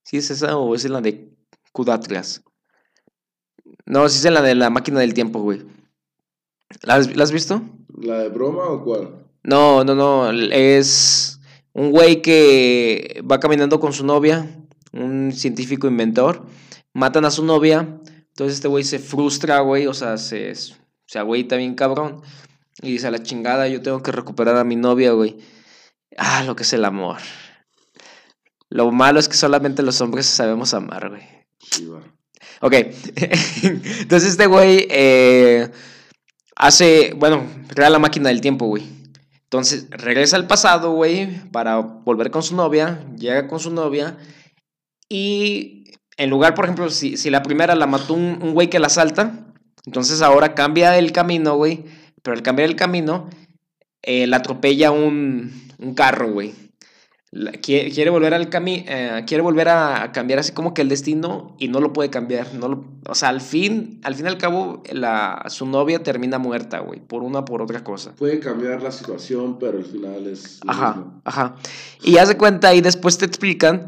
¿sí 0.03 0.17
es 0.17 0.29
esa 0.29 0.57
o 0.57 0.75
es 0.75 0.87
la 0.89 1.01
de 1.01 1.29
Kudatlas? 1.71 2.43
No, 3.85 4.07
sí 4.09 4.17
es 4.17 4.33
la 4.33 4.41
de 4.41 4.55
La 4.55 4.69
máquina 4.69 4.99
del 4.99 5.13
tiempo, 5.13 5.39
güey. 5.39 5.63
¿La 6.83 6.95
has, 6.95 7.15
la 7.15 7.23
has 7.23 7.31
visto? 7.31 7.61
¿La 7.97 8.19
de 8.19 8.29
broma 8.29 8.65
o 8.65 8.83
cuál? 8.83 9.25
No, 9.43 9.83
no, 9.83 9.95
no, 9.95 10.31
es 10.31 11.39
un 11.73 11.91
güey 11.91 12.21
que 12.21 13.23
va 13.29 13.39
caminando 13.39 13.79
con 13.79 13.93
su 13.93 14.05
novia, 14.05 14.47
un 14.91 15.31
científico 15.31 15.87
inventor, 15.87 16.45
matan 16.93 17.25
a 17.25 17.31
su 17.31 17.45
novia, 17.45 17.99
entonces 18.39 18.59
este 18.59 18.69
güey 18.69 18.85
se 18.85 18.99
frustra, 18.99 19.59
güey, 19.59 19.85
o 19.87 19.93
sea, 19.93 20.17
se, 20.17 20.55
se 20.55 21.19
agüita 21.19 21.57
bien 21.57 21.75
cabrón 21.75 22.21
y 22.81 22.93
dice 22.93 23.07
a 23.07 23.11
la 23.11 23.21
chingada, 23.21 23.67
yo 23.67 23.81
tengo 23.81 24.01
que 24.01 24.13
recuperar 24.13 24.55
a 24.55 24.63
mi 24.63 24.77
novia, 24.77 25.11
güey. 25.11 25.39
Ah, 26.17 26.45
lo 26.45 26.55
que 26.55 26.63
es 26.63 26.71
el 26.71 26.85
amor. 26.85 27.17
Lo 28.69 28.93
malo 28.93 29.19
es 29.19 29.27
que 29.27 29.35
solamente 29.35 29.83
los 29.83 29.99
hombres 29.99 30.25
sabemos 30.25 30.73
amar, 30.73 31.09
güey. 31.09 31.21
Sí. 31.69 31.89
Ok, 32.61 32.73
entonces 33.61 34.29
este 34.29 34.45
güey 34.45 34.87
eh, 34.89 35.69
hace, 36.55 37.13
bueno, 37.17 37.45
crea 37.67 37.89
la 37.89 37.99
máquina 37.99 38.29
del 38.29 38.39
tiempo, 38.39 38.67
güey. 38.67 38.87
Entonces 39.43 39.87
regresa 39.89 40.37
al 40.37 40.47
pasado, 40.47 40.93
güey, 40.93 41.41
para 41.51 41.75
volver 41.79 42.31
con 42.31 42.41
su 42.41 42.55
novia, 42.55 43.05
llega 43.17 43.49
con 43.49 43.59
su 43.59 43.69
novia 43.69 44.17
y 45.09 45.78
en 46.19 46.29
lugar, 46.29 46.53
por 46.53 46.65
ejemplo, 46.65 46.89
si, 46.89 47.15
la 47.29 47.41
primera 47.41 47.75
la 47.75 47.87
mató 47.87 48.13
un, 48.13 48.53
güey 48.53 48.69
que 48.69 48.77
la 48.77 48.89
salta, 48.89 49.47
entonces 49.85 50.21
ahora 50.21 50.53
cambia 50.53 50.97
el 50.97 51.13
camino, 51.13 51.55
güey, 51.55 51.85
pero 52.21 52.35
al 52.35 52.43
cambiar 52.43 52.69
el 52.69 52.75
camino, 52.75 53.29
eh, 54.01 54.27
la 54.27 54.37
atropella 54.37 54.91
un, 54.91 55.51
un 55.79 55.93
carro, 55.95 56.29
güey 56.29 56.53
quiere, 57.61 58.09
volver 58.09 58.33
al 58.33 58.49
camino, 58.49 58.85
eh, 58.87 59.23
quiere 59.27 59.43
volver 59.43 59.69
a, 59.69 60.11
cambiar 60.11 60.39
así 60.39 60.51
como 60.51 60.73
que 60.73 60.81
el 60.81 60.89
destino 60.89 61.55
y 61.59 61.67
no 61.67 61.79
lo 61.79 61.93
puede 61.93 62.09
cambiar. 62.09 62.53
No 62.55 62.83
o 63.07 63.15
sea, 63.15 63.29
al 63.29 63.41
fin, 63.41 64.01
al 64.03 64.15
fin 64.15 64.25
y 64.25 64.29
al 64.29 64.37
cabo, 64.37 64.83
la, 64.91 65.45
su 65.47 65.65
novia 65.65 66.01
termina 66.01 66.39
muerta, 66.39 66.79
güey, 66.79 66.99
por 66.99 67.23
una 67.23 67.45
por 67.45 67.61
otra 67.61 67.83
cosa. 67.83 68.13
Puede 68.15 68.39
cambiar 68.39 68.81
la 68.81 68.91
situación, 68.91 69.57
pero 69.59 69.77
al 69.77 69.85
final 69.85 70.27
es... 70.27 70.59
Ajá, 70.67 71.05
ajá. 71.23 71.55
Y 72.03 72.17
haz 72.17 72.29
de 72.29 72.37
cuenta 72.37 72.73
y 72.73 72.81
después 72.81 73.17
te 73.17 73.25
explican, 73.25 73.87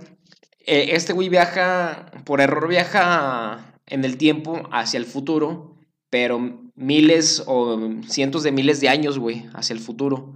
eh, 0.65 0.89
este 0.95 1.13
güey 1.13 1.29
viaja, 1.29 2.11
por 2.23 2.41
error 2.41 2.67
viaja 2.67 3.73
en 3.87 4.05
el 4.05 4.17
tiempo 4.17 4.61
hacia 4.71 4.97
el 4.97 5.05
futuro, 5.05 5.75
pero 6.09 6.61
miles 6.75 7.43
o 7.47 7.79
cientos 8.07 8.43
de 8.43 8.51
miles 8.51 8.79
de 8.79 8.89
años, 8.89 9.17
güey, 9.17 9.47
hacia 9.53 9.73
el 9.73 9.79
futuro. 9.79 10.33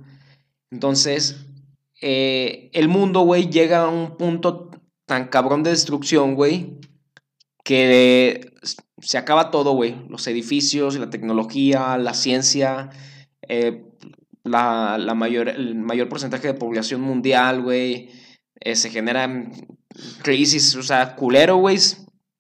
Entonces, 0.72 1.46
eh, 2.02 2.70
el 2.74 2.88
mundo, 2.88 3.22
güey, 3.22 3.50
llega 3.50 3.84
a 3.84 3.90
un 3.90 4.18
punto 4.18 4.72
tan 5.06 5.28
cabrón 5.28 5.64
de 5.64 5.70
destrucción, 5.70 6.36
güey, 6.36 6.80
que 7.64 8.52
se 9.00 9.18
acaba 9.18 9.52
todo, 9.52 9.74
güey. 9.74 9.96
Los 10.10 10.26
edificios, 10.28 10.98
la 10.98 11.10
tecnología, 11.10 11.98
la 11.98 12.14
ciencia, 12.14 12.90
eh, 13.48 13.84
la, 14.44 14.98
mayor, 15.16 15.50
el 15.50 15.76
mayor 15.76 16.10
porcentaje 16.10 16.48
de 16.48 16.54
población 16.56 17.02
mundial, 17.02 17.62
güey. 17.62 18.10
Se 18.74 18.90
generan 18.90 19.52
crisis, 20.22 20.76
o 20.76 20.84
sea, 20.84 21.16
culero, 21.16 21.58
güey. 21.58 21.78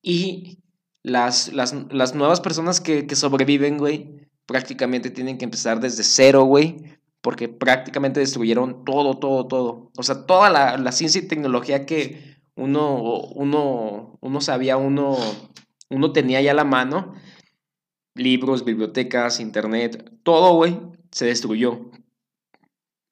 Y 0.02 0.60
las, 1.04 1.52
las, 1.54 1.74
nuevas 2.16 2.42
personas 2.42 2.82
que, 2.82 3.08
que 3.08 3.16
sobreviven, 3.16 3.78
güey, 3.78 4.28
prácticamente 4.46 5.10
tienen 5.10 5.38
que 5.38 5.46
empezar 5.46 5.80
desde 5.80 6.04
cero, 6.04 6.44
güey 6.44 6.96
porque 7.26 7.50
prácticamente 7.50 8.20
destruyeron 8.20 8.86
todo, 8.86 9.18
todo, 9.18 9.48
todo. 9.48 9.92
O 9.98 10.04
sea, 10.04 10.28
toda 10.28 10.52
la, 10.52 10.92
ciencia 10.92 11.20
y 11.20 11.28
tecnología 11.28 11.84
que 11.88 12.38
uno, 12.54 13.02
uno, 13.02 14.20
uno 14.22 14.42
sabía, 14.42 14.78
uno, 14.78 15.18
uno 15.90 16.12
tenía 16.12 16.40
ya 16.44 16.52
a 16.52 16.54
la 16.54 16.66
mano, 16.66 17.16
libros, 18.14 18.64
bibliotecas, 18.64 19.40
internet, 19.40 20.20
todo, 20.22 20.54
güey, 20.54 20.80
se 21.10 21.26
destruyó. 21.26 21.90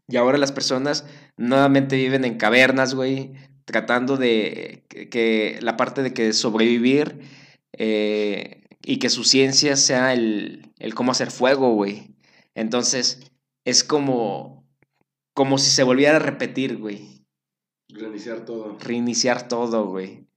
Y 0.08 0.18
ahora 0.18 0.38
las 0.38 0.52
personas 0.52 1.08
nuevamente 1.36 1.96
viven 1.96 2.24
en 2.24 2.38
cavernas, 2.38 2.94
güey, 2.94 3.34
tratando 3.66 4.18
de 4.18 4.84
que, 4.88 5.60
la 5.62 5.78
parte 5.78 6.04
de 6.04 6.14
que 6.14 6.34
sobrevivir 6.34 7.20
eh, 7.74 8.64
y 8.84 8.98
que 8.98 9.10
su 9.10 9.24
ciencia 9.24 9.76
sea 9.76 10.14
el, 10.14 10.72
el 10.80 10.94
cómo 10.94 11.12
hacer 11.12 11.32
fuego, 11.32 11.74
güey. 11.74 12.16
Entonces, 12.56 13.32
es 13.66 13.84
como, 13.84 14.66
como 15.34 15.58
si 15.58 15.72
se 15.72 15.84
volviera 15.84 16.18
a 16.18 16.20
repetir, 16.20 16.78
güey. 16.78 17.26
Reiniciar 17.90 18.46
todo. 18.46 18.78
Reiniciar 18.80 19.48
todo, 19.48 19.88
güey. 19.88 20.28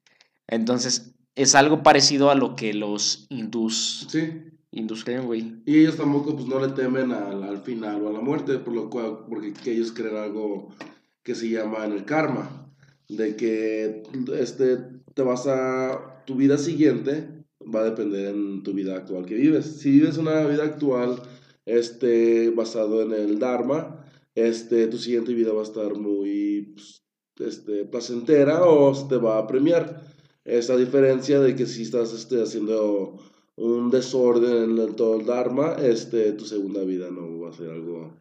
Entonces, 0.46 1.14
es 1.34 1.54
algo 1.54 1.82
parecido 1.82 2.30
a 2.30 2.34
lo 2.34 2.54
que 2.56 2.74
los 2.74 3.26
hindús. 3.28 4.06
Sí. 4.10 4.52
Hindús 4.70 5.04
creen, 5.04 5.26
güey. 5.26 5.62
Y 5.64 5.80
ellos 5.80 5.96
tampoco, 5.96 6.34
pues, 6.34 6.46
no 6.46 6.60
le 6.64 6.72
temen 6.72 7.12
al, 7.12 7.42
al, 7.42 7.62
final 7.62 8.02
o 8.02 8.08
a 8.08 8.12
la 8.12 8.20
muerte, 8.20 8.58
por 8.58 8.74
lo 8.74 8.90
cual, 8.90 9.24
porque 9.28 9.52
ellos 9.66 9.92
creen 9.92 10.16
algo 10.16 10.68
que 11.22 11.34
se 11.34 11.48
llama 11.48 11.84
en 11.84 11.92
el 11.92 12.04
karma. 12.04 12.65
De 13.08 13.36
que, 13.36 14.02
este, 14.38 14.78
te 15.14 15.22
vas 15.22 15.46
a, 15.46 16.24
tu 16.26 16.34
vida 16.34 16.58
siguiente 16.58 17.36
va 17.74 17.80
a 17.80 17.84
depender 17.84 18.34
en 18.34 18.62
tu 18.62 18.72
vida 18.72 18.96
actual 18.96 19.24
que 19.26 19.34
vives. 19.34 19.64
Si 19.78 19.90
vives 19.90 20.18
una 20.18 20.46
vida 20.46 20.64
actual 20.64 21.22
este, 21.64 22.50
basado 22.50 23.02
en 23.02 23.12
el 23.12 23.38
Dharma, 23.38 24.04
este, 24.34 24.86
tu 24.88 24.98
siguiente 24.98 25.34
vida 25.34 25.52
va 25.52 25.60
a 25.60 25.64
estar 25.64 25.94
muy 25.94 26.74
pues, 26.74 27.02
este, 27.38 27.84
placentera 27.84 28.64
o 28.64 29.08
te 29.08 29.16
va 29.16 29.38
a 29.38 29.46
premiar. 29.46 30.02
Esa 30.44 30.76
diferencia 30.76 31.40
de 31.40 31.56
que 31.56 31.66
si 31.66 31.82
estás 31.82 32.12
este, 32.12 32.42
haciendo 32.42 33.18
un 33.56 33.90
desorden 33.90 34.78
en 34.78 34.94
todo 34.94 35.18
el 35.18 35.26
Dharma, 35.26 35.74
este, 35.74 36.32
tu 36.32 36.44
segunda 36.44 36.84
vida 36.84 37.10
no 37.10 37.40
va 37.40 37.50
a 37.50 37.52
ser 37.52 37.70
algo 37.70 38.16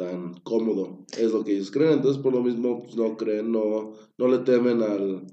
tan 0.00 0.34
cómodo. 0.42 1.04
Es 1.18 1.30
lo 1.32 1.44
que 1.44 1.52
ellos 1.52 1.70
creen. 1.70 1.92
Entonces, 1.92 2.22
por 2.22 2.32
lo 2.32 2.42
mismo, 2.42 2.82
pues, 2.82 2.96
no 2.96 3.16
creen, 3.16 3.52
no, 3.52 3.92
no 4.16 4.28
le 4.28 4.38
temen 4.38 4.82
al, 4.82 5.26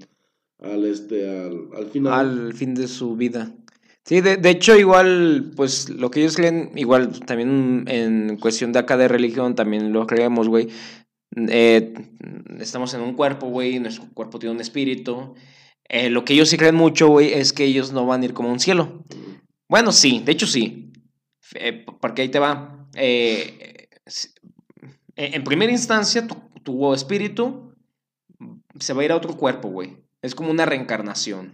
al, 0.60 0.86
este, 0.86 1.30
al, 1.30 1.70
al 1.76 1.86
final. 1.88 2.14
Al 2.14 2.54
fin 2.54 2.76
de 2.76 2.88
su 2.88 3.16
vida. 3.16 3.56
Sí, 4.04 4.22
de, 4.22 4.50
hecho, 4.50 4.78
igual, 4.78 5.52
pues 5.56 5.90
lo 5.90 6.10
que 6.10 6.22
ellos 6.22 6.38
creen, 6.38 6.72
igual 6.76 7.20
también 7.26 7.84
en 7.88 8.38
cuestión 8.38 8.72
de 8.72 8.80
acá 8.80 8.96
de 8.96 9.10
religión, 9.10 9.54
también 9.56 9.92
lo 9.92 10.08
creemos, 10.08 10.48
güey. 10.48 10.70
Eh, 11.36 11.94
estamos 12.60 12.94
en 12.94 13.02
un 13.02 13.16
cuerpo, 13.16 13.50
güey, 13.50 13.80
nuestro 13.80 14.06
cuerpo 14.14 14.40
tiene 14.40 14.56
un 14.56 14.62
espíritu. 14.62 15.36
Eh, 15.90 16.10
lo 16.10 16.24
que 16.24 16.34
ellos 16.34 16.50
sí 16.50 16.58
creen 16.58 16.76
mucho, 16.76 17.08
güey, 17.08 17.34
es 17.34 17.52
que 17.52 17.66
ellos 17.66 17.92
no 17.92 18.06
van 18.06 18.22
a 18.22 18.26
ir 18.26 18.34
como 18.34 18.48
a 18.48 18.54
un 18.54 18.62
cielo. 18.62 19.04
Bueno, 19.68 19.92
sí, 19.92 20.22
de 20.24 20.32
hecho 20.32 20.48
sí. 20.48 20.94
Eh, 21.56 21.86
porque 22.00 22.22
ahí 22.22 22.30
te 22.30 22.40
va. 22.40 22.88
En 25.18 25.44
primera 25.44 25.72
instancia, 25.72 26.26
tu, 26.28 26.36
tu, 26.64 26.94
espíritu 26.94 27.76
se 28.80 28.94
va 28.94 29.02
a 29.02 29.06
ir 29.06 29.12
a 29.12 29.18
otro 29.18 29.36
cuerpo, 29.36 29.70
güey. 29.70 29.98
Es 30.22 30.36
como 30.36 30.52
una 30.52 30.66
reencarnación. 30.66 31.54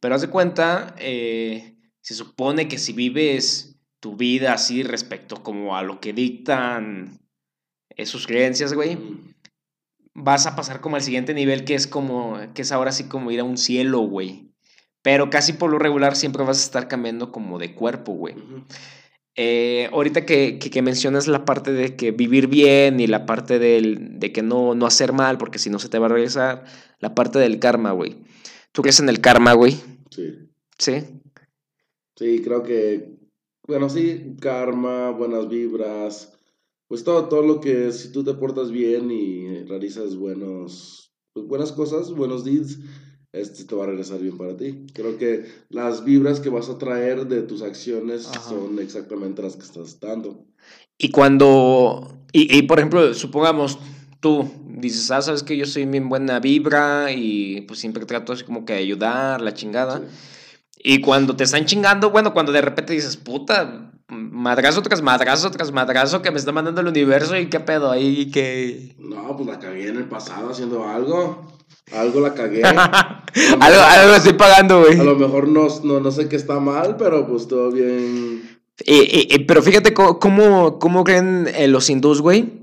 Pero 0.00 0.14
haz 0.14 0.20
de 0.20 0.30
cuenta, 0.30 0.94
eh, 0.98 1.76
se 2.00 2.14
supone 2.14 2.68
que 2.68 2.78
si 2.78 2.92
vives 2.92 3.76
tu 4.00 4.16
vida 4.16 4.52
así 4.52 4.82
respecto 4.82 5.42
como 5.42 5.76
a 5.76 5.82
lo 5.82 6.00
que 6.00 6.12
dictan 6.12 7.20
sus 8.04 8.26
creencias, 8.26 8.74
güey, 8.74 8.98
vas 10.14 10.46
a 10.46 10.56
pasar 10.56 10.80
como 10.80 10.96
al 10.96 11.02
siguiente 11.02 11.34
nivel 11.34 11.64
que 11.64 11.74
es 11.74 11.86
como, 11.86 12.38
que 12.54 12.62
es 12.62 12.72
ahora 12.72 12.92
sí 12.92 13.04
como 13.04 13.30
ir 13.30 13.40
a 13.40 13.44
un 13.44 13.58
cielo, 13.58 14.00
güey. 14.00 14.52
Pero 15.02 15.30
casi 15.30 15.52
por 15.52 15.70
lo 15.70 15.78
regular 15.78 16.16
siempre 16.16 16.44
vas 16.44 16.58
a 16.58 16.64
estar 16.64 16.88
cambiando 16.88 17.32
como 17.32 17.58
de 17.58 17.74
cuerpo, 17.74 18.12
güey. 18.12 18.34
Eh, 19.40 19.88
ahorita 19.92 20.26
que, 20.26 20.58
que, 20.58 20.82
mencionas 20.82 21.28
la 21.28 21.44
parte 21.44 21.70
de 21.70 21.94
que 21.94 22.10
vivir 22.10 22.48
bien 22.48 22.98
y 22.98 23.06
la 23.06 23.24
parte 23.24 23.60
del, 23.60 24.18
de 24.18 24.32
que 24.32 24.42
no, 24.42 24.74
no 24.74 24.84
hacer 24.84 25.12
mal, 25.12 25.38
porque 25.38 25.60
si 25.60 25.70
no 25.70 25.78
se 25.78 25.88
te 25.88 26.00
va 26.00 26.06
a 26.06 26.08
regresar, 26.08 26.64
la 26.98 27.14
parte 27.14 27.38
del 27.38 27.60
karma, 27.60 27.92
güey. 27.92 28.16
¿Tú 28.72 28.82
crees 28.82 28.98
en 28.98 29.08
el 29.08 29.20
karma, 29.20 29.52
güey? 29.52 29.76
Sí. 30.10 30.50
¿Sí? 30.76 31.04
Sí, 32.16 32.42
creo 32.42 32.64
que, 32.64 33.16
bueno, 33.68 33.88
sí, 33.88 34.34
karma, 34.40 35.12
buenas 35.12 35.48
vibras, 35.48 36.36
pues 36.88 37.04
todo, 37.04 37.28
todo 37.28 37.42
lo 37.42 37.60
que 37.60 37.92
si 37.92 38.10
tú 38.10 38.24
te 38.24 38.34
portas 38.34 38.72
bien 38.72 39.12
y 39.12 39.62
realizas 39.66 40.16
buenos, 40.16 41.12
pues 41.32 41.46
buenas 41.46 41.70
cosas, 41.70 42.10
buenos 42.10 42.44
deeds, 42.44 42.80
este 43.32 43.64
te 43.64 43.74
va 43.74 43.84
a 43.84 43.88
regresar 43.88 44.20
bien 44.20 44.38
para 44.38 44.56
ti. 44.56 44.86
Creo 44.94 45.18
que 45.18 45.46
las 45.68 46.04
vibras 46.04 46.40
que 46.40 46.48
vas 46.48 46.68
a 46.68 46.78
traer 46.78 47.26
de 47.26 47.42
tus 47.42 47.62
acciones 47.62 48.28
son 48.48 48.78
exactamente 48.78 49.42
las 49.42 49.56
que 49.56 49.64
estás 49.64 50.00
dando. 50.00 50.44
Y 50.96 51.10
cuando, 51.10 52.24
y, 52.32 52.56
y 52.56 52.62
por 52.62 52.78
ejemplo, 52.78 53.14
supongamos, 53.14 53.78
tú 54.20 54.50
dices, 54.66 55.10
ah, 55.10 55.22
sabes 55.22 55.42
que 55.42 55.56
yo 55.56 55.66
soy 55.66 55.84
bien 55.86 56.08
buena 56.08 56.40
vibra 56.40 57.12
y 57.12 57.62
pues 57.62 57.80
siempre 57.80 58.04
trato 58.06 58.32
así 58.32 58.44
como 58.44 58.64
que 58.64 58.74
ayudar, 58.74 59.40
la 59.40 59.54
chingada. 59.54 60.02
Y 60.82 61.00
cuando 61.00 61.36
te 61.36 61.44
están 61.44 61.66
chingando, 61.66 62.10
bueno, 62.10 62.32
cuando 62.32 62.52
de 62.52 62.60
repente 62.60 62.92
dices, 62.92 63.16
puta, 63.16 63.92
madrazo 64.08 64.82
tras 64.82 65.02
madrazo 65.02 65.50
tras 65.50 65.72
madrazo 65.72 66.22
que 66.22 66.30
me 66.30 66.38
está 66.38 66.52
mandando 66.52 66.80
el 66.80 66.86
universo 66.86 67.36
y 67.36 67.48
qué 67.48 67.60
pedo 67.60 67.90
ahí 67.90 68.30
que... 68.30 68.94
No, 68.98 69.36
pues 69.36 69.48
la 69.48 69.58
cagué 69.58 69.88
en 69.88 69.96
el 69.96 70.08
pasado 70.08 70.50
haciendo 70.50 70.88
algo. 70.88 71.57
Algo 71.92 72.20
la 72.20 72.34
cagué. 72.34 72.62
algo, 72.64 73.80
algo 73.80 74.14
estoy 74.14 74.34
pagando, 74.34 74.80
güey. 74.80 74.98
A 74.98 75.04
lo 75.04 75.16
mejor 75.16 75.48
no, 75.48 75.68
no, 75.84 76.00
no 76.00 76.10
sé 76.10 76.28
qué 76.28 76.36
está 76.36 76.60
mal, 76.60 76.96
pero 76.96 77.26
pues 77.26 77.48
todo 77.48 77.70
bien. 77.70 78.42
pero 79.46 79.62
fíjate 79.62 79.94
cómo, 79.94 80.78
cómo, 80.78 81.04
creen 81.04 81.48
eh, 81.54 81.68
los 81.68 81.88
hindús, 81.90 82.20
güey 82.20 82.58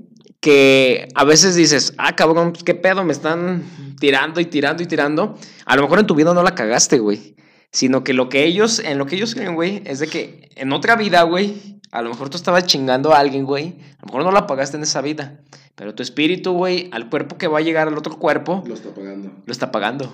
que 0.46 1.08
a 1.16 1.24
veces 1.24 1.56
dices, 1.56 1.94
ah, 1.98 2.14
cabrón, 2.14 2.52
qué 2.52 2.74
pedo, 2.74 3.02
me 3.02 3.12
están 3.12 3.64
tirando 3.98 4.40
y 4.40 4.44
tirando 4.44 4.80
y 4.80 4.86
tirando. 4.86 5.36
A 5.64 5.74
lo 5.74 5.82
mejor 5.82 5.98
en 5.98 6.06
tu 6.06 6.14
vida 6.14 6.34
no 6.34 6.44
la 6.44 6.54
cagaste, 6.54 7.00
güey. 7.00 7.34
Sino 7.72 8.04
que 8.04 8.12
lo 8.12 8.28
que 8.28 8.44
ellos, 8.44 8.78
en 8.78 8.98
lo 8.98 9.06
que 9.06 9.16
ellos 9.16 9.34
creen, 9.34 9.56
güey, 9.56 9.82
es 9.84 9.98
de 9.98 10.06
que 10.06 10.50
en 10.54 10.72
otra 10.72 10.94
vida, 10.94 11.22
güey, 11.22 11.75
a 11.90 12.02
lo 12.02 12.10
mejor 12.10 12.28
tú 12.30 12.36
estabas 12.36 12.66
chingando 12.66 13.12
a 13.12 13.18
alguien, 13.18 13.44
güey. 13.44 13.76
A 13.98 14.02
lo 14.02 14.06
mejor 14.06 14.24
no 14.24 14.32
la 14.32 14.46
pagaste 14.46 14.76
en 14.76 14.82
esa 14.82 15.00
vida. 15.00 15.40
Pero 15.74 15.94
tu 15.94 16.02
espíritu, 16.02 16.52
güey, 16.52 16.88
al 16.92 17.08
cuerpo 17.10 17.36
que 17.38 17.48
va 17.48 17.58
a 17.58 17.62
llegar 17.62 17.88
al 17.88 17.98
otro 17.98 18.18
cuerpo, 18.18 18.62
Lo 18.66 18.74
está 18.74 18.94
pagando. 18.94 19.30
lo 19.44 19.52
está 19.52 19.70
pagando. 19.70 20.12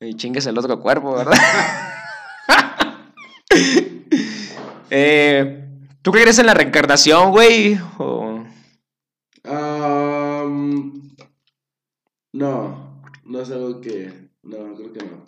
Y 0.00 0.14
chingues 0.14 0.46
el 0.46 0.58
otro 0.58 0.80
cuerpo, 0.80 1.14
¿verdad? 1.14 1.36
eh, 4.90 5.68
¿Tú 6.02 6.10
crees 6.10 6.38
en 6.38 6.46
la 6.46 6.54
reencarnación, 6.54 7.30
güey? 7.30 7.78
O... 7.98 8.44
Mm, 9.44 11.10
no, 12.32 13.02
no 13.24 13.40
es 13.40 13.50
algo 13.50 13.80
que. 13.80 14.30
No, 14.42 14.74
creo 14.74 14.92
que 14.92 15.04
no. 15.04 15.26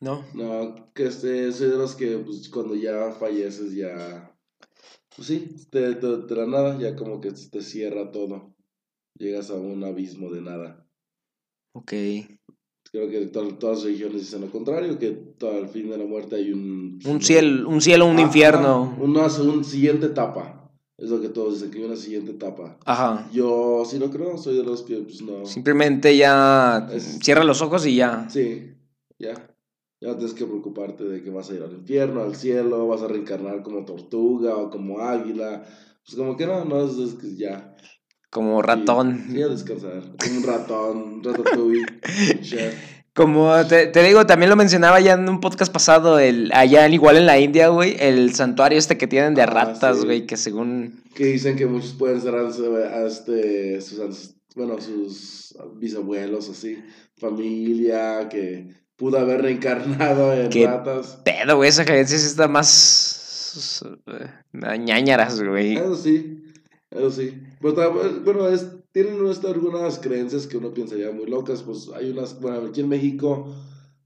No. 0.00 0.24
No, 0.34 0.92
que 0.94 1.06
este, 1.06 1.50
soy 1.52 1.70
de 1.70 1.76
los 1.76 1.94
que 1.94 2.18
pues, 2.18 2.48
cuando 2.48 2.74
ya 2.74 3.12
falleces 3.18 3.72
ya. 3.74 4.30
Pues 5.16 5.28
sí, 5.28 5.56
te, 5.70 5.94
te- 5.94 6.16
de 6.18 6.36
la 6.36 6.46
nada 6.46 6.78
ya 6.78 6.94
como 6.94 7.20
que 7.20 7.32
te 7.32 7.62
cierra 7.62 8.10
todo. 8.12 8.54
Llegas 9.18 9.50
a 9.50 9.54
un 9.54 9.82
abismo 9.82 10.30
de 10.30 10.42
nada. 10.42 10.86
Ok. 11.74 11.92
Creo 12.92 13.08
que 13.10 13.26
to- 13.26 13.56
todas 13.58 13.78
las 13.78 13.84
religiones 13.86 14.20
dicen 14.22 14.42
lo 14.42 14.50
contrario, 14.50 14.98
que 14.98 15.34
al 15.42 15.68
fin 15.68 15.90
de 15.90 15.98
la 15.98 16.04
muerte 16.04 16.36
hay 16.36 16.52
un... 16.52 16.98
Un 17.04 17.20
cielo, 17.22 17.68
un 17.68 17.80
cielo, 17.80 18.06
un 18.06 18.18
Ah, 18.18 18.22
infierno. 18.22 18.96
Una, 19.00 19.26
una 19.26 19.64
siguiente 19.64 20.06
etapa. 20.06 20.70
Es 20.98 21.10
lo 21.10 21.20
que 21.20 21.28
todos 21.28 21.54
dicen, 21.54 21.70
que 21.70 21.78
hay 21.78 21.84
una 21.84 21.96
siguiente 21.96 22.30
etapa. 22.32 22.78
Ajá. 22.86 23.28
Yo 23.32 23.84
sí 23.86 23.98
lo 23.98 24.10
creo, 24.10 24.38
soy 24.38 24.56
de 24.56 24.62
los 24.64 24.82
que 24.82 24.96
pues 24.98 25.20
no... 25.22 25.44
Simplemente 25.46 26.16
ya 26.16 26.88
Es- 26.92 27.18
cierra 27.22 27.44
los 27.44 27.60
ojos 27.62 27.86
y 27.86 27.96
ya. 27.96 28.28
Sí, 28.30 28.72
ya. 29.18 29.45
Ya 30.00 30.08
no 30.08 30.16
tienes 30.16 30.34
que 30.34 30.44
preocuparte 30.44 31.04
de 31.04 31.22
que 31.22 31.30
vas 31.30 31.50
a 31.50 31.54
ir 31.54 31.62
al 31.62 31.72
infierno, 31.72 32.22
al 32.22 32.36
cielo, 32.36 32.86
vas 32.86 33.02
a 33.02 33.08
reencarnar 33.08 33.62
como 33.62 33.84
tortuga 33.84 34.56
o 34.56 34.70
como 34.70 35.00
águila. 35.00 35.64
Pues 36.04 36.16
como 36.16 36.36
que 36.36 36.46
no, 36.46 36.64
no, 36.64 36.84
es, 36.86 36.98
es 36.98 37.14
que 37.14 37.34
ya. 37.36 37.74
Como 38.30 38.60
ratón. 38.60 39.24
Sí, 39.30 39.40
a 39.40 39.48
descansar. 39.48 40.02
Como 40.22 40.36
un 40.38 40.42
ratón, 40.44 40.96
un 41.14 41.24
ratatouille. 41.24 41.86
Como 43.14 43.50
te, 43.66 43.86
te 43.86 44.02
digo, 44.02 44.26
también 44.26 44.50
lo 44.50 44.56
mencionaba 44.56 45.00
ya 45.00 45.14
en 45.14 45.26
un 45.26 45.40
podcast 45.40 45.72
pasado, 45.72 46.18
el, 46.18 46.50
allá 46.52 46.86
igual 46.86 47.16
en 47.16 47.24
la 47.24 47.38
India, 47.40 47.68
güey, 47.68 47.96
el 47.98 48.34
santuario 48.34 48.78
este 48.78 48.98
que 48.98 49.06
tienen 49.06 49.32
de 49.32 49.40
Ah, 49.40 49.46
ratas, 49.46 50.00
sí. 50.00 50.04
güey, 50.04 50.26
que 50.26 50.36
según... 50.36 51.02
Que 51.14 51.24
dicen 51.24 51.56
que 51.56 51.64
muchos 51.64 51.94
pueden 51.94 52.20
ser 52.20 52.34
a 52.34 53.06
este, 53.06 53.80
sus, 53.80 54.34
bueno, 54.54 54.78
sus 54.82 55.56
bisabuelos, 55.76 56.50
así, 56.50 56.76
familia, 57.16 58.28
que 58.28 58.68
pudo 58.96 59.18
haber 59.18 59.42
reencarnado 59.42 60.32
en 60.32 60.48
Qué 60.48 60.66
ratas. 60.66 61.18
Pedo, 61.24 61.56
güey, 61.56 61.68
esa 61.68 61.84
creencia 61.84 62.18
sí 62.18 62.26
está 62.26 62.48
más... 62.48 63.82
eh, 64.06 64.78
ñañaras, 64.78 65.42
güey. 65.42 65.76
Eso 65.76 65.96
sí, 65.96 66.42
eso 66.90 67.10
sí. 67.10 67.42
Pero 67.60 68.20
bueno, 68.24 68.48
es, 68.48 68.66
tienen 68.92 69.18
algunas 69.44 69.98
creencias 69.98 70.46
que 70.46 70.56
uno 70.56 70.72
pensaría 70.72 71.10
muy 71.10 71.26
locas. 71.26 71.62
Pues 71.62 71.90
hay 71.94 72.10
unas, 72.10 72.40
bueno, 72.40 72.66
aquí 72.68 72.80
en 72.80 72.88
México 72.88 73.54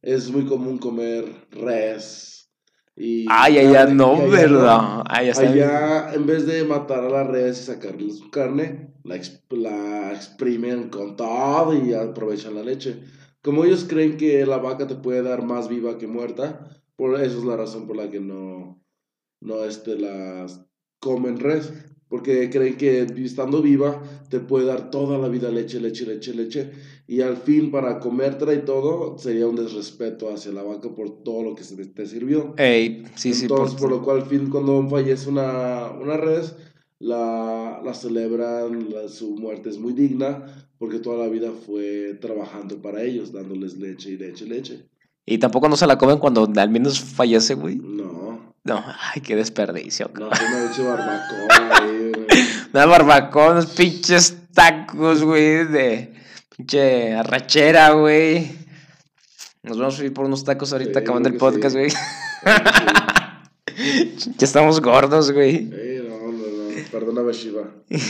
es 0.02 0.30
muy 0.30 0.46
común 0.46 0.78
comer 0.78 1.24
res. 1.50 2.50
Y 2.96 3.26
Ay, 3.30 3.58
allá 3.58 3.86
no, 3.86 4.14
allá 4.14 4.26
¿verdad? 4.28 5.04
Bien. 5.22 5.34
Allá, 5.38 6.12
en 6.12 6.26
vez 6.26 6.46
de 6.46 6.64
matar 6.64 7.04
a 7.04 7.08
la 7.08 7.24
res 7.24 7.60
y 7.60 7.64
sacarle 7.64 8.12
su 8.12 8.30
carne, 8.30 8.94
la, 9.04 9.16
ex- 9.16 9.42
la 9.50 10.12
exprimen 10.12 10.90
con 10.90 11.16
todo 11.16 11.72
y 11.72 11.94
aprovechan 11.94 12.54
la 12.56 12.62
leche. 12.62 13.00
Como 13.42 13.64
ellos 13.64 13.86
creen 13.88 14.16
que 14.16 14.44
la 14.46 14.58
vaca 14.58 14.86
te 14.86 14.94
puede 14.96 15.22
dar 15.22 15.42
más 15.44 15.68
viva 15.68 15.98
que 15.98 16.06
muerta, 16.06 16.68
por 16.96 17.20
eso 17.20 17.38
es 17.38 17.44
la 17.44 17.56
razón 17.56 17.86
por 17.86 17.96
la 17.96 18.10
que 18.10 18.20
no, 18.20 18.84
no 19.40 19.64
este, 19.64 19.98
las 19.98 20.66
comen 20.98 21.38
res. 21.38 21.72
Porque 22.08 22.50
creen 22.50 22.76
que 22.76 23.02
estando 23.02 23.62
viva 23.62 24.02
te 24.30 24.40
puede 24.40 24.66
dar 24.66 24.90
toda 24.90 25.16
la 25.16 25.28
vida 25.28 25.48
leche, 25.48 25.80
leche, 25.80 26.04
leche, 26.04 26.34
leche. 26.34 26.72
Y 27.06 27.20
al 27.20 27.36
fin, 27.36 27.70
para 27.70 28.00
comértela 28.00 28.52
y 28.52 28.64
todo, 28.64 29.16
sería 29.16 29.46
un 29.46 29.54
desrespeto 29.54 30.28
hacia 30.28 30.50
la 30.50 30.64
vaca 30.64 30.92
por 30.92 31.22
todo 31.22 31.44
lo 31.44 31.54
que 31.54 31.62
se 31.62 31.76
te, 31.76 32.06
sirvió. 32.06 32.52
Ey, 32.56 33.04
sí, 33.14 33.32
sí, 33.32 33.42
Entonces, 33.42 33.76
por- 33.76 33.90
por 33.90 33.98
lo 33.98 34.04
cual, 34.04 34.18
al 34.22 34.26
fin, 34.26 34.50
cuando 34.50 34.88
fallece 34.88 35.28
una, 35.28 35.92
una 35.92 36.16
res, 36.16 36.56
la, 37.00 37.80
la 37.84 37.94
celebran, 37.94 38.88
la- 38.90 39.08
su 39.08 39.36
muerte 39.36 39.68
es 39.70 39.78
muy 39.78 39.92
digna, 39.92 40.44
porque 40.78 40.98
toda 41.00 41.24
la 41.24 41.28
vida 41.30 41.50
fue 41.66 42.14
trabajando 42.20 42.80
para 42.80 43.02
ellos, 43.02 43.32
dándoles 43.32 43.76
leche 43.78 44.10
y 44.10 44.16
leche 44.16 44.44
y 44.44 44.48
leche. 44.48 44.86
Y 45.26 45.38
tampoco 45.38 45.68
no 45.68 45.76
se 45.76 45.86
la 45.86 45.98
comen 45.98 46.18
cuando 46.18 46.50
al 46.56 46.70
menos 46.70 47.00
fallece, 47.00 47.54
güey. 47.54 47.76
No, 47.76 48.54
No, 48.64 48.84
ay, 49.14 49.20
qué 49.22 49.34
desperdicio. 49.36 50.10
no, 50.14 50.28
una 50.28 50.66
leche 50.68 50.82
barbacoa. 50.82 51.80
güey. 51.86 52.12
Una 52.72 52.86
barbacoa, 52.86 53.50
unos 53.52 53.66
pinches 53.66 54.36
tacos, 54.54 55.24
güey, 55.24 55.66
de 55.66 56.14
pinche 56.56 57.14
arrachera, 57.14 57.90
güey. 57.92 58.52
Nos 59.62 59.76
vamos 59.78 59.98
a 59.98 60.04
ir 60.04 60.12
por 60.12 60.24
unos 60.26 60.44
tacos 60.44 60.72
ahorita 60.72 60.92
Sí, 60.92 60.98
acabando 61.00 61.28
el 61.28 61.36
podcast, 61.36 61.74
sí. 61.76 61.80
güey. 61.82 61.90
Sí. 64.16 64.32
ya 64.36 64.44
estamos 64.46 64.80
gordos, 64.80 65.32
güey. 65.32 65.70
Eh, 66.90 66.96
perdóname, 66.98 67.32
Shiva. 67.32 67.64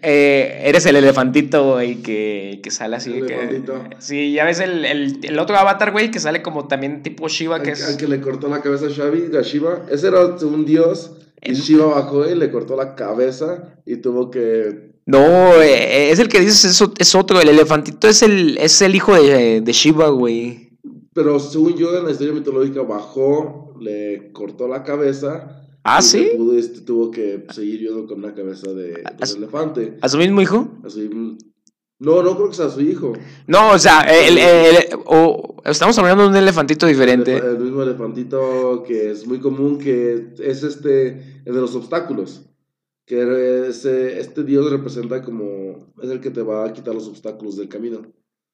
Eh, 0.00 0.62
eres 0.64 0.86
el 0.86 0.96
elefantito, 0.96 1.72
güey, 1.74 1.96
que, 1.96 2.60
que 2.62 2.70
sale 2.70 2.96
así. 2.96 3.12
El 3.12 3.26
que- 3.26 3.34
elefantito. 3.34 3.84
Sí, 3.98 4.32
ya 4.32 4.44
ves 4.46 4.60
el, 4.60 4.82
el, 4.86 5.18
el 5.22 5.38
otro 5.38 5.56
avatar, 5.58 5.92
güey, 5.92 6.10
que 6.10 6.20
sale 6.20 6.40
como 6.40 6.66
también 6.68 7.02
tipo 7.02 7.28
Shiva, 7.28 7.60
que 7.62 7.72
Al, 7.72 7.76
es... 7.76 7.84
al 7.86 7.96
que 7.98 8.08
le 8.08 8.20
cortó 8.22 8.48
la 8.48 8.62
cabeza 8.62 8.86
a 8.86 9.42
Shiva, 9.42 9.82
ese 9.90 10.06
era 10.08 10.24
un 10.24 10.64
dios. 10.64 11.12
Y 11.42 11.52
Shiva 11.52 11.84
bajó 11.86 12.26
y 12.26 12.34
le 12.34 12.50
cortó 12.50 12.76
la 12.76 12.94
cabeza 12.94 13.74
y 13.84 13.96
tuvo 13.96 14.30
que 14.30 14.92
No, 15.04 15.60
eh, 15.60 16.10
es 16.10 16.18
el 16.18 16.28
que 16.28 16.40
dices, 16.40 16.82
es 16.98 17.14
otro. 17.14 17.40
El 17.42 17.50
elefantito 17.50 18.08
es 18.08 18.22
el, 18.22 18.56
es 18.56 18.80
el 18.80 18.94
hijo 18.94 19.14
de, 19.14 19.60
de 19.60 19.72
Shiva, 19.72 20.08
güey. 20.08 20.78
Pero 21.12 21.38
según 21.38 21.76
yo, 21.76 21.96
en 21.98 22.06
la 22.06 22.10
historia 22.12 22.32
mitológica, 22.32 22.80
bajó, 22.80 23.74
le 23.78 24.32
cortó 24.32 24.66
la 24.66 24.82
cabeza. 24.82 25.63
Ah, 25.84 26.00
¿sí? 26.00 26.28
pudo, 26.36 26.56
este, 26.58 26.80
tuvo 26.80 27.10
que 27.10 27.44
seguir 27.52 27.80
yendo 27.80 28.06
con 28.06 28.22
la 28.22 28.34
cabeza 28.34 28.72
de, 28.72 28.88
de 28.94 29.02
¿A 29.20 29.26
su- 29.26 29.36
elefante. 29.36 29.98
¿A 30.00 30.08
su 30.08 30.16
mismo 30.18 30.40
hijo? 30.40 30.66
No, 32.00 32.22
no 32.22 32.34
creo 32.36 32.48
que 32.48 32.54
sea 32.56 32.70
su 32.70 32.80
hijo. 32.80 33.12
No, 33.46 33.72
o 33.72 33.78
sea, 33.78 34.00
el, 34.02 34.36
el- 34.38 34.76
el- 34.76 34.98
o- 35.06 35.62
estamos 35.64 35.96
hablando 35.98 36.24
de 36.24 36.30
un 36.30 36.36
elefantito 36.36 36.86
diferente. 36.86 37.36
El, 37.36 37.58
mismo 37.58 37.82
elefantito 37.82 38.82
que 38.86 39.10
es 39.10 39.26
muy 39.26 39.38
común, 39.40 39.78
que 39.78 40.28
es 40.38 40.62
este, 40.62 41.08
el 41.44 41.54
de 41.54 41.60
los 41.60 41.74
obstáculos. 41.74 42.46
Que 43.06 43.68
ese, 43.68 44.18
este 44.18 44.42
dios 44.44 44.70
representa 44.70 45.22
como, 45.22 45.92
es 46.02 46.08
el 46.10 46.20
que 46.20 46.30
te 46.30 46.42
va 46.42 46.64
a 46.64 46.72
quitar 46.72 46.94
los 46.94 47.06
obstáculos 47.06 47.56
del 47.56 47.68
camino. 47.68 48.00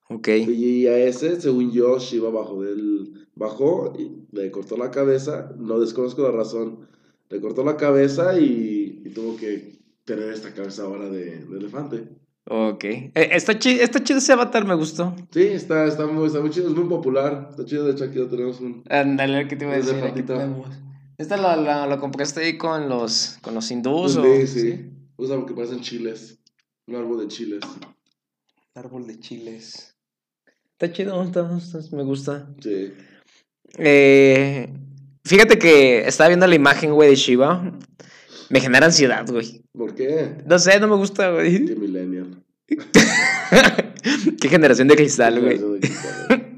Ok. 0.09 0.27
Y 0.29 0.89
a 0.89 0.99
ese, 0.99 1.41
según 1.41 1.71
yo, 1.71 1.99
Shiva 1.99 2.31
bajó 2.31 2.63
del. 2.63 3.29
Bajó 3.37 3.95
y 3.97 4.27
le 4.37 4.51
cortó 4.51 4.77
la 4.77 4.91
cabeza. 4.91 5.55
No 5.57 5.79
desconozco 5.79 6.23
la 6.23 6.33
razón. 6.33 6.89
Le 7.31 7.41
cortó 7.41 7.65
la 7.65 7.77
cabeza 7.77 8.39
y, 8.39 9.03
y 9.05 9.11
tuvo 9.11 9.37
que 9.37 9.79
tener 10.05 10.33
esta 10.33 10.53
cabeza 10.53 10.83
ahora 10.83 11.09
de, 11.09 11.45
de 11.47 11.59
elefante. 11.59 12.09
Ok. 12.49 12.85
Eh, 12.85 13.13
está, 13.15 13.59
chi- 13.59 13.79
está 13.81 14.03
chido 14.03 14.19
ese 14.19 14.33
avatar, 14.33 14.65
me 14.67 14.75
gustó. 14.75 15.15
Sí, 15.31 15.43
está, 15.43 15.87
está, 15.87 16.07
muy, 16.07 16.27
está 16.27 16.41
muy 16.41 16.51
chido, 16.51 16.69
es 16.69 16.75
muy 16.75 16.89
popular. 16.89 17.49
Está 17.51 17.65
chido, 17.65 17.85
de 17.87 17.93
hecho, 17.93 18.05
aquí 18.05 18.17
lo 18.19 18.29
tenemos 18.29 18.61
un. 18.61 18.83
Ándale, 18.89 19.47
¿qué 19.47 19.57
te 19.57 19.65
iba 19.65 19.75
a 19.75 19.77
decir? 19.77 19.95
Aquí 20.03 20.23
tenemos. 20.23 20.69
¿Esta 21.19 21.37
la, 21.37 21.55
la, 21.57 21.87
la 21.87 21.99
compraste 22.01 22.41
ahí 22.41 22.57
con 22.59 22.89
los, 22.89 23.39
con 23.43 23.55
los 23.55 23.71
hindús 23.71 24.17
o...? 24.17 24.25
Sí, 24.25 24.47
sí. 24.47 24.91
Usa 25.17 25.37
porque 25.37 25.55
parecen 25.55 25.81
chiles. 25.81 26.39
Un 26.87 26.97
árbol 26.97 27.21
de 27.21 27.29
chiles. 27.29 27.61
Árbol 28.75 29.07
de 29.07 29.21
chiles. 29.21 29.95
Está 30.73 30.91
chido, 30.93 31.23
está- 31.23 31.57
está- 31.57 31.95
me 31.97 32.03
gusta. 32.03 32.49
Sí. 32.61 32.93
Eh, 33.77 34.73
fíjate 35.25 35.59
que 35.59 36.07
estaba 36.07 36.29
viendo 36.29 36.47
la 36.47 36.55
imagen, 36.55 36.93
güey, 36.93 37.11
de 37.11 37.17
Shiva. 37.17 37.73
Me 38.49 38.61
genera 38.61 38.87
ansiedad, 38.87 39.27
güey. 39.31 39.63
¿Por 39.73 39.95
qué? 39.95 40.39
No 40.47 40.59
sé, 40.59 40.81
no 40.81 40.89
me 40.89 40.97
gusta, 40.97 41.31
güey. 41.31 41.65
Qué 41.65 41.77
millennial. 41.77 42.43
Qué 44.41 44.49
generación 44.49 44.89
de 44.89 44.97
cristal, 44.97 45.41
güey. 45.41 45.61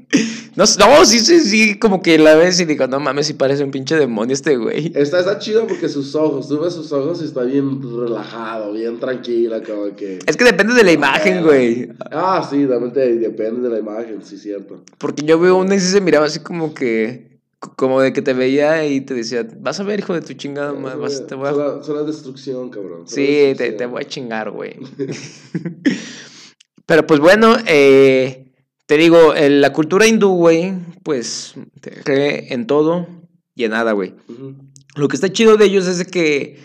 No, 0.55 0.65
no, 0.77 1.05
sí, 1.05 1.19
sí, 1.19 1.39
sí, 1.39 1.79
como 1.79 2.03
que 2.03 2.19
la 2.19 2.35
ves 2.35 2.59
y 2.59 2.65
digo, 2.65 2.85
no 2.85 2.99
mames, 2.99 3.25
si 3.25 3.33
parece 3.33 3.63
un 3.63 3.71
pinche 3.71 3.95
demonio 3.95 4.33
este 4.33 4.55
güey. 4.55 4.91
Está, 4.93 5.19
está 5.19 5.39
chido 5.39 5.65
porque 5.65 5.89
sus 5.89 6.13
ojos, 6.13 6.47
tú 6.47 6.59
ves 6.59 6.75
sus 6.75 6.91
ojos 6.91 7.23
y 7.23 7.25
está 7.25 7.41
bien 7.41 7.81
relajado, 7.81 8.71
bien 8.71 8.99
tranquila, 8.99 9.63
como 9.63 9.95
que... 9.95 10.19
Es 10.27 10.37
que 10.37 10.43
depende 10.43 10.75
de 10.75 10.83
la 10.83 10.91
imagen, 10.91 11.43
güey. 11.43 11.89
Ah, 12.11 12.47
sí, 12.47 12.67
realmente 12.67 13.15
depende 13.15 13.67
de 13.67 13.69
la 13.73 13.79
imagen, 13.79 14.23
sí, 14.23 14.37
cierto. 14.37 14.83
Porque 14.99 15.23
yo 15.23 15.39
veo 15.39 15.57
una 15.57 15.73
y 15.73 15.79
sí 15.79 15.87
se 15.87 16.01
miraba 16.01 16.27
así 16.27 16.39
como 16.41 16.75
que. 16.75 17.32
Como 17.75 18.01
de 18.01 18.13
que 18.13 18.21
te 18.21 18.33
veía 18.33 18.85
y 18.85 19.01
te 19.01 19.13
decía, 19.13 19.47
vas 19.59 19.79
a 19.79 19.83
ver, 19.83 19.99
hijo 19.99 20.13
de 20.13 20.21
tu 20.21 20.33
chingada, 20.33 20.73
ma- 20.73 20.95
vas- 20.95 21.25
te 21.27 21.35
voy 21.35 21.47
a... 21.49 21.53
Será, 21.53 21.83
será 21.83 22.03
destrucción, 22.03 22.69
cabrón. 22.69 23.07
Sí, 23.07 23.15
te, 23.15 23.45
destrucción. 23.47 23.77
te 23.77 23.85
voy 23.85 24.01
a 24.01 24.07
chingar, 24.07 24.51
güey. 24.51 24.75
Pero 26.85 27.07
pues 27.07 27.19
bueno, 27.19 27.55
eh, 27.65 28.51
te 28.85 28.97
digo, 28.97 29.33
eh, 29.33 29.49
la 29.49 29.71
cultura 29.71 30.05
hindú, 30.07 30.29
güey, 30.35 30.73
pues 31.03 31.55
te 31.81 31.91
cree 31.91 32.53
en 32.53 32.67
todo 32.67 33.07
y 33.55 33.63
en 33.63 33.71
nada, 33.71 33.93
güey. 33.93 34.13
Lo 34.95 35.07
que 35.07 35.15
está 35.15 35.31
chido 35.31 35.55
de 35.57 35.65
ellos 35.65 35.87
es 35.87 35.97
de 35.99 36.05
que, 36.05 36.59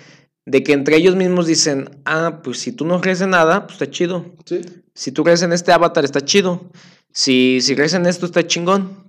de 0.45 0.63
que 0.63 0.73
entre 0.73 0.97
ellos 0.97 1.15
mismos 1.15 1.47
dicen, 1.47 1.89
ah, 2.05 2.41
pues 2.43 2.59
si 2.59 2.73
tú 2.73 2.85
no 2.85 3.01
crees 3.01 3.21
en 3.21 3.31
nada, 3.31 3.67
pues 3.67 3.75
está 3.81 3.91
chido. 3.91 4.25
Sí. 4.45 4.61
Si 4.95 5.13
tú 5.13 5.23
crees 5.23 5.43
en 5.43 5.53
este 5.53 5.71
avatar, 5.73 6.05
está 6.05 6.21
chido. 6.21 6.69
Si, 7.13 7.61
si 7.61 7.77
crees 7.77 7.95
en 7.95 8.07
esto, 8.07 8.27
está 8.27 8.47
chingón. 8.47 9.08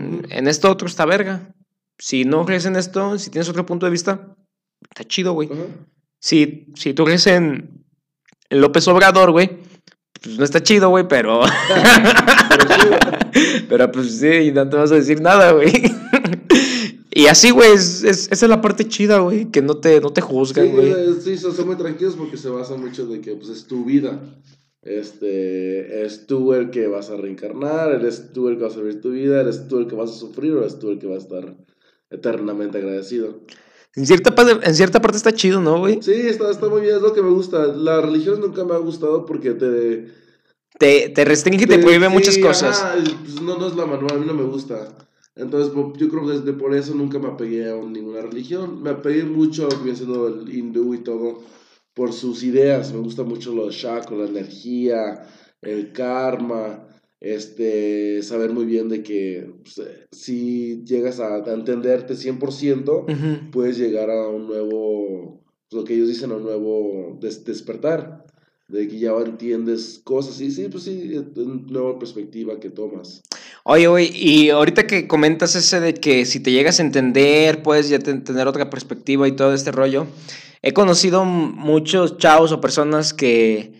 Ujú. 0.00 0.22
En 0.30 0.48
esto 0.48 0.70
otro 0.70 0.86
está 0.88 1.04
verga. 1.06 1.52
Si 1.98 2.24
no 2.24 2.44
crees 2.46 2.64
en 2.66 2.76
esto, 2.76 3.18
si 3.18 3.30
tienes 3.30 3.48
otro 3.48 3.66
punto 3.66 3.86
de 3.86 3.92
vista, 3.92 4.34
está 4.90 5.04
chido, 5.04 5.32
güey. 5.34 5.48
Si, 6.20 6.66
si 6.74 6.94
tú 6.94 7.04
crees 7.04 7.26
en 7.26 7.84
López 8.48 8.88
Obrador, 8.88 9.30
güey, 9.32 9.58
pues 10.22 10.38
no 10.38 10.44
está 10.44 10.62
chido, 10.62 10.88
güey, 10.90 11.06
pero. 11.08 11.40
Pero 12.48 12.68
sí, 13.32 13.40
pero 13.68 13.92
pues 13.92 14.18
sí, 14.18 14.26
y 14.28 14.52
no 14.52 14.68
te 14.68 14.76
vas 14.76 14.92
a 14.92 14.96
decir 14.96 15.20
nada, 15.20 15.52
güey. 15.52 15.72
y 17.12 17.26
así, 17.26 17.50
güey, 17.50 17.72
es, 17.72 18.02
es- 18.02 18.28
esa 18.30 18.46
es 18.46 18.50
la 18.50 18.60
parte 18.60 18.86
chida, 18.88 19.18
güey, 19.18 19.50
que 19.50 19.60
no 19.62 19.76
te, 19.76 20.00
no 20.00 20.10
te 20.12 20.20
juzgan, 20.20 20.66
Sí, 20.66 20.72
güey. 20.72 20.94
sí, 21.22 21.36
son, 21.38 21.54
son 21.54 21.66
muy 21.66 21.76
tranquilos 21.76 22.14
porque 22.16 22.36
se 22.36 22.48
basa 22.48 22.76
mucho 22.76 23.06
de 23.06 23.20
que 23.20 23.32
pues, 23.32 23.48
es 23.50 23.66
tu 23.66 23.84
vida. 23.84 24.18
Este, 24.82 26.04
es 26.04 26.26
tú 26.26 26.54
el 26.54 26.70
que 26.70 26.86
vas 26.86 27.10
a 27.10 27.16
reencarnar, 27.16 27.92
eres 27.92 28.32
tú 28.32 28.48
el 28.48 28.56
que 28.56 28.64
vas 28.64 28.76
a 28.76 28.80
vivir 28.80 29.00
tu 29.00 29.10
vida, 29.10 29.40
eres 29.40 29.68
tú 29.68 29.78
el 29.78 29.86
que 29.86 29.94
vas 29.94 30.10
a 30.10 30.14
sufrir 30.14 30.54
o 30.54 30.60
eres 30.60 30.78
tú 30.78 30.90
el 30.90 30.98
que 30.98 31.06
va 31.06 31.16
a 31.16 31.18
estar 31.18 31.54
eternamente 32.08 32.78
agradecido. 32.78 33.40
En 33.94 34.06
cierta, 34.06 34.34
parte, 34.34 34.66
en 34.66 34.74
cierta 34.74 35.00
parte 35.02 35.18
está 35.18 35.32
chido, 35.32 35.60
¿no, 35.60 35.80
güey? 35.80 36.00
Sí, 36.00 36.12
está, 36.12 36.50
está 36.50 36.68
muy 36.68 36.80
bien, 36.80 36.96
es 36.96 37.02
lo 37.02 37.12
que 37.12 37.22
me 37.22 37.30
gusta. 37.30 37.66
La 37.66 38.00
religión 38.00 38.40
nunca 38.40 38.64
me 38.64 38.74
ha 38.74 38.78
gustado 38.78 39.26
porque 39.26 39.52
te... 39.52 40.20
Te, 40.78 41.10
te 41.10 41.24
restringe 41.26 41.64
y 41.64 41.66
te 41.66 41.78
prohíbe 41.78 42.06
sí, 42.06 42.12
muchas 42.12 42.38
cosas. 42.38 42.80
ajá, 42.80 42.94
pues, 43.22 43.42
no, 43.42 43.58
no 43.58 43.66
es 43.66 43.76
la 43.76 43.84
manual, 43.84 44.12
a 44.14 44.18
mí 44.18 44.24
no 44.24 44.32
me 44.32 44.44
gusta. 44.44 44.96
Entonces, 45.34 45.74
yo 45.74 46.08
creo 46.08 46.26
que 46.26 46.38
desde 46.38 46.52
por 46.54 46.74
eso 46.74 46.94
nunca 46.94 47.18
me 47.18 47.28
apegué 47.28 47.70
a 47.70 47.74
ninguna 47.74 48.22
religión. 48.22 48.82
Me 48.82 48.90
apegué 48.90 49.24
mucho 49.24 49.68
siendo 49.94 50.28
el 50.28 50.54
hindú 50.54 50.94
y 50.94 50.98
todo 50.98 51.42
por 52.00 52.14
sus 52.14 52.42
ideas. 52.44 52.94
Me 52.94 53.00
gusta 53.00 53.24
mucho 53.24 53.52
los 53.54 53.76
chakras, 53.78 54.18
la 54.30 54.40
energía, 54.40 55.22
el 55.60 55.92
karma, 55.92 56.88
este, 57.20 58.22
saber 58.22 58.52
muy 58.52 58.64
bien 58.64 58.88
de 58.88 59.02
que 59.02 59.52
pues, 59.62 59.76
eh, 59.86 60.06
si 60.10 60.82
llegas 60.86 61.20
a, 61.20 61.34
a 61.44 61.52
entenderte 61.52 62.14
100%, 62.16 63.04
Ujú. 63.04 63.50
puedes 63.52 63.76
llegar 63.76 64.08
a 64.10 64.28
un 64.28 64.46
nuevo, 64.46 65.42
pues, 65.68 65.78
lo 65.78 65.84
que 65.84 65.92
ellos 65.92 66.08
dicen, 66.08 66.30
a 66.32 66.36
un 66.36 66.44
nuevo 66.44 67.18
des- 67.20 67.44
despertar. 67.44 68.24
De 68.68 68.86
que 68.88 68.98
ya 69.00 69.10
entiendes 69.26 70.00
cosas. 70.04 70.40
Y 70.40 70.50
sí, 70.52 70.68
pues 70.70 70.84
sí, 70.84 71.12
una 71.36 71.54
nueva 71.66 71.98
perspectiva 71.98 72.58
que 72.60 72.70
tomas. 72.70 73.20
Oye, 73.64 73.88
güey, 73.88 74.10
y 74.14 74.48
ahorita 74.50 74.86
que 74.86 75.06
comentas 75.08 75.54
ese 75.56 75.80
de 75.80 75.92
que 75.92 76.24
si 76.24 76.38
te 76.40 76.52
llegas 76.52 76.78
a 76.78 76.84
entender, 76.84 77.62
puedes 77.64 77.88
ya 77.90 77.98
ten- 77.98 78.22
tener 78.24 78.46
otra 78.46 78.70
perspectiva 78.70 79.26
y 79.28 79.32
todo 79.32 79.52
este 79.52 79.72
rollo. 79.72 80.06
He 80.62 80.72
conocido 80.72 81.24
muchos 81.24 82.18
chavos 82.18 82.52
o 82.52 82.60
personas 82.60 83.14
que, 83.14 83.72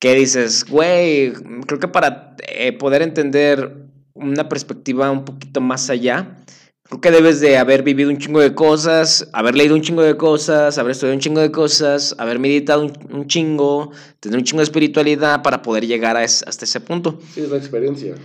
que 0.00 0.14
dices, 0.14 0.64
güey, 0.64 1.32
creo 1.66 1.78
que 1.78 1.88
para 1.88 2.36
eh, 2.48 2.72
poder 2.72 3.02
entender 3.02 3.86
una 4.12 4.48
perspectiva 4.48 5.10
un 5.10 5.24
poquito 5.24 5.60
más 5.60 5.90
allá, 5.90 6.36
creo 6.82 7.00
que 7.00 7.10
debes 7.10 7.40
de 7.40 7.56
haber 7.58 7.84
vivido 7.84 8.10
un 8.10 8.18
chingo 8.18 8.40
de 8.40 8.54
cosas, 8.54 9.28
haber 9.32 9.54
leído 9.54 9.74
un 9.74 9.82
chingo 9.82 10.02
de 10.02 10.16
cosas, 10.16 10.78
haber 10.78 10.92
estudiado 10.92 11.14
un 11.14 11.20
chingo 11.20 11.40
de 11.40 11.52
cosas, 11.52 12.14
haber 12.18 12.40
meditado 12.40 12.82
un, 12.82 13.26
chingo, 13.28 13.92
tener 14.18 14.38
un 14.38 14.44
chingo 14.44 14.60
de 14.60 14.64
espiritualidad 14.64 15.42
para 15.42 15.62
poder 15.62 15.86
llegar 15.86 16.16
a 16.16 16.22
hasta 16.22 16.64
ese 16.64 16.80
punto. 16.80 17.18
Sí, 17.32 17.40
es 17.40 17.50
la 17.50 17.56
experiencia. 17.56 18.16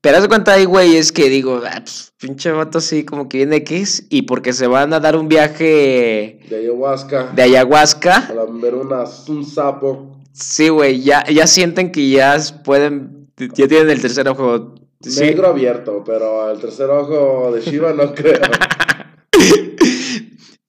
Pero 0.00 0.16
haz 0.16 0.22
de 0.22 0.28
cuenta 0.28 0.52
ahí, 0.52 0.64
güey, 0.64 0.96
es 0.96 1.10
que 1.10 1.28
digo, 1.28 1.60
ah, 1.66 1.80
pues, 1.82 2.12
pinche 2.18 2.52
vato 2.52 2.78
así 2.78 3.04
como 3.04 3.28
que 3.28 3.38
viene 3.38 3.56
X 3.56 4.06
y 4.10 4.22
porque 4.22 4.52
se 4.52 4.66
van 4.68 4.92
a 4.92 5.00
dar 5.00 5.16
un 5.16 5.26
viaje 5.28 6.38
De 6.48 6.56
ayahuasca. 6.56 7.32
de 7.34 7.42
ayahuasca, 7.42 8.26
Para 8.28 8.44
ver 8.48 8.74
unas, 8.76 9.28
un 9.28 9.44
sapo. 9.44 10.16
sí, 10.32 10.68
güey, 10.68 11.02
ya, 11.02 11.24
ya 11.28 11.46
sienten 11.48 11.90
que 11.90 12.08
ya 12.10 12.36
pueden, 12.64 13.28
ya 13.36 13.66
tienen 13.66 13.90
el 13.90 14.00
tercer 14.00 14.28
ojo. 14.28 14.74
Sí. 15.00 15.20
Negro 15.20 15.48
abierto, 15.48 16.02
pero 16.06 16.50
el 16.50 16.60
tercer 16.60 16.90
ojo 16.90 17.50
de 17.52 17.60
Shiva 17.60 17.92
no 17.92 18.14
creo. 18.14 18.40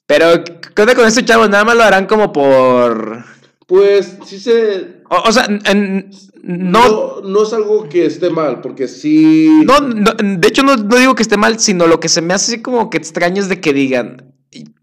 Pero, 0.06 0.44
¿qué 0.76 0.82
onda 0.82 0.96
con 0.96 1.06
estos 1.08 1.24
chavos? 1.26 1.50
Nada 1.50 1.64
más 1.66 1.76
lo 1.76 1.84
harán 1.84 2.08
como 2.08 2.32
por... 2.34 3.24
Pues 3.68 4.18
sí 4.26 4.40
se. 4.40 5.04
O, 5.12 5.18
o 5.28 5.32
sea, 5.32 5.46
en- 5.66 6.10
no, 6.44 7.22
no. 7.22 7.22
No 7.22 7.44
es 7.44 7.54
algo 7.54 7.90
que 7.90 8.06
esté 8.06 8.30
mal, 8.30 8.62
porque 8.62 8.88
sí. 8.88 9.50
no, 9.66 9.80
no, 9.82 10.12
de 10.20 10.48
hecho 10.48 10.64
no, 10.64 10.76
no 10.78 10.96
digo 10.98 11.16
que 11.16 11.24
esté 11.24 11.38
mal, 11.38 11.60
sino 11.60 11.88
lo 11.88 12.00
que 12.00 12.10
se 12.10 12.22
me 12.22 12.34
hace 12.34 12.54
así 12.54 12.62
como 12.62 12.90
que 12.90 12.98
extraño 12.98 13.42
es 13.42 13.50
de 13.50 13.60
que 13.62 13.74
digan, 13.74 14.34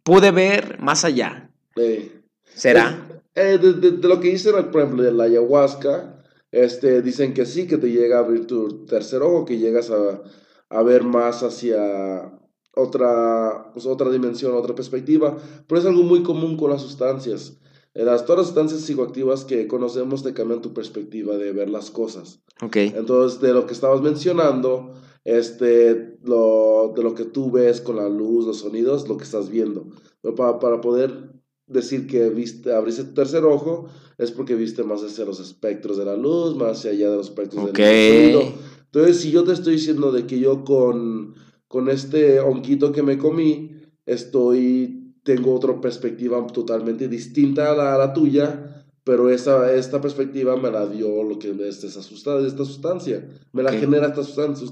pude 0.02 0.30
ver 0.30 0.78
más 0.80 1.04
allá. 1.04 1.50
eh, 1.76 2.20
¿Será? 2.54 3.08
Eh, 3.34 3.58
de, 3.60 3.74
de- 3.74 3.90
de 3.92 4.08
lo 4.08 4.20
que 4.20 4.28
dicen, 4.30 4.52
por 4.70 4.80
ejemplo, 4.80 5.02
de 5.02 5.12
la 5.12 5.24
ayahuasca, 5.24 6.22
este, 6.52 7.02
dicen 7.02 7.34
que 7.34 7.44
sí, 7.46 7.66
que 7.66 7.76
te 7.76 7.90
llega 7.90 8.16
a 8.16 8.20
abrir 8.20 8.46
tu 8.46 8.86
tercer 8.86 9.22
ojo, 9.22 9.44
que 9.44 9.58
llegas 9.58 9.90
a, 9.90 10.22
a 10.70 10.82
ver 10.82 11.02
más 11.04 11.42
hacia 11.42 12.32
otra, 12.74 13.70
pues, 13.72 13.86
otra 13.86 14.10
dimensión, 14.10 14.54
otra 14.54 14.74
perspectiva, 14.74 15.36
pero 15.66 15.80
es 15.80 15.86
algo 15.86 16.02
muy 16.02 16.22
común 16.22 16.56
con 16.56 16.70
las 16.70 16.82
sustancias. 16.82 17.58
Las, 18.04 18.24
todas 18.24 18.38
las 18.38 18.46
sustancias 18.48 18.82
psicoactivas 18.82 19.44
que 19.44 19.66
conocemos 19.66 20.22
te 20.22 20.34
cambian 20.34 20.60
tu 20.60 20.74
perspectiva 20.74 21.36
de 21.36 21.52
ver 21.52 21.70
las 21.70 21.90
cosas. 21.90 22.42
Ok. 22.62 22.76
Entonces, 22.76 23.40
de 23.40 23.54
lo 23.54 23.66
que 23.66 23.72
estabas 23.72 24.02
mencionando, 24.02 24.92
este, 25.24 26.18
lo, 26.22 26.92
de 26.94 27.02
lo 27.02 27.14
que 27.14 27.24
tú 27.24 27.50
ves 27.50 27.80
con 27.80 27.96
la 27.96 28.08
luz, 28.08 28.46
los 28.46 28.58
sonidos, 28.58 29.08
lo 29.08 29.16
que 29.16 29.24
estás 29.24 29.48
viendo. 29.48 29.88
Pero 30.20 30.34
para, 30.34 30.58
para 30.58 30.80
poder 30.80 31.32
decir 31.66 32.06
que 32.06 32.28
viste, 32.30 32.72
abriste 32.72 33.04
tu 33.04 33.14
tercer 33.14 33.44
ojo, 33.44 33.86
es 34.18 34.30
porque 34.30 34.54
viste 34.54 34.82
más 34.84 35.02
hacia 35.02 35.24
los 35.24 35.40
espectros 35.40 35.96
de 35.96 36.04
la 36.04 36.16
luz, 36.16 36.54
más 36.54 36.78
hacia 36.78 36.92
allá 36.92 37.10
de 37.10 37.16
los 37.16 37.26
espectros 37.28 37.64
Ok. 37.64 37.76
del 37.78 38.32
sonido. 38.34 38.54
Entonces, 38.84 39.20
si 39.20 39.30
yo 39.30 39.44
te 39.44 39.52
estoy 39.52 39.74
diciendo 39.74 40.12
de 40.12 40.26
que 40.26 40.38
yo 40.38 40.64
con, 40.64 41.34
con 41.66 41.88
este 41.88 42.40
honguito 42.40 42.92
que 42.92 43.02
me 43.02 43.18
comí, 43.18 43.72
estoy, 44.06 45.05
tengo 45.26 45.52
otra 45.52 45.78
perspectiva 45.80 46.46
totalmente 46.46 47.08
distinta 47.08 47.72
a 47.72 47.74
la, 47.74 47.94
a 47.96 47.98
la 47.98 48.12
tuya, 48.12 48.84
pero 49.02 49.28
esa, 49.28 49.74
esta 49.74 50.00
perspectiva 50.00 50.56
me 50.56 50.70
la 50.70 50.86
dio 50.86 51.24
lo 51.24 51.36
que 51.38 51.50
es 51.68 51.82
esa 51.82 52.00
sustancia, 52.00 52.46
esta 52.46 52.64
sustancia. 52.64 53.28
Me 53.52 53.64
la 53.64 53.72
genera 53.72 54.06
esta 54.06 54.22
sustancia. 54.22 54.66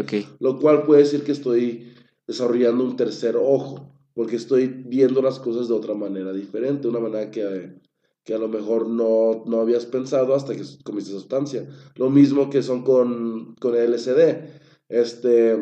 ok. 0.00 0.12
Lo 0.40 0.58
cual 0.58 0.82
puede 0.82 1.02
decir 1.02 1.22
que 1.22 1.30
estoy 1.30 1.94
desarrollando 2.26 2.84
un 2.84 2.96
tercer 2.96 3.36
ojo, 3.36 3.94
porque 4.12 4.34
estoy 4.34 4.66
viendo 4.66 5.22
las 5.22 5.38
cosas 5.38 5.68
de 5.68 5.74
otra 5.74 5.94
manera 5.94 6.32
diferente, 6.32 6.88
una 6.88 6.98
manera 6.98 7.30
que, 7.30 7.76
que 8.24 8.34
a 8.34 8.38
lo 8.38 8.48
mejor 8.48 8.88
no, 8.88 9.44
no 9.46 9.60
habías 9.60 9.86
pensado 9.86 10.34
hasta 10.34 10.56
que 10.56 10.64
comiste 10.82 11.10
esa 11.10 11.20
sustancia. 11.20 11.68
Lo 11.94 12.10
mismo 12.10 12.50
que 12.50 12.64
son 12.64 12.82
con, 12.82 13.54
con 13.60 13.76
el 13.76 13.92
LSD. 13.92 14.60
Este, 14.88 15.56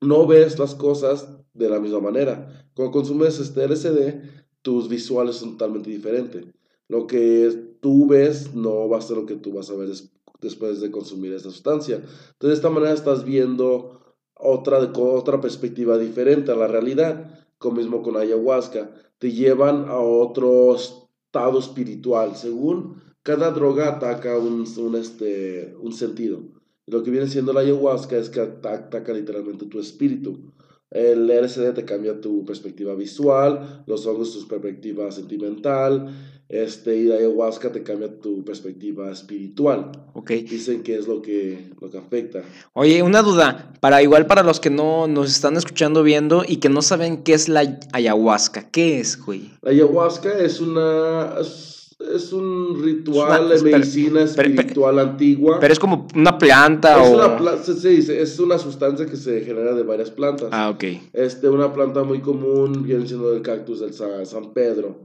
no 0.00 0.28
ves 0.28 0.60
las 0.60 0.76
cosas 0.76 1.28
de 1.54 1.68
la 1.68 1.80
misma 1.80 2.00
manera. 2.00 2.63
Cuando 2.74 2.92
consumes 2.92 3.38
este 3.38 3.64
LSD, 3.64 4.20
tus 4.62 4.88
visuales 4.88 5.36
son 5.36 5.52
totalmente 5.52 5.90
diferentes. 5.90 6.44
Lo 6.88 7.06
que 7.06 7.76
tú 7.80 8.06
ves 8.06 8.54
no 8.54 8.88
va 8.88 8.98
a 8.98 9.02
ser 9.02 9.16
lo 9.16 9.26
que 9.26 9.36
tú 9.36 9.52
vas 9.52 9.70
a 9.70 9.74
ver 9.74 9.88
des- 9.88 10.10
después 10.40 10.80
de 10.80 10.90
consumir 10.90 11.32
esta 11.32 11.50
sustancia. 11.50 11.96
Entonces, 11.96 12.38
de 12.40 12.54
esta 12.54 12.70
manera 12.70 12.92
estás 12.92 13.24
viendo 13.24 14.00
otra, 14.34 14.78
otra 14.96 15.40
perspectiva 15.40 15.98
diferente 15.98 16.52
a 16.52 16.56
la 16.56 16.66
realidad. 16.66 17.30
Como 17.58 17.76
mismo 17.76 18.02
con 18.02 18.16
ayahuasca, 18.16 18.92
te 19.18 19.32
llevan 19.32 19.88
a 19.88 19.98
otro 19.98 20.74
estado 20.74 21.58
espiritual. 21.58 22.36
Según 22.36 23.02
cada 23.22 23.50
droga 23.52 23.88
ataca 23.88 24.38
un, 24.38 24.64
un, 24.76 24.96
este, 24.96 25.74
un 25.80 25.92
sentido. 25.92 26.42
Lo 26.86 27.02
que 27.02 27.10
viene 27.10 27.28
siendo 27.28 27.52
la 27.54 27.60
ayahuasca 27.60 28.16
es 28.18 28.28
que 28.28 28.40
ata- 28.40 28.74
ataca 28.74 29.12
literalmente 29.14 29.64
tu 29.66 29.78
espíritu. 29.80 30.52
El 30.94 31.26
LSD 31.26 31.74
te 31.74 31.84
cambia 31.84 32.20
tu 32.20 32.44
perspectiva 32.44 32.94
visual, 32.94 33.82
los 33.86 34.06
hongos 34.06 34.32
tu 34.32 34.46
perspectiva 34.46 35.10
sentimental, 35.10 36.08
este, 36.48 36.96
y 36.96 37.04
la 37.04 37.16
ayahuasca 37.16 37.72
te 37.72 37.82
cambia 37.82 38.20
tu 38.20 38.44
perspectiva 38.44 39.10
espiritual. 39.10 39.90
Ok. 40.12 40.30
Dicen 40.30 40.84
que 40.84 40.96
es 40.96 41.08
lo 41.08 41.20
que, 41.20 41.70
lo 41.80 41.90
que 41.90 41.98
afecta. 41.98 42.42
Oye, 42.74 43.02
una 43.02 43.22
duda, 43.22 43.72
para 43.80 44.02
igual 44.02 44.28
para 44.28 44.44
los 44.44 44.60
que 44.60 44.70
no 44.70 45.08
nos 45.08 45.30
están 45.30 45.56
escuchando 45.56 46.04
viendo 46.04 46.44
y 46.46 46.58
que 46.58 46.68
no 46.68 46.80
saben 46.80 47.24
qué 47.24 47.34
es 47.34 47.48
la 47.48 47.80
ayahuasca, 47.92 48.70
¿qué 48.70 49.00
es, 49.00 49.20
güey? 49.20 49.50
La 49.62 49.72
ayahuasca 49.72 50.38
es 50.38 50.60
una, 50.60 51.34
es, 51.40 51.83
Es 52.14 52.32
un 52.32 52.82
ritual 52.82 53.52
Es 53.52 53.62
de 53.62 53.68
una- 53.70 53.78
medicina 53.78 54.20
pero- 54.20 54.32
pero- 54.36 54.48
espiritual 54.48 54.98
antigua. 54.98 55.58
Pero 55.60 55.72
es 55.72 55.78
como 55.78 56.06
una 56.14 56.36
planta 56.38 57.02
es, 57.02 57.08
o... 57.10 57.14
una 57.14 57.36
pla- 57.36 57.56
es 57.64 58.38
una 58.40 58.58
sustancia 58.58 59.06
que 59.06 59.16
se 59.16 59.40
genera 59.42 59.72
de 59.74 59.82
varias 59.82 60.10
plantas. 60.10 60.48
Ah, 60.52 60.70
ok. 60.70 60.84
Este, 61.12 61.48
una 61.48 61.72
planta 61.72 62.02
muy 62.02 62.20
común 62.20 62.82
viene 62.82 63.06
siendo 63.06 63.32
el 63.34 63.42
cactus 63.42 63.80
del 63.80 63.92
Sa- 63.94 64.24
San 64.24 64.52
Pedro. 64.52 64.96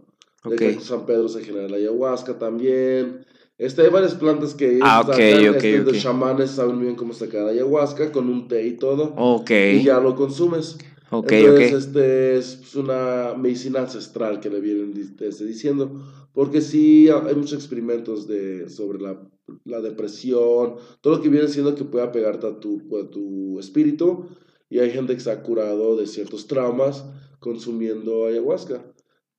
Del 0.43 0.54
Ok. 0.54 0.60
cactus 0.60 0.86
San 0.88 1.06
Pedro 1.06 1.30
se 1.30 1.43
genera 1.43 1.68
la 1.70 1.78
ayahuasca 1.78 2.38
también. 2.38 3.26
Este, 3.58 3.82
hay 3.82 3.89
varias 3.89 4.16
plantas 4.16 4.54
que 4.54 4.80
Ah, 4.82 5.02
ok, 5.02 5.08
sacan, 5.08 5.22
ok, 5.50 5.56
este, 5.56 5.82
ok. 5.82 5.88
Los 5.88 5.97
chamanes 6.02 6.52
saben 6.52 6.80
bien 6.80 6.95
cómo 6.95 7.12
sacar 7.14 7.45
ayahuasca 7.45 8.10
con 8.10 8.30
un 8.30 8.47
té 8.47 8.66
y 8.66 8.78
todo. 8.78 9.14
Ok. 9.18 9.52
Y 9.52 9.84
ya 9.84 10.00
lo 10.00 10.16
consumes. 10.16 10.78
Ok, 11.12 11.32
Entonces, 11.32 11.74
ok. 11.74 11.80
este 11.80 12.38
es 12.38 12.76
una 12.76 13.34
medicina 13.36 13.82
ancestral 13.82 14.39
que 14.39 14.49
le 14.49 14.60
vienen 14.60 14.93
este, 15.20 15.45
diciendo. 15.45 16.01
Porque 16.34 16.62
sí 16.62 17.10
hay 17.10 17.36
muchos 17.36 17.53
experimentos 17.53 18.28
de, 18.28 18.70
sobre 18.70 18.99
la, 19.01 19.20
la 19.66 19.82
depresión, 19.82 20.76
todo 21.01 21.16
lo 21.16 21.22
que 21.22 21.30
viene 21.30 21.47
siendo 21.47 21.74
que 21.76 21.84
pueda 21.84 22.12
pegarte 22.12 22.47
a 22.47 22.60
tu, 22.60 22.82
a 22.97 23.10
tu 23.10 23.60
espíritu. 23.60 24.28
Y 24.70 24.80
hay 24.80 24.91
gente 24.91 25.16
que 25.16 25.20
se 25.20 25.32
ha 25.32 25.41
curado 25.41 25.95
de 25.97 26.05
ciertos 26.05 26.45
traumas 26.45 27.05
consumiendo 27.39 28.28
ayahuasca. 28.28 28.86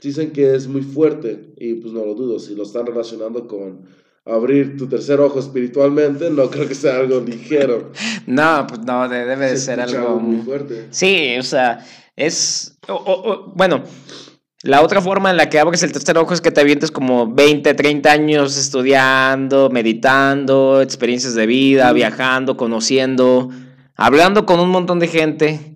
Dicen 0.02 0.32
que 0.32 0.54
es 0.54 0.66
muy 0.66 0.82
fuerte 0.82 1.52
y 1.56 1.74
pues 1.74 1.92
no 1.92 2.04
lo 2.04 2.14
dudo. 2.14 2.38
Si 2.38 2.54
lo 2.54 2.64
están 2.64 2.86
relacionando 2.86 3.46
con 3.46 3.84
abrir 4.26 4.76
tu 4.76 4.86
tercer 4.88 5.18
ojo 5.20 5.38
espiritualmente, 5.40 6.30
no 6.30 6.50
creo 6.50 6.68
que 6.68 6.74
sea 6.74 6.96
algo 6.96 7.20
ligero. 7.20 7.92
No, 8.26 8.66
pues 8.68 8.80
no, 8.82 9.08
de- 9.08 9.24
debe 9.24 9.46
de 9.50 9.56
Se 9.56 9.64
ser 9.66 9.80
algo 9.80 10.20
muy 10.20 10.42
fuerte. 10.44 10.86
Sí, 10.90 11.34
o 11.38 11.42
sea, 11.42 11.84
es... 12.16 12.78
o- 12.88 12.94
o- 12.94 13.30
o- 13.32 13.52
bueno, 13.56 13.82
la 14.62 14.82
otra 14.82 15.00
forma 15.00 15.30
en 15.30 15.36
la 15.36 15.48
que 15.48 15.58
abres 15.58 15.82
el 15.82 15.90
tercer 15.90 16.16
ojo 16.18 16.34
es 16.34 16.40
que 16.40 16.50
te 16.50 16.60
avientes 16.60 16.90
como 16.90 17.32
20, 17.32 17.72
30 17.74 18.12
años 18.12 18.56
estudiando, 18.58 19.70
meditando, 19.70 20.80
experiencias 20.82 21.34
de 21.34 21.46
vida, 21.46 21.92
viajando, 21.92 22.56
conociendo, 22.56 23.48
hablando 23.96 24.44
con 24.46 24.60
un 24.60 24.68
montón 24.70 24.98
de 25.00 25.08
gente. 25.08 25.74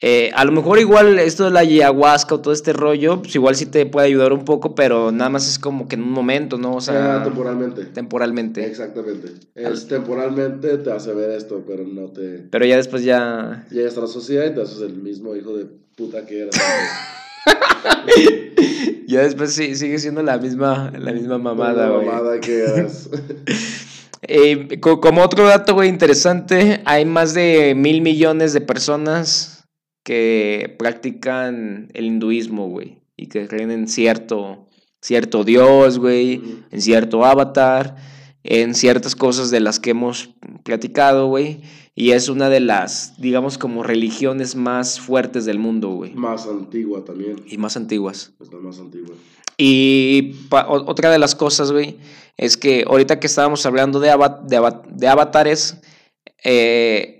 Eh, 0.00 0.30
a 0.34 0.44
lo 0.44 0.52
mejor 0.52 0.78
igual 0.78 1.18
esto 1.18 1.44
de 1.46 1.50
la 1.50 1.60
ayahuasca 1.60 2.36
o 2.36 2.40
todo 2.40 2.54
este 2.54 2.72
rollo, 2.72 3.20
pues 3.20 3.34
igual 3.34 3.56
sí 3.56 3.66
te 3.66 3.84
puede 3.84 4.06
ayudar 4.06 4.32
un 4.32 4.44
poco, 4.44 4.76
pero 4.76 5.10
nada 5.10 5.28
más 5.28 5.48
es 5.48 5.58
como 5.58 5.88
que 5.88 5.96
en 5.96 6.02
un 6.02 6.12
momento, 6.12 6.56
¿no? 6.56 6.76
O 6.76 6.80
sea, 6.80 7.16
Ah, 7.16 7.24
temporalmente. 7.24 7.84
temporalmente. 7.86 8.64
Exactamente. 8.64 9.32
Es 9.56 9.88
temporalmente 9.88 10.78
te 10.78 10.92
hace 10.92 11.12
ver 11.14 11.30
esto, 11.32 11.64
pero 11.66 11.84
no 11.84 12.10
te... 12.12 12.44
Pero 12.48 12.64
ya 12.64 12.76
después 12.76 13.02
ya... 13.02 13.66
Llegas 13.72 13.98
a 13.98 14.02
la 14.02 14.06
sociedad 14.06 14.46
y 14.46 14.54
te 14.54 14.62
haces 14.62 14.80
el 14.82 14.94
mismo 14.94 15.34
hijo 15.34 15.56
de 15.56 15.66
puta 15.96 16.24
que 16.26 16.42
eras. 16.42 16.54
Ya 19.06 19.22
después 19.22 19.54
sí, 19.54 19.74
sigue 19.74 19.98
siendo 19.98 20.22
la 20.22 20.36
misma, 20.38 20.92
la 20.98 21.12
misma 21.12 21.38
mamada, 21.38 21.86
La 21.88 21.94
güey. 21.94 22.06
mamada 22.06 22.40
que 22.40 22.62
eras. 22.64 23.08
Eh, 24.22 24.80
co- 24.80 25.00
como 25.00 25.22
otro 25.22 25.46
dato, 25.46 25.74
güey, 25.74 25.88
interesante, 25.88 26.80
hay 26.84 27.04
más 27.06 27.34
de 27.34 27.74
mil 27.76 28.02
millones 28.02 28.52
de 28.52 28.60
personas 28.60 29.57
que 30.08 30.74
practican 30.78 31.88
el 31.92 32.06
hinduismo, 32.06 32.66
güey, 32.70 32.96
y 33.14 33.26
que 33.26 33.46
creen 33.46 33.70
en 33.70 33.88
cierto, 33.88 34.66
cierto 35.02 35.44
dios, 35.44 35.98
güey, 35.98 36.40
en 36.70 36.80
cierto 36.80 37.26
avatar, 37.26 37.94
en 38.42 38.74
ciertas 38.74 39.14
cosas 39.14 39.50
de 39.50 39.60
las 39.60 39.78
que 39.78 39.90
hemos 39.90 40.30
platicado, 40.64 41.26
güey, 41.26 41.60
y 41.94 42.12
es 42.12 42.30
una 42.30 42.48
de 42.48 42.60
las, 42.60 43.20
digamos, 43.20 43.58
como 43.58 43.82
religiones 43.82 44.56
más 44.56 44.98
fuertes 44.98 45.44
del 45.44 45.58
mundo, 45.58 45.90
güey, 45.90 46.14
más 46.14 46.46
antigua 46.46 47.04
también. 47.04 47.36
y 47.46 47.58
más 47.58 47.76
antiguas. 47.76 48.32
Es 48.40 48.50
la 48.50 48.60
más 48.60 48.78
antigua. 48.78 49.14
Y 49.58 50.36
otra 50.86 51.10
de 51.10 51.18
las 51.18 51.34
cosas, 51.34 51.70
güey, 51.70 51.98
es 52.38 52.56
que 52.56 52.84
ahorita 52.88 53.20
que 53.20 53.26
estábamos 53.26 53.66
hablando 53.66 54.00
de, 54.00 54.10
ava- 54.10 54.40
de, 54.42 54.56
ava- 54.56 54.82
de 54.88 55.06
avatares, 55.06 55.82
eh, 56.44 57.17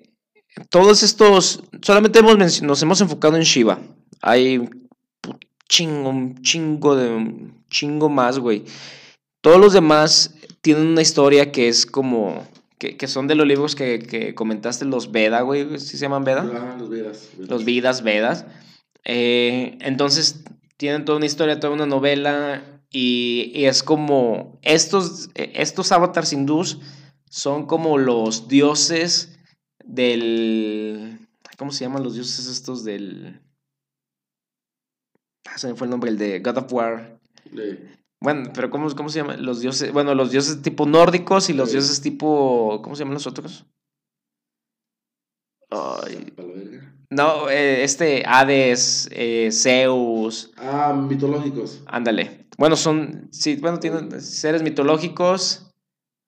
todos 0.70 1.02
estos, 1.02 1.62
solamente 1.82 2.18
hemos 2.18 2.62
nos 2.62 2.82
hemos 2.82 3.00
enfocado 3.00 3.36
en 3.36 3.42
Shiva. 3.42 3.80
Hay 4.20 4.68
chingo, 5.68 6.10
un 6.10 6.42
chingo 6.42 6.96
de, 6.96 7.10
un 7.10 7.64
chingo 7.70 8.08
más, 8.08 8.38
güey. 8.38 8.64
Todos 9.40 9.60
los 9.60 9.72
demás 9.72 10.34
tienen 10.60 10.88
una 10.88 11.02
historia 11.02 11.52
que 11.52 11.68
es 11.68 11.86
como, 11.86 12.46
que, 12.78 12.96
que 12.96 13.06
son 13.06 13.26
de 13.26 13.34
los 13.34 13.46
libros 13.46 13.74
que, 13.74 14.00
que 14.00 14.34
comentaste, 14.34 14.84
los 14.84 15.12
Veda, 15.12 15.42
güey, 15.42 15.78
¿sí 15.78 15.96
se 15.96 15.98
llaman 15.98 16.24
Veda? 16.24 16.50
Ah, 16.52 16.76
los 16.78 16.88
Vedas. 16.88 17.30
Los 17.38 17.64
Vidas 17.64 18.02
Vedas. 18.02 18.46
Eh, 19.04 19.78
entonces, 19.80 20.44
tienen 20.76 21.04
toda 21.04 21.18
una 21.18 21.26
historia, 21.26 21.60
toda 21.60 21.72
una 21.72 21.86
novela, 21.86 22.62
y, 22.90 23.52
y 23.54 23.66
es 23.66 23.82
como, 23.82 24.58
estos, 24.62 25.30
estos 25.34 25.92
avatars 25.92 26.32
hindús 26.32 26.80
son 27.30 27.66
como 27.66 27.98
los 27.98 28.48
dioses 28.48 29.37
del... 29.88 31.18
¿Cómo 31.56 31.72
se 31.72 31.84
llaman 31.84 32.04
los 32.04 32.14
dioses 32.14 32.46
estos 32.46 32.84
del... 32.84 33.40
Ah, 35.46 35.58
se 35.58 35.66
me 35.68 35.74
fue 35.74 35.86
el 35.86 35.90
nombre, 35.90 36.10
el 36.10 36.18
de 36.18 36.38
God 36.40 36.58
of 36.58 36.72
War. 36.72 37.18
Bueno, 38.20 38.50
pero 38.54 38.70
¿cómo, 38.70 38.94
cómo 38.94 39.08
se 39.08 39.18
llaman? 39.20 39.44
Los 39.44 39.60
dioses, 39.60 39.92
bueno, 39.92 40.14
los 40.14 40.30
dioses 40.30 40.60
tipo 40.62 40.86
nórdicos 40.86 41.48
y 41.50 41.54
los 41.54 41.70
Sí. 41.70 41.76
dioses 41.76 42.00
tipo, 42.00 42.80
¿cómo 42.82 42.94
se 42.94 43.00
llaman 43.00 43.14
los 43.14 43.26
otros? 43.26 43.64
Ay, 45.70 46.32
no, 47.10 47.48
eh, 47.50 47.82
este 47.84 48.22
Hades, 48.26 49.08
eh, 49.12 49.50
Zeus, 49.52 50.52
Ah, 50.56 50.92
mitológicos. 50.94 51.82
ándale. 51.86 52.46
Bueno, 52.56 52.76
son, 52.76 53.28
sí, 53.32 53.56
bueno, 53.56 53.78
tienen 53.78 54.20
seres 54.20 54.62
mitológicos. 54.62 55.67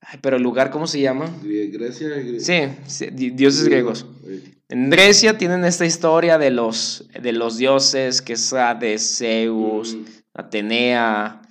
Ay, 0.02 0.18
pero 0.22 0.36
el 0.36 0.42
lugar, 0.42 0.70
¿cómo 0.70 0.86
se 0.86 1.00
llama? 1.00 1.30
Grecia. 1.42 2.08
Sí, 2.40 2.76
sí, 2.86 3.06
di- 3.12 3.30
dioses 3.30 3.64
griegos. 3.66 4.06
Sí. 4.26 4.54
En 4.68 4.88
Grecia 4.88 5.36
tienen 5.36 5.64
esta 5.64 5.84
historia 5.84 6.38
de 6.38 6.50
los, 6.50 7.08
de 7.20 7.32
los 7.32 7.56
dioses, 7.58 8.22
que 8.22 8.34
es 8.34 8.52
Hades, 8.52 9.18
Zeus, 9.18 9.94
Mm, 9.94 10.04
Atenea, 10.34 11.42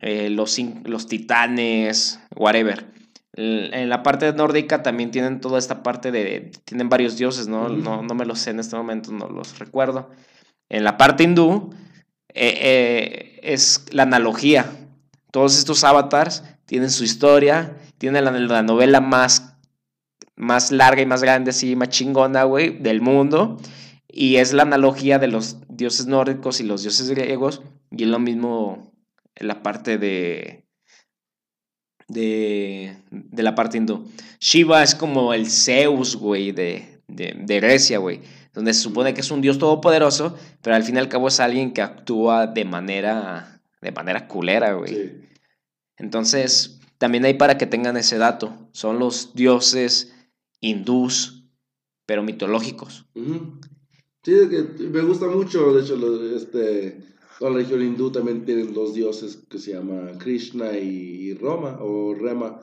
eh, 0.00 0.30
los, 0.30 0.56
los 0.84 1.06
titanes, 1.08 2.20
whatever. 2.36 2.86
En 3.34 3.88
la 3.88 4.02
parte 4.02 4.32
nórdica 4.32 4.82
también 4.82 5.10
tienen 5.12 5.40
toda 5.40 5.58
esta 5.60 5.82
parte 5.84 6.10
de... 6.10 6.50
Tienen 6.64 6.88
varios 6.88 7.16
dioses, 7.16 7.46
¿no? 7.46 7.68
No, 7.68 8.02
no 8.02 8.14
me 8.14 8.24
los 8.24 8.40
sé 8.40 8.50
en 8.50 8.58
este 8.60 8.74
momento, 8.76 9.12
no 9.12 9.28
los 9.28 9.58
recuerdo. 9.60 10.10
En 10.68 10.82
la 10.82 10.96
parte 10.96 11.22
hindú 11.24 11.70
eh, 12.34 12.58
eh, 12.60 13.40
es 13.42 13.84
la 13.92 14.02
analogía. 14.04 14.66
Todos 15.30 15.56
estos 15.58 15.84
avatars 15.84 16.42
tienen 16.68 16.90
su 16.90 17.02
historia, 17.02 17.78
tienen 17.96 18.22
la, 18.24 18.30
la 18.30 18.62
novela 18.62 19.00
más, 19.00 19.54
más 20.36 20.70
larga 20.70 21.00
y 21.00 21.06
más 21.06 21.22
grande, 21.22 21.50
así, 21.50 21.74
más 21.74 21.88
chingona, 21.88 22.44
güey, 22.44 22.78
del 22.78 23.00
mundo. 23.00 23.58
Y 24.06 24.36
es 24.36 24.52
la 24.52 24.64
analogía 24.64 25.18
de 25.18 25.28
los 25.28 25.56
dioses 25.68 26.06
nórdicos 26.06 26.60
y 26.60 26.64
los 26.64 26.82
dioses 26.82 27.08
griegos. 27.08 27.62
Y 27.90 28.02
es 28.02 28.08
lo 28.10 28.18
mismo 28.18 28.92
en 29.34 29.48
la 29.48 29.62
parte 29.62 29.96
de. 29.96 30.66
de. 32.06 32.98
de 33.10 33.42
la 33.42 33.54
parte 33.54 33.78
hindú. 33.78 34.06
Shiva 34.38 34.82
es 34.82 34.94
como 34.94 35.32
el 35.32 35.50
Zeus, 35.50 36.16
güey, 36.16 36.52
de, 36.52 37.00
de, 37.08 37.34
de 37.34 37.60
Grecia, 37.60 37.96
güey. 37.96 38.20
Donde 38.52 38.74
se 38.74 38.80
supone 38.80 39.14
que 39.14 39.22
es 39.22 39.30
un 39.30 39.40
dios 39.40 39.58
todopoderoso, 39.58 40.36
pero 40.60 40.76
al 40.76 40.84
fin 40.84 40.96
y 40.96 40.98
al 40.98 41.08
cabo 41.08 41.28
es 41.28 41.40
alguien 41.40 41.72
que 41.72 41.80
actúa 41.80 42.46
de 42.46 42.66
manera. 42.66 43.62
de 43.80 43.90
manera 43.90 44.28
culera, 44.28 44.74
güey. 44.74 44.94
Sí. 44.94 45.28
Entonces, 45.98 46.78
también 46.98 47.24
hay 47.24 47.34
para 47.34 47.58
que 47.58 47.66
tengan 47.66 47.96
ese 47.96 48.18
dato. 48.18 48.54
Son 48.72 48.98
los 48.98 49.34
dioses 49.34 50.14
hindús, 50.60 51.44
pero 52.06 52.22
mitológicos. 52.22 53.06
Sí, 53.14 54.32
es 54.32 54.48
que 54.48 54.84
me 54.84 55.02
gusta 55.02 55.26
mucho, 55.26 55.72
de 55.72 55.82
hecho, 55.82 56.36
este, 56.36 56.98
la 57.40 57.50
religión 57.50 57.82
hindú 57.82 58.10
también 58.10 58.44
tienen 58.44 58.74
dos 58.74 58.94
dioses 58.94 59.38
que 59.48 59.58
se 59.58 59.72
llaman 59.72 60.18
Krishna 60.18 60.76
y 60.76 61.34
Roma, 61.34 61.78
o 61.80 62.14
Rema, 62.14 62.60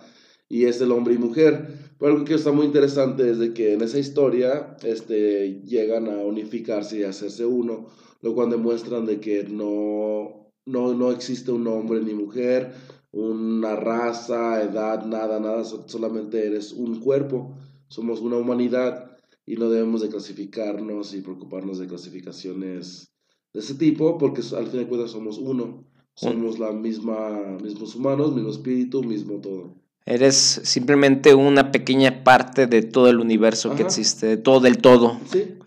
y 0.49 0.65
es 0.65 0.81
el 0.81 0.91
hombre 0.91 1.13
y 1.13 1.17
mujer. 1.17 1.93
Pero 1.97 2.11
algo 2.11 2.25
que 2.25 2.35
está 2.35 2.51
muy 2.51 2.65
interesante 2.65 3.29
es 3.29 3.39
de 3.39 3.53
que 3.53 3.73
en 3.73 3.81
esa 3.81 3.99
historia 3.99 4.75
este, 4.83 5.61
llegan 5.61 6.07
a 6.07 6.17
unificarse 6.17 6.99
y 6.99 7.03
a 7.03 7.09
hacerse 7.09 7.45
uno, 7.45 7.87
lo 8.21 8.35
cual 8.35 8.49
demuestran 8.49 9.05
de 9.05 9.19
que 9.21 9.43
no, 9.45 10.51
no, 10.65 10.93
no 10.93 11.11
existe 11.11 11.51
un 11.51 11.67
hombre 11.67 12.01
ni 12.01 12.13
mujer, 12.13 12.73
una 13.15 13.77
raza, 13.77 14.61
edad, 14.61 15.05
nada, 15.05 15.39
nada, 15.39 15.63
so- 15.63 15.85
solamente 15.87 16.45
eres 16.45 16.73
un 16.73 16.99
cuerpo, 16.99 17.55
somos 17.87 18.19
una 18.19 18.35
humanidad 18.35 19.17
y 19.45 19.55
no 19.55 19.69
debemos 19.69 20.01
de 20.01 20.09
clasificarnos 20.09 21.13
y 21.13 21.21
preocuparnos 21.21 21.79
de 21.79 21.87
clasificaciones 21.87 23.13
de 23.53 23.59
ese 23.61 23.75
tipo 23.75 24.17
porque 24.17 24.41
al 24.57 24.67
fin 24.67 24.81
de 24.81 24.87
cuentas 24.87 25.11
somos 25.11 25.37
uno. 25.37 25.85
Somos 26.17 26.59
la 26.59 26.71
misma, 26.71 27.57
mismos 27.61 27.93
humanos, 27.93 28.33
mismo 28.33 28.49
espíritu, 28.49 29.03
mismo 29.03 29.41
todo. 29.41 29.75
Eres 30.05 30.35
simplemente 30.35 31.35
una 31.35 31.73
pequeña 31.73 32.23
parte 32.23 32.67
de 32.67 32.83
todo 32.83 33.09
el 33.09 33.19
universo 33.19 33.69
que 33.71 33.81
Ajá. 33.81 33.87
existe, 33.87 34.27
de 34.27 34.37
todo 34.37 34.61
del 34.61 34.77
todo. 34.77 35.19
Sí. 35.29 35.57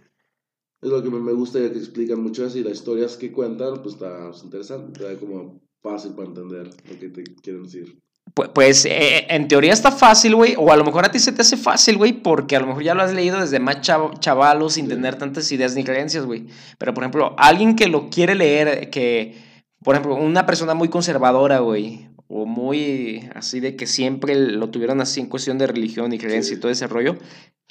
Es 0.80 0.88
lo 0.88 1.02
que 1.02 1.10
me 1.10 1.32
gusta 1.34 1.58
que 1.58 1.66
explican 1.78 2.22
mucho 2.22 2.46
eso 2.46 2.56
y 2.56 2.62
las 2.62 2.74
historias 2.78 3.18
que 3.18 3.30
cuentan, 3.30 3.82
pues 3.82 3.94
está 3.96 4.30
pues, 4.30 4.42
interesante. 4.42 4.98
Te 4.98 5.04
da 5.04 5.18
como 5.18 5.60
fácil 5.82 6.12
para 6.14 6.28
entender 6.28 6.66
lo 6.66 6.98
que 6.98 7.08
te 7.08 7.22
quieren 7.42 7.62
decir. 7.64 7.98
Pu- 8.34 8.52
Pues 8.52 8.84
eh, 8.84 9.26
en 9.28 9.48
teoría 9.48 9.72
está 9.72 9.90
fácil, 9.90 10.34
güey, 10.34 10.54
o 10.58 10.70
a 10.70 10.76
lo 10.76 10.84
mejor 10.84 11.04
a 11.04 11.10
ti 11.10 11.18
se 11.18 11.32
te 11.32 11.42
hace 11.42 11.56
fácil, 11.56 11.96
güey, 11.96 12.12
porque 12.12 12.56
a 12.56 12.60
lo 12.60 12.66
mejor 12.66 12.82
ya 12.82 12.94
lo 12.94 13.02
has 13.02 13.12
leído 13.14 13.40
desde 13.40 13.58
más 13.58 13.76
chav- 13.80 14.18
chavalos 14.20 14.74
sin 14.74 14.84
Sí. 14.86 14.90
tener 14.90 15.16
tantas 15.16 15.50
ideas 15.52 15.74
ni 15.74 15.84
creencias, 15.84 16.24
güey. 16.26 16.46
Pero, 16.78 16.92
por 16.94 17.04
ejemplo, 17.04 17.34
alguien 17.38 17.74
que 17.74 17.86
lo 17.88 18.10
quiere 18.10 18.34
leer, 18.34 18.90
que, 18.90 19.34
por 19.82 19.94
ejemplo, 19.94 20.14
una 20.16 20.44
persona 20.46 20.74
muy 20.74 20.88
conservadora, 20.88 21.60
güey, 21.60 22.08
o 22.28 22.44
muy 22.44 23.28
así 23.34 23.60
de 23.60 23.74
que 23.76 23.86
siempre 23.86 24.34
lo 24.34 24.68
tuvieron 24.68 25.00
así 25.00 25.20
en 25.20 25.28
cuestión 25.28 25.56
de 25.56 25.66
religión 25.66 26.12
y 26.12 26.18
creencia 26.18 26.50
Sí. 26.52 26.58
y 26.58 26.60
todo 26.60 26.70
ese 26.70 26.86
rollo, 26.86 27.16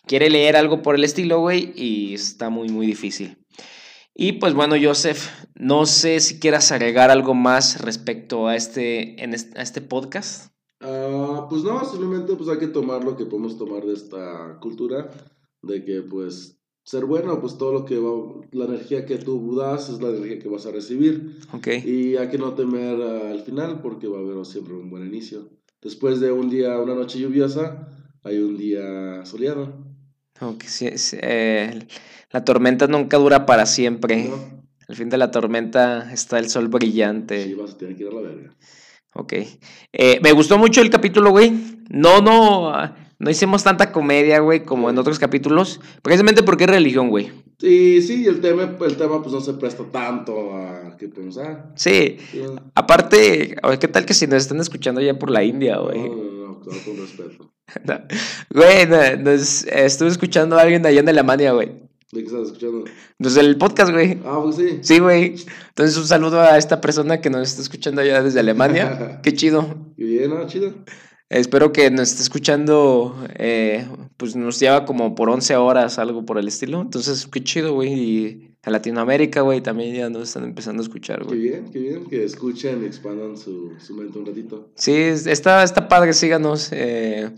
quiere 0.07 0.29
leer 0.31 0.55
algo 0.55 0.81
por 0.81 0.95
el 0.95 1.03
estilo, 1.03 1.39
güey, 1.41 1.71
y 1.75 2.15
está 2.15 2.49
muy, 2.49 2.69
muy 2.69 2.87
difícil. 2.87 3.37
Y 4.20 4.34
pues 4.34 4.55
bueno, 4.55 4.76
Joseph, 4.82 5.30
no 5.53 5.86
sé 5.86 6.20
si 6.22 6.39
quieras 6.39 6.72
agregar 6.72 7.11
algo 7.11 7.36
más 7.36 7.82
respecto 7.82 8.47
a 8.47 8.55
este, 8.55 9.24
en 9.24 9.36
este, 9.36 9.59
a 9.59 9.61
este 9.61 9.80
podcast. 9.80 10.51
Ah, 10.82 11.45
pues 11.47 11.63
no, 11.63 11.86
simplemente 11.86 12.36
pues 12.36 12.49
hay 12.49 12.57
que 12.57 12.68
tomar 12.68 13.03
lo 13.03 13.15
que 13.15 13.28
podemos 13.28 13.59
tomar 13.59 13.86
de 13.86 13.93
esta 13.93 14.57
cultura, 14.59 15.11
de 15.61 15.86
que 15.86 16.01
pues 16.01 16.59
ser 16.84 17.05
bueno, 17.05 17.39
pues 17.39 17.59
todo 17.59 17.72
lo 17.72 17.86
que 17.86 17.99
va, 17.99 18.41
la 18.53 18.65
energía 18.65 19.05
que 19.05 19.20
tú 19.20 19.55
das 19.55 19.88
es 19.89 20.01
la 20.01 20.09
energía 20.09 20.39
que 20.39 20.49
vas 20.49 20.65
a 20.65 20.72
recibir. 20.72 21.38
Ok. 21.53 21.68
Y 21.86 22.18
hay 22.18 22.30
que 22.30 22.39
no 22.39 22.55
temer 22.55 22.99
al 22.99 23.41
final 23.41 23.84
porque 23.84 24.07
va 24.07 24.18
a 24.18 24.22
haber 24.22 24.43
siempre 24.47 24.74
un 24.74 24.89
buen 24.89 25.05
inicio. 25.05 25.47
Después 25.80 26.20
de 26.20 26.32
un 26.32 26.49
día, 26.49 26.80
una 26.80 26.95
noche 26.95 27.20
lluviosa, 27.20 27.88
hay 28.24 28.39
un 28.39 28.57
día 28.57 29.24
soleado. 29.26 29.86
Ok, 30.41 30.63
sí, 30.63 30.97
sí, 30.97 31.17
eh, 31.21 31.88
la 32.31 32.43
tormenta 32.43 32.88
nunca 32.88 33.17
dura 33.17 33.45
para 33.45 33.65
siempre. 33.65 34.25
¿no? 34.25 34.57
Al 34.88 34.95
fin 34.95 35.09
de 35.09 35.17
la 35.17 35.31
tormenta 35.31 36.11
está 36.13 36.39
el 36.39 36.49
sol 36.49 36.67
brillante. 36.67 37.43
Sí, 37.43 37.53
vas 37.53 37.71
a 37.71 37.77
tener 37.77 37.95
que 37.95 38.03
ir 38.03 38.09
a 38.09 38.13
la 38.13 38.21
verga. 38.21 38.55
Ok. 39.13 39.33
Eh, 39.91 40.19
me 40.21 40.31
gustó 40.31 40.57
mucho 40.57 40.81
el 40.81 40.89
capítulo, 40.89 41.31
güey. 41.31 41.51
No, 41.89 42.21
no, 42.21 42.69
ah, 42.69 42.95
no 43.19 43.29
hicimos 43.29 43.63
tanta 43.63 43.91
comedia, 43.91 44.39
güey, 44.39 44.63
como 44.63 44.89
en 44.89 44.97
otros 44.97 45.19
capítulos. 45.19 45.79
Precisamente 46.01 46.43
porque 46.43 46.65
es 46.65 46.69
religión, 46.69 47.09
güey. 47.09 47.31
Sí, 47.59 48.01
sí, 48.03 48.27
el 48.27 48.39
tema, 48.39 48.77
el 48.79 48.97
tema 48.97 49.21
pues 49.21 49.33
no 49.33 49.41
se 49.41 49.53
presta 49.53 49.83
tanto 49.91 50.55
a 50.55 50.95
que 50.97 51.07
pensar. 51.07 51.71
Sí. 51.75 52.17
Sí, 52.31 52.43
Aparte, 52.75 53.55
¿qué 53.79 53.88
tal 53.88 54.05
que 54.05 54.13
si 54.13 54.27
nos 54.27 54.43
están 54.43 54.59
escuchando 54.59 55.01
ya 55.01 55.17
por 55.17 55.31
la 55.31 55.43
India, 55.43 55.77
güey? 55.77 55.99
no, 55.99 56.15
no, 56.15 56.36
no, 56.57 56.65
todo 56.65 56.75
con 56.85 56.97
respeto. 56.97 57.51
No. 57.83 57.99
Güey, 58.53 58.85
no- 58.87 59.17
nos, 59.31 59.65
estuve 59.65 60.09
escuchando 60.09 60.57
a 60.57 60.61
alguien 60.61 60.85
allá 60.85 61.01
en 61.01 61.09
Alemania, 61.09 61.51
güey. 61.51 61.67
¿De 62.13 62.21
qué 62.21 62.25
estás 62.27 62.47
escuchando? 62.47 62.85
Desde 63.19 63.41
el 63.41 63.57
podcast, 63.57 63.91
güey. 63.91 64.17
Ah, 64.25 64.39
pues 64.41 64.55
sí. 64.55 64.79
Sí, 64.81 64.99
güey. 64.99 65.35
Entonces, 65.69 65.97
un 65.97 66.07
saludo 66.07 66.39
a 66.39 66.57
esta 66.57 66.79
persona 66.79 67.19
que 67.19 67.29
nos 67.29 67.49
está 67.49 67.61
escuchando 67.61 67.99
allá 68.01 68.23
desde 68.23 68.39
Alemania. 68.39 69.19
Qué 69.23 69.33
chido. 69.33 69.75
Bien, 69.97 70.29
¿no? 70.29 70.47
Chido. 70.47 70.73
Espero 71.29 71.73
que 71.73 71.91
nos 71.91 72.09
esté 72.11 72.21
escuchando. 72.23 73.13
eh, 73.35 73.85
pues 74.15 74.37
nos 74.37 74.57
lleva 74.61 74.85
como 74.85 75.13
por 75.15 75.29
11 75.29 75.57
horas, 75.57 75.99
algo 75.99 76.25
por 76.25 76.37
el 76.37 76.47
estilo. 76.47 76.79
Entonces, 76.81 77.27
qué 77.29 77.43
chido, 77.43 77.73
güey. 77.73 77.93
Y 77.93 78.46
a 78.68 78.70
Latinoamérica, 78.70 79.41
güey, 79.41 79.61
también 79.61 79.95
ya 79.95 80.09
nos 80.09 80.24
están 80.24 80.43
empezando 80.43 80.82
a 80.82 80.84
escuchar, 80.84 81.20
Qué 81.20 81.26
güey. 81.26 81.39
bien, 81.39 81.70
qué 81.72 81.80
bien. 81.80 82.05
Que 82.05 82.26
escuchen 82.26 82.84
y 82.84 82.86
expandan 82.86 83.38
su, 83.38 83.72
su 83.80 83.95
mente 83.95 84.20
un 84.20 84.26
ratito. 84.26 84.70
Sí, 84.76 84.93
es- 84.93 85.26
está, 85.26 85.63
está 85.63 85.88
padre, 85.88 86.11
síganos. 86.13 86.70
eh, 86.74 87.30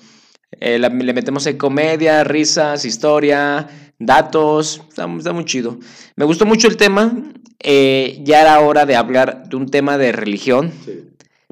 eh, 0.60 0.80
la- 0.80 0.90
le 0.90 1.14
metemos 1.14 1.46
ahí 1.46 1.56
comedia, 1.56 2.24
risas, 2.24 2.84
historia, 2.84 3.68
datos. 4.00 4.82
Está, 4.90 5.06
está 5.18 5.32
muy 5.34 5.46
chido. 5.46 5.78
Me 6.16 6.26
gustó 6.26 6.46
mucho 6.46 6.68
el 6.68 6.78
tema. 6.78 7.14
eh, 7.62 8.22
ya 8.24 8.42
era 8.42 8.58
hora 8.62 8.86
de 8.86 8.96
hablar 8.96 9.50
de 9.50 9.56
un 9.58 9.66
tema 9.68 9.98
de 9.98 10.14
religión. 10.14 10.72
Sí. 10.86 11.10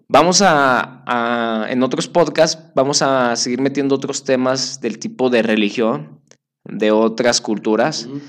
Vamos 0.07 0.41
a, 0.41 1.03
a- 1.05 1.67
en 1.69 1.83
otros 1.83 2.07
podcasts, 2.07 2.63
vamos 2.73 3.01
a 3.01 3.35
seguir 3.35 3.59
metiendo 3.61 3.93
otros 3.95 4.23
temas 4.23 4.79
del 4.79 4.99
tipo 4.99 5.29
de 5.29 5.41
religión, 5.41 6.21
de 6.63 6.91
otras 6.91 7.41
culturas. 7.41 8.05
Ujú. 8.05 8.21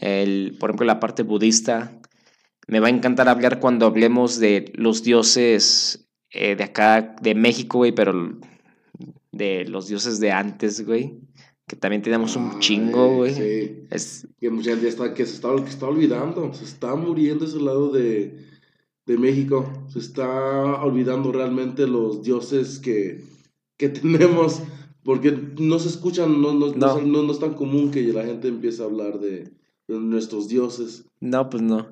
El, 0.00 0.56
por 0.58 0.70
ejemplo, 0.70 0.86
la 0.86 1.00
parte 1.00 1.22
budista. 1.22 2.00
Me 2.66 2.80
va 2.80 2.88
a 2.88 2.90
encantar 2.90 3.28
hablar 3.28 3.60
cuando 3.60 3.86
hablemos 3.86 4.38
de 4.38 4.70
los 4.74 5.02
dioses 5.02 6.06
eh, 6.30 6.54
de 6.54 6.64
acá, 6.64 7.16
de 7.22 7.34
México, 7.34 7.78
güey, 7.78 7.92
pero 7.92 8.38
de 9.32 9.64
los 9.66 9.88
dioses 9.88 10.20
de 10.20 10.32
antes, 10.32 10.84
güey. 10.84 11.18
Que 11.66 11.76
también 11.76 12.02
tenemos 12.02 12.34
un 12.36 12.60
chingo, 12.60 13.16
güey. 13.16 13.34
Sí. 13.34 13.86
Es, 13.90 14.26
Que 14.40 14.48
gente 14.50 14.80
ya 14.82 14.88
está, 14.88 15.12
que 15.14 15.26
se 15.26 15.34
está, 15.34 15.54
que 15.56 15.68
está 15.70 15.86
olvidando. 15.86 16.52
Se 16.54 16.64
está 16.64 16.94
muriendo 16.94 17.44
ese 17.44 17.60
lado 17.60 17.90
de, 17.90 18.46
de 19.06 19.18
México. 19.18 19.70
Se 19.88 19.98
está 19.98 20.26
olvidando 20.82 21.30
realmente 21.32 21.86
los 21.86 22.22
dioses 22.22 22.78
que, 22.78 23.22
que 23.76 23.88
tenemos. 23.90 24.62
Porque 25.04 25.30
no 25.58 25.78
se 25.78 25.88
escuchan, 25.88 26.40
no, 26.40 26.52
no, 26.54 26.68
no. 26.68 26.74
No. 26.76 26.98
es- 26.98 27.06
no- 27.06 27.32
es 27.32 27.38
tan 27.38 27.54
común 27.54 27.90
que 27.90 28.02
la 28.12 28.24
gente 28.24 28.48
empiece 28.48 28.82
a 28.82 28.86
hablar 28.86 29.18
de 29.20 29.50
nuestros 29.88 30.48
dioses. 30.48 31.04
No, 31.20 31.48
pues 31.50 31.62
no. 31.62 31.88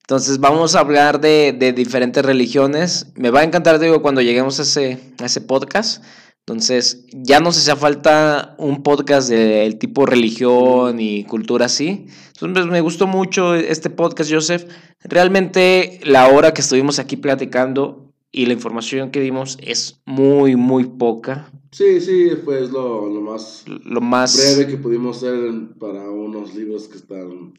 Entonces 0.00 0.38
vamos 0.38 0.74
a 0.74 0.80
hablar 0.80 1.20
de, 1.20 1.54
de 1.56 1.72
diferentes 1.72 2.24
religiones. 2.24 3.12
Me 3.14 3.30
va 3.30 3.40
a 3.40 3.44
encantar, 3.44 3.78
digo, 3.78 4.02
cuando 4.02 4.20
lleguemos 4.20 4.58
a 4.58 4.62
ese, 4.62 5.00
a 5.20 5.26
ese 5.26 5.40
podcast. 5.40 6.02
Entonces, 6.40 7.04
ya 7.12 7.38
nos 7.38 7.56
hacía 7.56 7.76
falta 7.76 8.56
un 8.58 8.82
podcast 8.82 9.28
del 9.28 9.78
tipo 9.78 10.04
religión 10.04 10.98
y 10.98 11.24
cultura 11.24 11.66
así. 11.66 12.06
Entonces, 12.40 12.66
me 12.66 12.80
gustó 12.80 13.06
mucho 13.06 13.54
este 13.54 13.88
podcast, 13.88 14.32
Joseph. 14.32 14.64
Realmente 15.04 16.00
la 16.02 16.26
hora 16.26 16.52
que 16.52 16.62
estuvimos 16.62 16.98
aquí 16.98 17.16
platicando 17.16 18.09
y 18.32 18.46
la 18.46 18.52
información 18.52 19.10
que 19.10 19.20
dimos 19.20 19.58
es 19.60 20.00
muy, 20.06 20.56
muy 20.56 20.84
poca. 20.84 21.50
Sí, 21.72 22.00
sí, 22.00 22.30
fue 22.44 22.60
lo, 22.68 23.08
lo 23.08 23.20
más 23.20 23.64
Lo 23.66 24.00
más... 24.00 24.36
breve 24.36 24.70
que 24.70 24.76
pudimos 24.78 25.18
hacer 25.18 25.34
en- 25.34 25.68
para 25.74 26.08
unos 26.10 26.54
libros 26.54 26.88
que 26.88 26.96
están. 26.98 27.54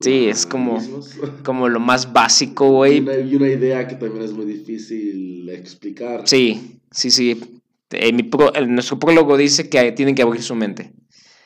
Sí, 0.00 0.26
es 0.26 0.44
como-. 0.46 0.78
Como 1.44 1.68
lo 1.68 1.80
más 1.80 2.12
básico, 2.12 2.66
Y 2.66 2.70
güey. 2.70 3.00
una, 3.00 3.18
y 3.18 3.34
una 3.34 3.48
idea 3.48 3.86
que 3.88 3.94
también 3.96 4.24
es 4.24 4.32
muy 4.32 4.44
difícil 4.46 5.48
explicar. 5.48 6.22
Sí, 6.28 6.80
sí, 6.90 7.10
sí. 7.10 7.40
Eh, 7.90 8.12
mi 8.12 8.22
pro- 8.24 8.52
nuestro 8.66 8.98
prólogo 8.98 9.36
dice 9.36 9.68
que 9.70 9.92
tienen 9.92 10.14
que 10.14 10.22
abrir 10.22 10.42
su 10.42 10.54
mente. 10.54 10.92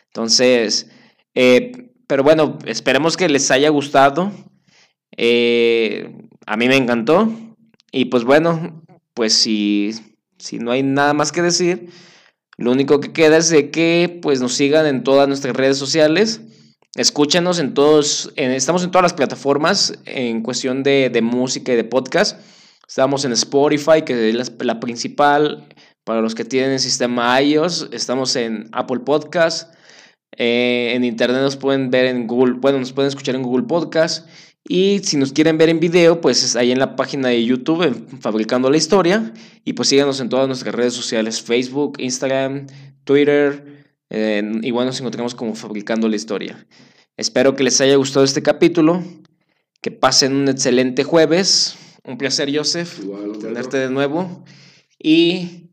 Entonces, 0.06 0.90
eh, 1.34 1.90
pero 2.08 2.24
bueno, 2.24 2.58
esperemos 2.66 3.16
que 3.16 3.28
les 3.28 3.50
haya 3.52 3.68
gustado. 3.68 4.32
Eh, 5.16 6.12
a 6.46 6.56
mí 6.56 6.66
me 6.68 6.76
encantó. 6.76 7.28
Y 7.92 8.06
pues 8.06 8.24
bueno, 8.24 8.82
pues 9.14 9.32
si, 9.34 9.92
si 10.38 10.58
no 10.58 10.70
hay 10.70 10.82
nada 10.82 11.14
más 11.14 11.32
que 11.32 11.42
decir, 11.42 11.90
lo 12.56 12.72
único 12.72 13.00
que 13.00 13.12
queda 13.12 13.38
es 13.38 13.48
de 13.48 13.70
que 13.70 14.18
pues 14.22 14.40
nos 14.40 14.54
sigan 14.54 14.86
en 14.86 15.02
todas 15.02 15.28
nuestras 15.28 15.56
redes 15.56 15.78
sociales. 15.78 16.40
Escúchenos 16.96 17.58
en 17.58 17.74
todos, 17.74 18.32
estamos 18.36 18.84
en 18.84 18.90
todas 18.90 19.04
las 19.04 19.14
plataformas 19.14 19.98
en 20.06 20.42
cuestión 20.42 20.82
de, 20.82 21.08
de 21.10 21.22
música 21.22 21.72
y 21.72 21.76
de 21.76 21.84
podcast. 21.84 22.40
Estamos 22.86 23.24
en 23.24 23.32
Spotify, 23.32 24.02
que 24.04 24.28
es 24.28 24.34
la, 24.34 24.44
la 24.64 24.80
principal 24.80 25.68
para 26.04 26.20
los 26.20 26.34
que 26.34 26.44
tienen 26.44 26.72
el 26.72 26.80
sistema 26.80 27.40
iOS. 27.40 27.88
Estamos 27.92 28.34
en 28.34 28.68
Apple 28.72 29.00
Podcast. 29.00 29.72
Eh, 30.36 30.92
en 30.94 31.04
internet 31.04 31.40
nos 31.42 31.56
pueden 31.56 31.90
ver 31.90 32.06
en 32.06 32.26
Google, 32.26 32.54
bueno, 32.54 32.78
nos 32.78 32.92
pueden 32.92 33.08
escuchar 33.08 33.34
en 33.34 33.42
Google 33.42 33.66
Podcast. 33.66 34.28
Y 34.64 35.00
si 35.00 35.16
nos 35.16 35.32
quieren 35.32 35.58
ver 35.58 35.68
en 35.68 35.80
video, 35.80 36.20
pues 36.20 36.44
es 36.44 36.54
ahí 36.54 36.70
en 36.70 36.78
la 36.78 36.94
página 36.94 37.28
de 37.28 37.44
YouTube, 37.44 37.82
en 37.82 38.20
Fabricando 38.20 38.70
la 38.70 38.76
Historia. 38.76 39.32
Y 39.64 39.72
pues 39.72 39.88
síganos 39.88 40.20
en 40.20 40.28
todas 40.28 40.46
nuestras 40.46 40.74
redes 40.74 40.92
sociales, 40.94 41.42
Facebook, 41.42 41.94
Instagram, 41.98 42.66
Twitter. 43.04 43.84
eh, 44.10 44.42
igual 44.62 44.86
nos 44.86 44.98
encontramos 45.00 45.34
como 45.34 45.54
Fabricando 45.54 46.08
la 46.08 46.16
Historia. 46.16 46.66
Espero 47.16 47.56
que 47.56 47.64
les 47.64 47.80
haya 47.80 47.96
gustado 47.96 48.24
este 48.24 48.42
capítulo. 48.42 49.02
Que 49.82 49.90
pasen 49.90 50.34
un 50.34 50.48
excelente 50.48 51.04
jueves. 51.04 51.76
Un 52.04 52.18
placer, 52.18 52.54
Joseph, 52.54 52.98
Igual, 53.02 53.38
tenerte 53.38 53.78
de 53.78 53.90
nuevo. 53.90 54.44
Y 54.98 55.70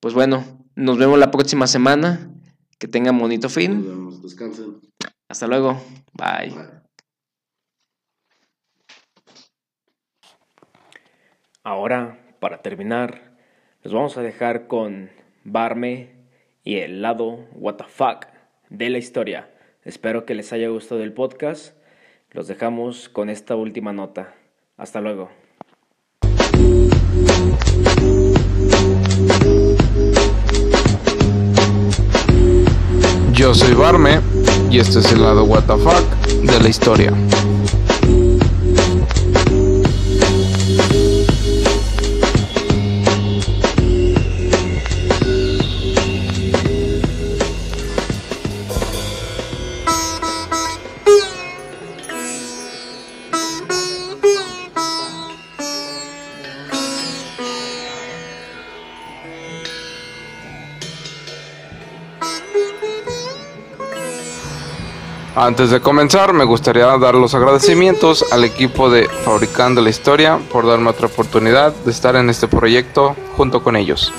pues 0.00 0.14
bueno, 0.14 0.44
nos 0.76 0.96
vemos 0.96 1.18
la 1.18 1.30
próxima 1.30 1.66
semana. 1.66 2.30
Que 2.78 2.86
tengan 2.86 3.18
bonito 3.18 3.46
Nos 3.48 3.54
fin. 3.54 3.84
vemos, 3.84 4.22
descansen. 4.22 4.76
Hasta 5.28 5.46
luego. 5.48 5.82
Bye. 6.14 6.50
Bye. 6.50 6.77
Ahora, 11.70 12.16
para 12.40 12.62
terminar, 12.62 13.36
los 13.82 13.92
vamos 13.92 14.16
a 14.16 14.22
dejar 14.22 14.68
con 14.68 15.10
Barme 15.44 16.12
y 16.64 16.76
el 16.76 17.02
lado 17.02 17.46
WTF 17.52 18.00
de 18.70 18.88
la 18.88 18.96
historia. 18.96 19.50
Espero 19.84 20.24
que 20.24 20.34
les 20.34 20.50
haya 20.54 20.68
gustado 20.68 21.02
el 21.02 21.12
podcast. 21.12 21.76
Los 22.30 22.48
dejamos 22.48 23.10
con 23.10 23.28
esta 23.28 23.54
última 23.54 23.92
nota. 23.92 24.34
Hasta 24.78 25.02
luego. 25.02 25.28
Yo 33.34 33.52
soy 33.52 33.74
Barme 33.74 34.20
y 34.70 34.78
este 34.78 35.00
es 35.00 35.12
el 35.12 35.20
lado 35.20 35.44
WTF 35.44 36.46
de 36.50 36.60
la 36.60 36.68
historia. 36.70 37.12
Antes 65.40 65.70
de 65.70 65.80
comenzar, 65.80 66.32
me 66.32 66.42
gustaría 66.42 66.86
dar 66.98 67.14
los 67.14 67.32
agradecimientos 67.32 68.24
al 68.32 68.42
equipo 68.42 68.90
de 68.90 69.08
Fabricando 69.24 69.80
la 69.80 69.88
Historia 69.88 70.40
por 70.50 70.66
darme 70.66 70.90
otra 70.90 71.06
oportunidad 71.06 71.72
de 71.72 71.92
estar 71.92 72.16
en 72.16 72.28
este 72.28 72.48
proyecto 72.48 73.14
junto 73.36 73.62
con 73.62 73.76
ellos. 73.76 74.12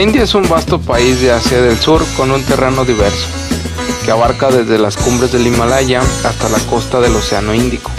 India 0.00 0.22
es 0.22 0.34
un 0.34 0.48
vasto 0.48 0.80
país 0.80 1.20
de 1.20 1.30
Asia 1.30 1.60
del 1.60 1.76
Sur 1.76 2.02
con 2.16 2.30
un 2.30 2.42
terreno 2.44 2.86
diverso, 2.86 3.26
que 4.02 4.10
abarca 4.10 4.48
desde 4.50 4.78
las 4.78 4.96
cumbres 4.96 5.30
del 5.30 5.46
Himalaya 5.46 6.00
hasta 6.24 6.48
la 6.48 6.58
costa 6.70 7.00
del 7.00 7.14
Océano 7.14 7.52
Índico. 7.52 7.90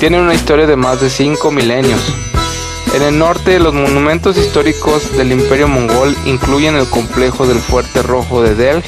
Tiene 0.00 0.20
una 0.20 0.34
historia 0.34 0.66
de 0.66 0.74
más 0.74 1.00
de 1.00 1.08
5 1.08 1.52
milenios. 1.52 2.00
En 2.92 3.02
el 3.02 3.16
norte, 3.16 3.60
los 3.60 3.72
monumentos 3.72 4.36
históricos 4.36 5.16
del 5.16 5.30
Imperio 5.30 5.68
Mongol 5.68 6.16
incluyen 6.24 6.74
el 6.74 6.88
complejo 6.88 7.46
del 7.46 7.60
Fuerte 7.60 8.02
Rojo 8.02 8.42
de 8.42 8.56
Delhi 8.56 8.82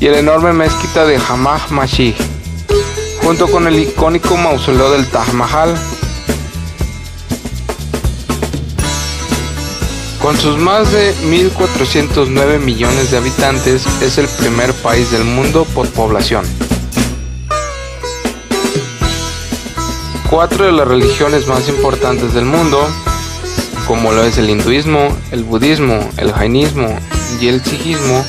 y 0.00 0.06
el 0.06 0.14
enorme 0.14 0.52
mezquita 0.52 1.04
de 1.04 1.18
Hamah 1.18 1.68
Masjid, 1.70 2.14
junto 3.22 3.46
con 3.46 3.68
el 3.68 3.78
icónico 3.78 4.36
mausoleo 4.36 4.90
del 4.90 5.06
Taj 5.06 5.32
Mahal 5.34 5.78
Con 10.28 10.36
sus 10.36 10.58
más 10.58 10.92
de 10.92 11.14
1.409 11.22 12.58
millones 12.58 13.10
de 13.10 13.16
habitantes, 13.16 13.86
es 14.02 14.18
el 14.18 14.28
primer 14.28 14.74
país 14.74 15.10
del 15.10 15.24
mundo 15.24 15.64
por 15.74 15.88
población. 15.88 16.44
Cuatro 20.28 20.66
de 20.66 20.72
las 20.72 20.86
religiones 20.86 21.46
más 21.46 21.66
importantes 21.70 22.34
del 22.34 22.44
mundo, 22.44 22.78
como 23.86 24.12
lo 24.12 24.22
es 24.22 24.36
el 24.36 24.50
hinduismo, 24.50 25.16
el 25.30 25.44
budismo, 25.44 25.98
el 26.18 26.30
jainismo 26.30 26.94
y 27.40 27.48
el 27.48 27.64
sijismo, 27.64 28.22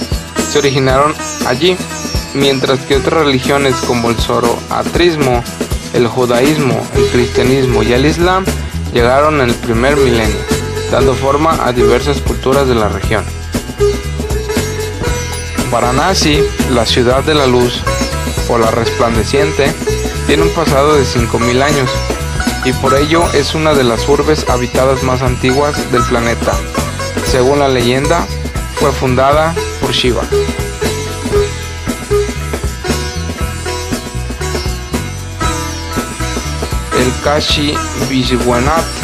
se 0.49 0.59
originaron 0.59 1.13
allí, 1.47 1.75
mientras 2.33 2.79
que 2.79 2.95
otras 2.95 3.25
religiones 3.25 3.75
como 3.85 4.09
el 4.09 4.15
zoroastrismo, 4.15 5.43
el 5.93 6.07
judaísmo, 6.07 6.81
el 6.95 7.07
cristianismo 7.07 7.83
y 7.83 7.91
el 7.91 8.05
islam 8.05 8.45
llegaron 8.93 9.41
en 9.41 9.49
el 9.49 9.55
primer 9.55 9.97
milenio 9.97 10.58
dando 10.91 11.13
forma 11.13 11.57
a 11.65 11.71
diversas 11.71 12.19
culturas 12.21 12.67
de 12.67 12.75
la 12.75 12.89
región. 12.89 13.23
Varanasi, 15.71 16.41
la 16.71 16.85
ciudad 16.85 17.23
de 17.23 17.35
la 17.35 17.45
luz 17.45 17.81
o 18.49 18.57
la 18.57 18.71
resplandeciente, 18.71 19.71
tiene 20.25 20.43
un 20.43 20.49
pasado 20.49 20.95
de 20.95 21.03
5.000 21.03 21.61
años 21.61 21.89
y 22.65 22.73
por 22.73 22.95
ello 22.95 23.23
es 23.33 23.53
una 23.55 23.73
de 23.73 23.83
las 23.83 24.07
urbes 24.07 24.47
habitadas 24.49 25.03
más 25.03 25.21
antiguas 25.21 25.91
del 25.91 26.03
planeta. 26.03 26.53
Según 27.25 27.59
la 27.59 27.67
leyenda, 27.67 28.25
fue 28.75 28.91
fundada 28.91 29.53
por 29.81 29.91
Shiva. 29.91 30.23
El 36.97 37.23
Kashi 37.23 37.75
Vishwanath 38.09 38.98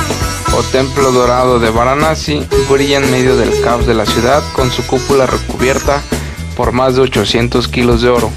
o 0.58 0.64
Templo 0.64 1.12
Dorado 1.12 1.60
de 1.60 1.70
Varanasi 1.70 2.48
brilla 2.70 2.98
en 2.98 3.12
medio 3.12 3.36
del 3.36 3.62
caos 3.62 3.86
de 3.86 3.94
la 3.94 4.06
ciudad 4.06 4.42
con 4.54 4.72
su 4.72 4.86
cúpula 4.88 5.26
recubierta 5.26 6.02
por 6.56 6.72
más 6.72 6.96
de 6.96 7.02
800 7.02 7.68
kilos 7.68 8.02
de 8.02 8.10
oro, 8.10 8.32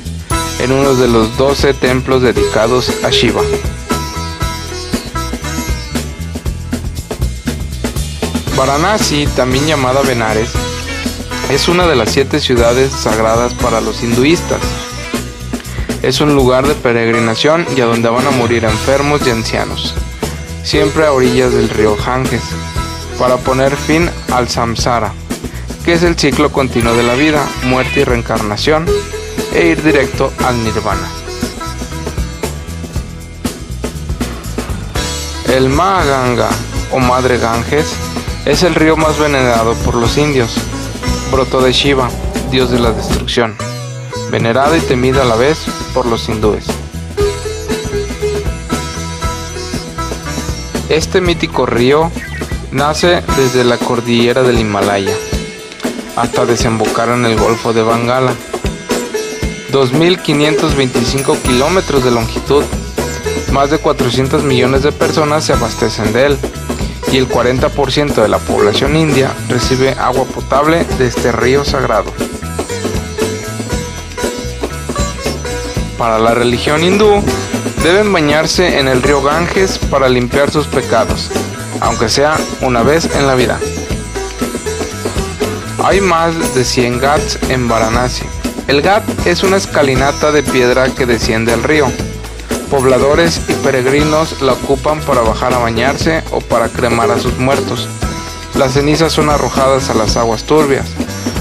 en 0.59 0.73
uno 0.73 0.95
de 0.97 1.07
los 1.07 1.37
12 1.37 1.75
templos 1.75 2.23
dedicados 2.23 2.91
a 3.05 3.11
Shiva. 3.11 3.43
Varanasi, 8.57 9.29
también 9.37 9.67
llamada 9.67 10.03
Benares, 10.03 10.51
es 11.51 11.69
una 11.69 11.87
de 11.87 11.95
las 11.95 12.11
siete 12.11 12.41
ciudades 12.41 12.91
sagradas 12.91 13.55
para 13.55 13.81
los 13.81 14.03
hinduistas. 14.03 14.61
Es 16.03 16.21
un 16.21 16.35
lugar 16.35 16.67
de 16.67 16.75
peregrinación 16.75 17.65
y 17.77 17.81
a 17.81 17.87
donde 17.87 18.09
van 18.09 18.27
a 18.27 18.33
morir 18.33 18.65
enfermos 18.65 19.25
y 19.25 19.31
ancianos 19.31 19.95
siempre 20.69 21.07
a 21.07 21.13
orillas 21.13 21.51
del 21.55 21.71
río 21.71 21.97
Ganges, 21.97 22.43
para 23.19 23.39
poner 23.39 23.75
fin 23.75 24.11
al 24.31 24.51
samsara, 24.51 25.15
que 25.83 25.95
es 25.95 26.03
el 26.03 26.15
ciclo 26.15 26.53
continuo 26.53 26.93
de 26.93 27.05
la 27.05 27.15
vida, 27.15 27.43
muerte 27.65 28.01
y 28.01 28.05
reencarnación, 28.05 28.85
e 29.55 29.69
ir 29.69 29.83
directo 29.83 30.31
al 30.45 30.63
nirvana. 30.63 31.09
El 35.49 35.71
Mahaganga 35.71 36.51
o 36.93 36.99
Madre 36.99 37.39
Ganges 37.39 37.95
es 38.45 38.63
el 38.63 38.75
río 38.75 38.99
más 38.99 39.19
venerado 39.19 39.73
por 39.87 39.95
los 39.95 40.19
indios, 40.19 40.55
broto 41.33 41.63
de 41.63 41.73
Shiva, 41.73 42.11
dios 42.51 42.71
de 42.71 42.79
la 42.79 42.93
destrucción, 42.93 43.57
venerado 44.31 44.77
y 44.77 44.81
temido 44.81 45.23
a 45.23 45.25
la 45.25 45.37
vez 45.37 45.61
por 45.95 46.05
los 46.05 46.29
hindúes. 46.29 46.67
Este 50.89 51.21
mítico 51.21 51.67
río 51.67 52.11
nace 52.73 53.23
desde 53.37 53.63
la 53.63 53.77
cordillera 53.77 54.43
del 54.43 54.59
Himalaya 54.59 55.15
hasta 56.17 56.47
desembocar 56.47 57.11
en 57.11 57.27
el 57.27 57.37
Golfo 57.37 57.75
de 57.75 57.83
Bengala. 57.83 58.33
2.525 59.71 61.43
kilómetros 61.43 62.03
de 62.05 62.11
longitud. 62.11 62.65
Más 63.53 63.71
de 63.71 63.79
400 63.79 64.43
millones 64.45 64.83
de 64.83 64.91
personas 64.93 65.45
se 65.45 65.53
abastecen 65.53 66.13
de 66.15 66.27
él 66.27 66.39
y 67.13 67.19
el 67.19 67.29
40% 67.29 68.15
de 68.15 68.29
la 68.29 68.39
población 68.39 68.97
india 68.97 69.35
recibe 69.49 69.91
agua 69.91 70.25
potable 70.25 70.85
de 70.99 71.07
este 71.07 71.33
río 71.33 71.67
sagrado. 71.67 72.11
Para 75.99 76.19
la 76.19 76.33
religión 76.33 76.83
hindú, 76.83 77.23
Deben 77.83 78.13
bañarse 78.13 78.79
en 78.79 78.89
el 78.89 79.03
río 79.03 79.23
Ganges 79.23 79.79
para 79.79 80.09
limpiar 80.09 80.51
sus 80.51 80.67
pecados, 80.67 81.31
aunque 81.81 82.09
sea 82.09 82.37
una 82.61 82.83
vez 82.83 83.09
en 83.15 83.27
la 83.27 83.35
vida. 83.35 83.59
Hay 85.85 86.01
más 86.01 86.55
de 86.55 86.65
100 86.65 86.99
ghats 86.99 87.39
en 87.49 87.69
Varanasi. 87.69 88.25
El 88.67 88.83
ghat 88.83 89.05
es 89.27 89.45
una 89.45 89.57
escalinata 89.57 90.33
de 90.33 90.43
piedra 90.43 90.89
que 90.91 91.07
desciende 91.07 91.53
al 91.53 91.63
río. 91.63 91.87
Pobladores 92.69 93.41
y 93.49 93.55
peregrinos 93.55 94.43
la 94.43 94.53
ocupan 94.55 95.01
para 95.01 95.23
bajar 95.23 95.55
a 95.55 95.59
bañarse 95.59 96.23
o 96.33 96.41
para 96.41 96.69
cremar 96.69 97.11
a 97.11 97.19
sus 97.19 97.39
muertos. 97.39 97.89
Las 98.57 98.73
cenizas 98.73 99.13
son 99.13 99.31
arrojadas 99.31 99.89
a 99.89 99.95
las 99.95 100.17
aguas 100.17 100.43
turbias. 100.43 100.87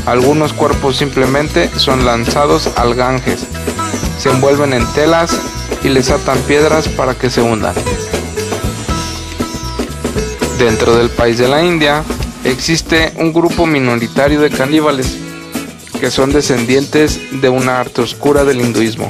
Algunos 0.06 0.54
cuerpos 0.54 0.98
simplemente 0.98 1.70
son 1.78 2.06
lanzados 2.06 2.70
al 2.78 2.94
Ganges. 2.94 3.46
Se 4.20 4.30
envuelven 4.30 4.74
en 4.74 4.86
telas 4.94 5.36
y 5.84 5.90
les 5.90 6.10
atan 6.10 6.40
piedras 6.40 6.88
para 6.88 7.14
que 7.16 7.30
se 7.30 7.42
hundan. 7.42 7.76
Dentro 10.60 10.96
del 10.96 11.10
país 11.10 11.38
de 11.38 11.48
la 11.48 11.64
India 11.64 12.04
existe 12.44 13.14
un 13.18 13.32
grupo 13.32 13.66
minoritario 13.66 14.42
de 14.42 14.50
caníbales 14.50 15.18
que 16.00 16.12
son 16.12 16.32
descendientes 16.32 17.20
de 17.42 17.50
una 17.50 17.80
arte 17.80 18.02
oscura 18.02 18.44
del 18.44 18.62
hinduismo, 18.62 19.10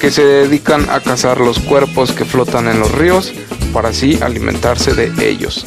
que 0.00 0.10
se 0.10 0.24
dedican 0.24 0.88
a 0.90 1.00
cazar 1.00 1.40
los 1.40 1.58
cuerpos 1.58 2.12
que 2.12 2.24
flotan 2.24 2.68
en 2.68 2.80
los 2.80 2.92
ríos 2.92 3.32
para 3.72 3.90
así 3.90 4.18
alimentarse 4.22 4.94
de 4.94 5.28
ellos. 5.28 5.64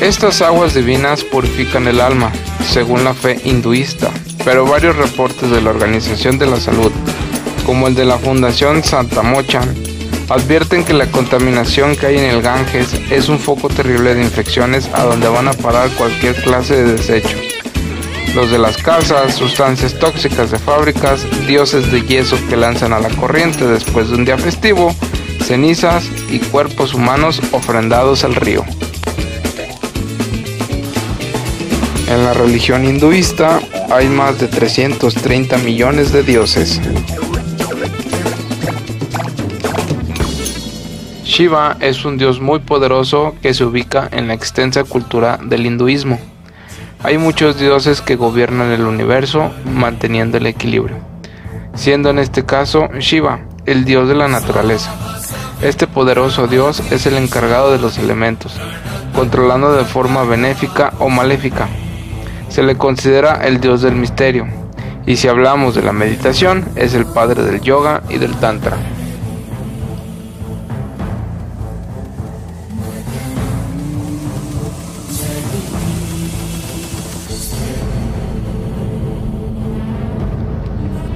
Estas 0.00 0.42
aguas 0.42 0.74
divinas 0.74 1.24
purifican 1.24 1.88
el 1.88 2.00
alma, 2.00 2.32
según 2.72 3.02
la 3.02 3.14
fe 3.14 3.40
hinduista, 3.44 4.12
pero 4.44 4.64
varios 4.64 4.96
reportes 4.96 5.50
de 5.50 5.60
la 5.60 5.70
Organización 5.70 6.38
de 6.38 6.46
la 6.46 6.60
Salud, 6.60 6.92
como 7.64 7.88
el 7.88 7.94
de 7.94 8.04
la 8.04 8.18
Fundación 8.18 8.82
Santa 8.82 9.22
Mochan, 9.22 9.74
advierten 10.28 10.84
que 10.84 10.92
la 10.92 11.06
contaminación 11.10 11.96
que 11.96 12.06
hay 12.06 12.18
en 12.18 12.24
el 12.24 12.42
Ganges 12.42 12.94
es 13.10 13.28
un 13.28 13.38
foco 13.38 13.68
terrible 13.68 14.14
de 14.14 14.22
infecciones 14.22 14.88
a 14.92 15.04
donde 15.04 15.28
van 15.28 15.48
a 15.48 15.52
parar 15.52 15.90
cualquier 15.90 16.34
clase 16.42 16.76
de 16.76 16.92
desecho. 16.94 17.36
Los 18.34 18.50
de 18.50 18.58
las 18.58 18.76
casas, 18.76 19.34
sustancias 19.34 19.98
tóxicas 19.98 20.50
de 20.50 20.58
fábricas, 20.58 21.26
dioses 21.46 21.90
de 21.90 22.02
yeso 22.02 22.36
que 22.48 22.56
lanzan 22.56 22.92
a 22.92 23.00
la 23.00 23.08
corriente 23.10 23.66
después 23.66 24.10
de 24.10 24.16
un 24.16 24.24
día 24.24 24.36
festivo, 24.36 24.94
cenizas 25.44 26.04
y 26.30 26.38
cuerpos 26.38 26.92
humanos 26.92 27.40
ofrendados 27.52 28.24
al 28.24 28.34
río. 28.34 28.64
En 32.08 32.24
la 32.24 32.34
religión 32.34 32.84
hinduista 32.84 33.60
hay 33.90 34.08
más 34.08 34.38
de 34.38 34.48
330 34.48 35.58
millones 35.58 36.12
de 36.12 36.22
dioses. 36.22 36.80
Shiva 41.24 41.76
es 41.80 42.04
un 42.04 42.18
dios 42.18 42.40
muy 42.40 42.58
poderoso 42.58 43.34
que 43.40 43.54
se 43.54 43.64
ubica 43.64 44.08
en 44.12 44.28
la 44.28 44.34
extensa 44.34 44.84
cultura 44.84 45.38
del 45.42 45.66
hinduismo. 45.66 46.18
Hay 47.02 47.16
muchos 47.16 47.58
dioses 47.58 48.00
que 48.00 48.16
gobiernan 48.16 48.72
el 48.72 48.82
universo 48.82 49.52
manteniendo 49.64 50.36
el 50.36 50.46
equilibrio, 50.46 50.96
siendo 51.74 52.10
en 52.10 52.18
este 52.18 52.44
caso 52.44 52.88
Shiva 52.98 53.40
el 53.66 53.84
dios 53.84 54.08
de 54.08 54.16
la 54.16 54.28
naturaleza. 54.28 54.92
Este 55.62 55.86
poderoso 55.86 56.46
dios 56.46 56.82
es 56.90 57.06
el 57.06 57.16
encargado 57.16 57.72
de 57.72 57.78
los 57.78 57.98
elementos, 57.98 58.54
controlando 59.14 59.72
de 59.72 59.84
forma 59.84 60.24
benéfica 60.24 60.92
o 60.98 61.08
maléfica. 61.08 61.68
Se 62.48 62.62
le 62.62 62.76
considera 62.76 63.46
el 63.46 63.60
dios 63.60 63.82
del 63.82 63.94
misterio, 63.94 64.46
y 65.06 65.16
si 65.16 65.28
hablamos 65.28 65.74
de 65.74 65.82
la 65.82 65.92
meditación, 65.92 66.64
es 66.76 66.94
el 66.94 67.06
padre 67.06 67.42
del 67.42 67.60
yoga 67.60 68.02
y 68.08 68.18
del 68.18 68.34
tantra. 68.36 68.76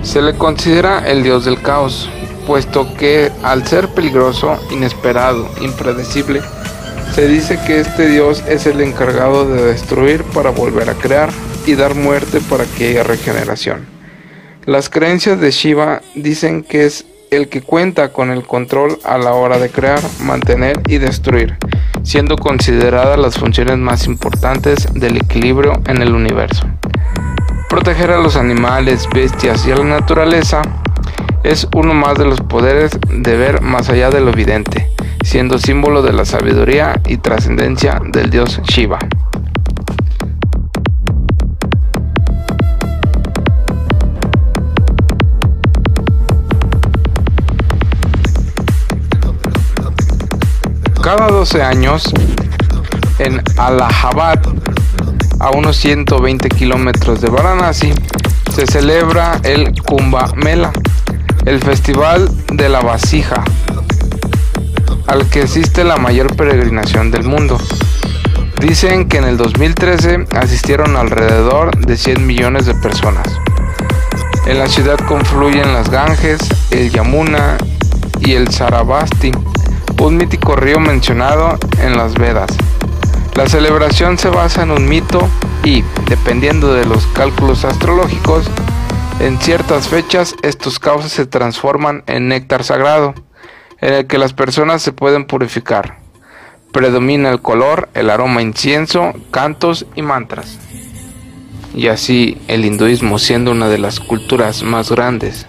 Se 0.03 0.21
le 0.21 0.35
considera 0.35 1.09
el 1.09 1.23
dios 1.23 1.47
del 1.47 1.63
caos, 1.63 2.11
puesto 2.47 2.95
que 2.95 3.33
al 3.43 3.67
ser 3.67 3.89
peligroso, 3.89 4.59
inesperado, 4.71 5.49
impredecible, 5.61 6.43
se 7.15 7.29
dice 7.29 7.59
que 7.67 7.79
este 7.79 8.09
dios 8.09 8.43
es 8.49 8.67
el 8.67 8.81
encargado 8.81 9.47
de 9.47 9.63
destruir 9.63 10.25
para 10.25 10.51
volver 10.51 10.89
a 10.89 10.95
crear 10.95 11.31
y 11.67 11.75
dar 11.75 11.95
muerte 11.95 12.41
para 12.41 12.65
que 12.65 12.89
haya 12.89 13.03
regeneración. 13.03 13.87
Las 14.65 14.89
creencias 14.89 15.39
de 15.39 15.51
Shiva 15.51 16.01
dicen 16.15 16.63
que 16.63 16.87
es 16.87 17.05
el 17.31 17.49
que 17.49 17.61
cuenta 17.61 18.13
con 18.13 18.31
el 18.31 18.45
control 18.47 18.99
a 19.05 19.19
la 19.19 19.33
hora 19.33 19.59
de 19.59 19.69
crear, 19.69 20.01
mantener 20.21 20.81
y 20.87 20.99
destruir, 20.99 21.59
siendo 22.03 22.37
consideradas 22.37 23.19
las 23.19 23.39
funciones 23.39 23.77
más 23.77 24.07
importantes 24.07 24.89
del 24.95 25.17
equilibrio 25.17 25.83
en 25.87 26.01
el 26.01 26.15
universo. 26.15 26.67
Proteger 27.69 28.11
a 28.11 28.21
los 28.21 28.37
animales, 28.37 29.07
bestias 29.13 29.67
y 29.67 29.73
a 29.73 29.77
la 29.77 29.85
naturaleza 29.85 30.63
es 31.43 31.69
uno 31.75 31.93
más 31.93 32.17
de 32.17 32.25
los 32.25 32.41
poderes 32.41 32.93
de 33.11 33.37
ver 33.37 33.61
más 33.61 33.89
allá 33.89 34.11
de 34.11 34.21
lo 34.21 34.31
evidente, 34.31 34.92
siendo 35.23 35.59
símbolo 35.59 36.03
de 36.03 36.13
la 36.13 36.25
sabiduría 36.25 37.01
y 37.07 37.17
trascendencia 37.17 38.01
del 38.13 38.31
dios 38.31 38.61
Shiva. 38.65 38.99
Cada 51.03 51.27
12 51.29 51.63
años, 51.63 52.13
en 53.19 53.43
Allahabad, 53.59 54.41
a 55.41 55.51
unos 55.51 55.77
120 55.77 56.49
kilómetros 56.49 57.21
de 57.21 57.29
Varanasi, 57.29 57.93
se 58.55 58.67
celebra 58.67 59.41
el 59.43 59.73
Kumbh 59.83 60.35
Mela, 60.37 60.71
el 61.45 61.59
Festival 61.61 62.31
de 62.53 62.69
la 62.69 62.81
Vasija, 62.81 63.43
al 65.13 65.29
que 65.29 65.43
asiste 65.43 65.85
la 65.85 65.99
mayor 65.99 66.35
peregrinación 66.37 67.11
del 67.11 67.25
mundo. 67.25 67.59
Dicen 68.63 69.09
que 69.09 69.19
en 69.19 69.25
el 69.25 69.37
2013 69.37 70.25
asistieron 70.35 70.97
alrededor 70.97 71.77
de 71.77 71.99
100 71.99 72.27
millones 72.27 72.65
de 72.65 72.75
personas. 72.75 73.27
En 74.47 74.59
la 74.59 74.69
ciudad 74.69 74.97
confluyen 75.07 75.75
las 75.75 75.91
Ganges, 75.91 76.41
el 76.71 76.91
Yamuna 76.91 77.59
y 78.21 78.33
el 78.33 78.49
Sarabasti, 78.49 79.33
un 80.01 80.17
mítico 80.17 80.57
río 80.57 80.81
mencionado 80.81 81.59
en 81.83 81.99
las 81.99 82.15
Vedas. 82.15 82.51
La 83.35 83.47
celebración 83.47 84.17
se 84.17 84.31
basa 84.31 84.63
en 84.63 84.71
un 84.71 84.89
mito 84.89 85.29
y, 85.63 85.85
dependiendo 86.09 86.73
de 86.73 86.87
los 86.87 87.07
cálculos 87.09 87.67
astrológicos, 87.67 88.51
en 89.21 89.39
ciertas 89.39 89.89
fechas 89.89 90.35
estos 90.43 90.79
cauces 90.79 91.13
se 91.13 91.27
transforman 91.27 92.03
en 92.07 92.29
néctar 92.29 92.65
sagrado, 92.65 93.15
en 93.83 93.93
el 93.93 94.07
que 94.07 94.17
las 94.17 94.33
personas 94.33 94.81
se 94.81 94.93
pueden 94.93 95.27
purificar. 95.27 95.99
Predomina 96.73 97.29
el 97.31 97.43
color, 97.43 97.91
el 97.93 98.09
aroma 98.09 98.41
incienso, 98.41 99.13
cantos 99.31 99.85
y 99.95 100.01
mantras. 100.01 100.59
Y 101.75 101.89
así 101.89 102.39
el 102.49 102.65
hinduismo 102.65 103.19
siendo 103.19 103.51
una 103.51 103.69
de 103.69 103.79
las 103.79 103.99
culturas 103.99 104.63
más 104.63 104.91
grandes 104.91 105.47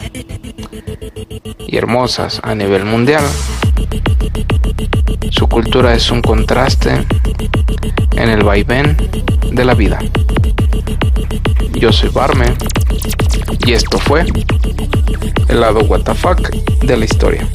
y 1.67 1.77
hermosas 1.77 2.39
a 2.43 2.55
nivel 2.55 2.85
mundial, 2.85 3.23
su 5.31 5.47
cultura 5.47 5.93
es 5.93 6.09
un 6.11 6.21
contraste 6.21 7.05
en 8.15 8.29
el 8.29 8.43
vaivén 8.43 8.95
de 9.51 9.65
la 9.65 9.73
vida. 9.73 9.99
Yo 11.73 11.91
soy 11.91 12.09
Barme 12.09 12.53
y 13.65 13.73
esto 13.73 13.97
fue 13.99 14.25
el 15.49 15.59
lado 15.59 15.81
WTF 15.81 16.25
de 16.83 16.97
la 16.97 17.05
historia. 17.05 17.47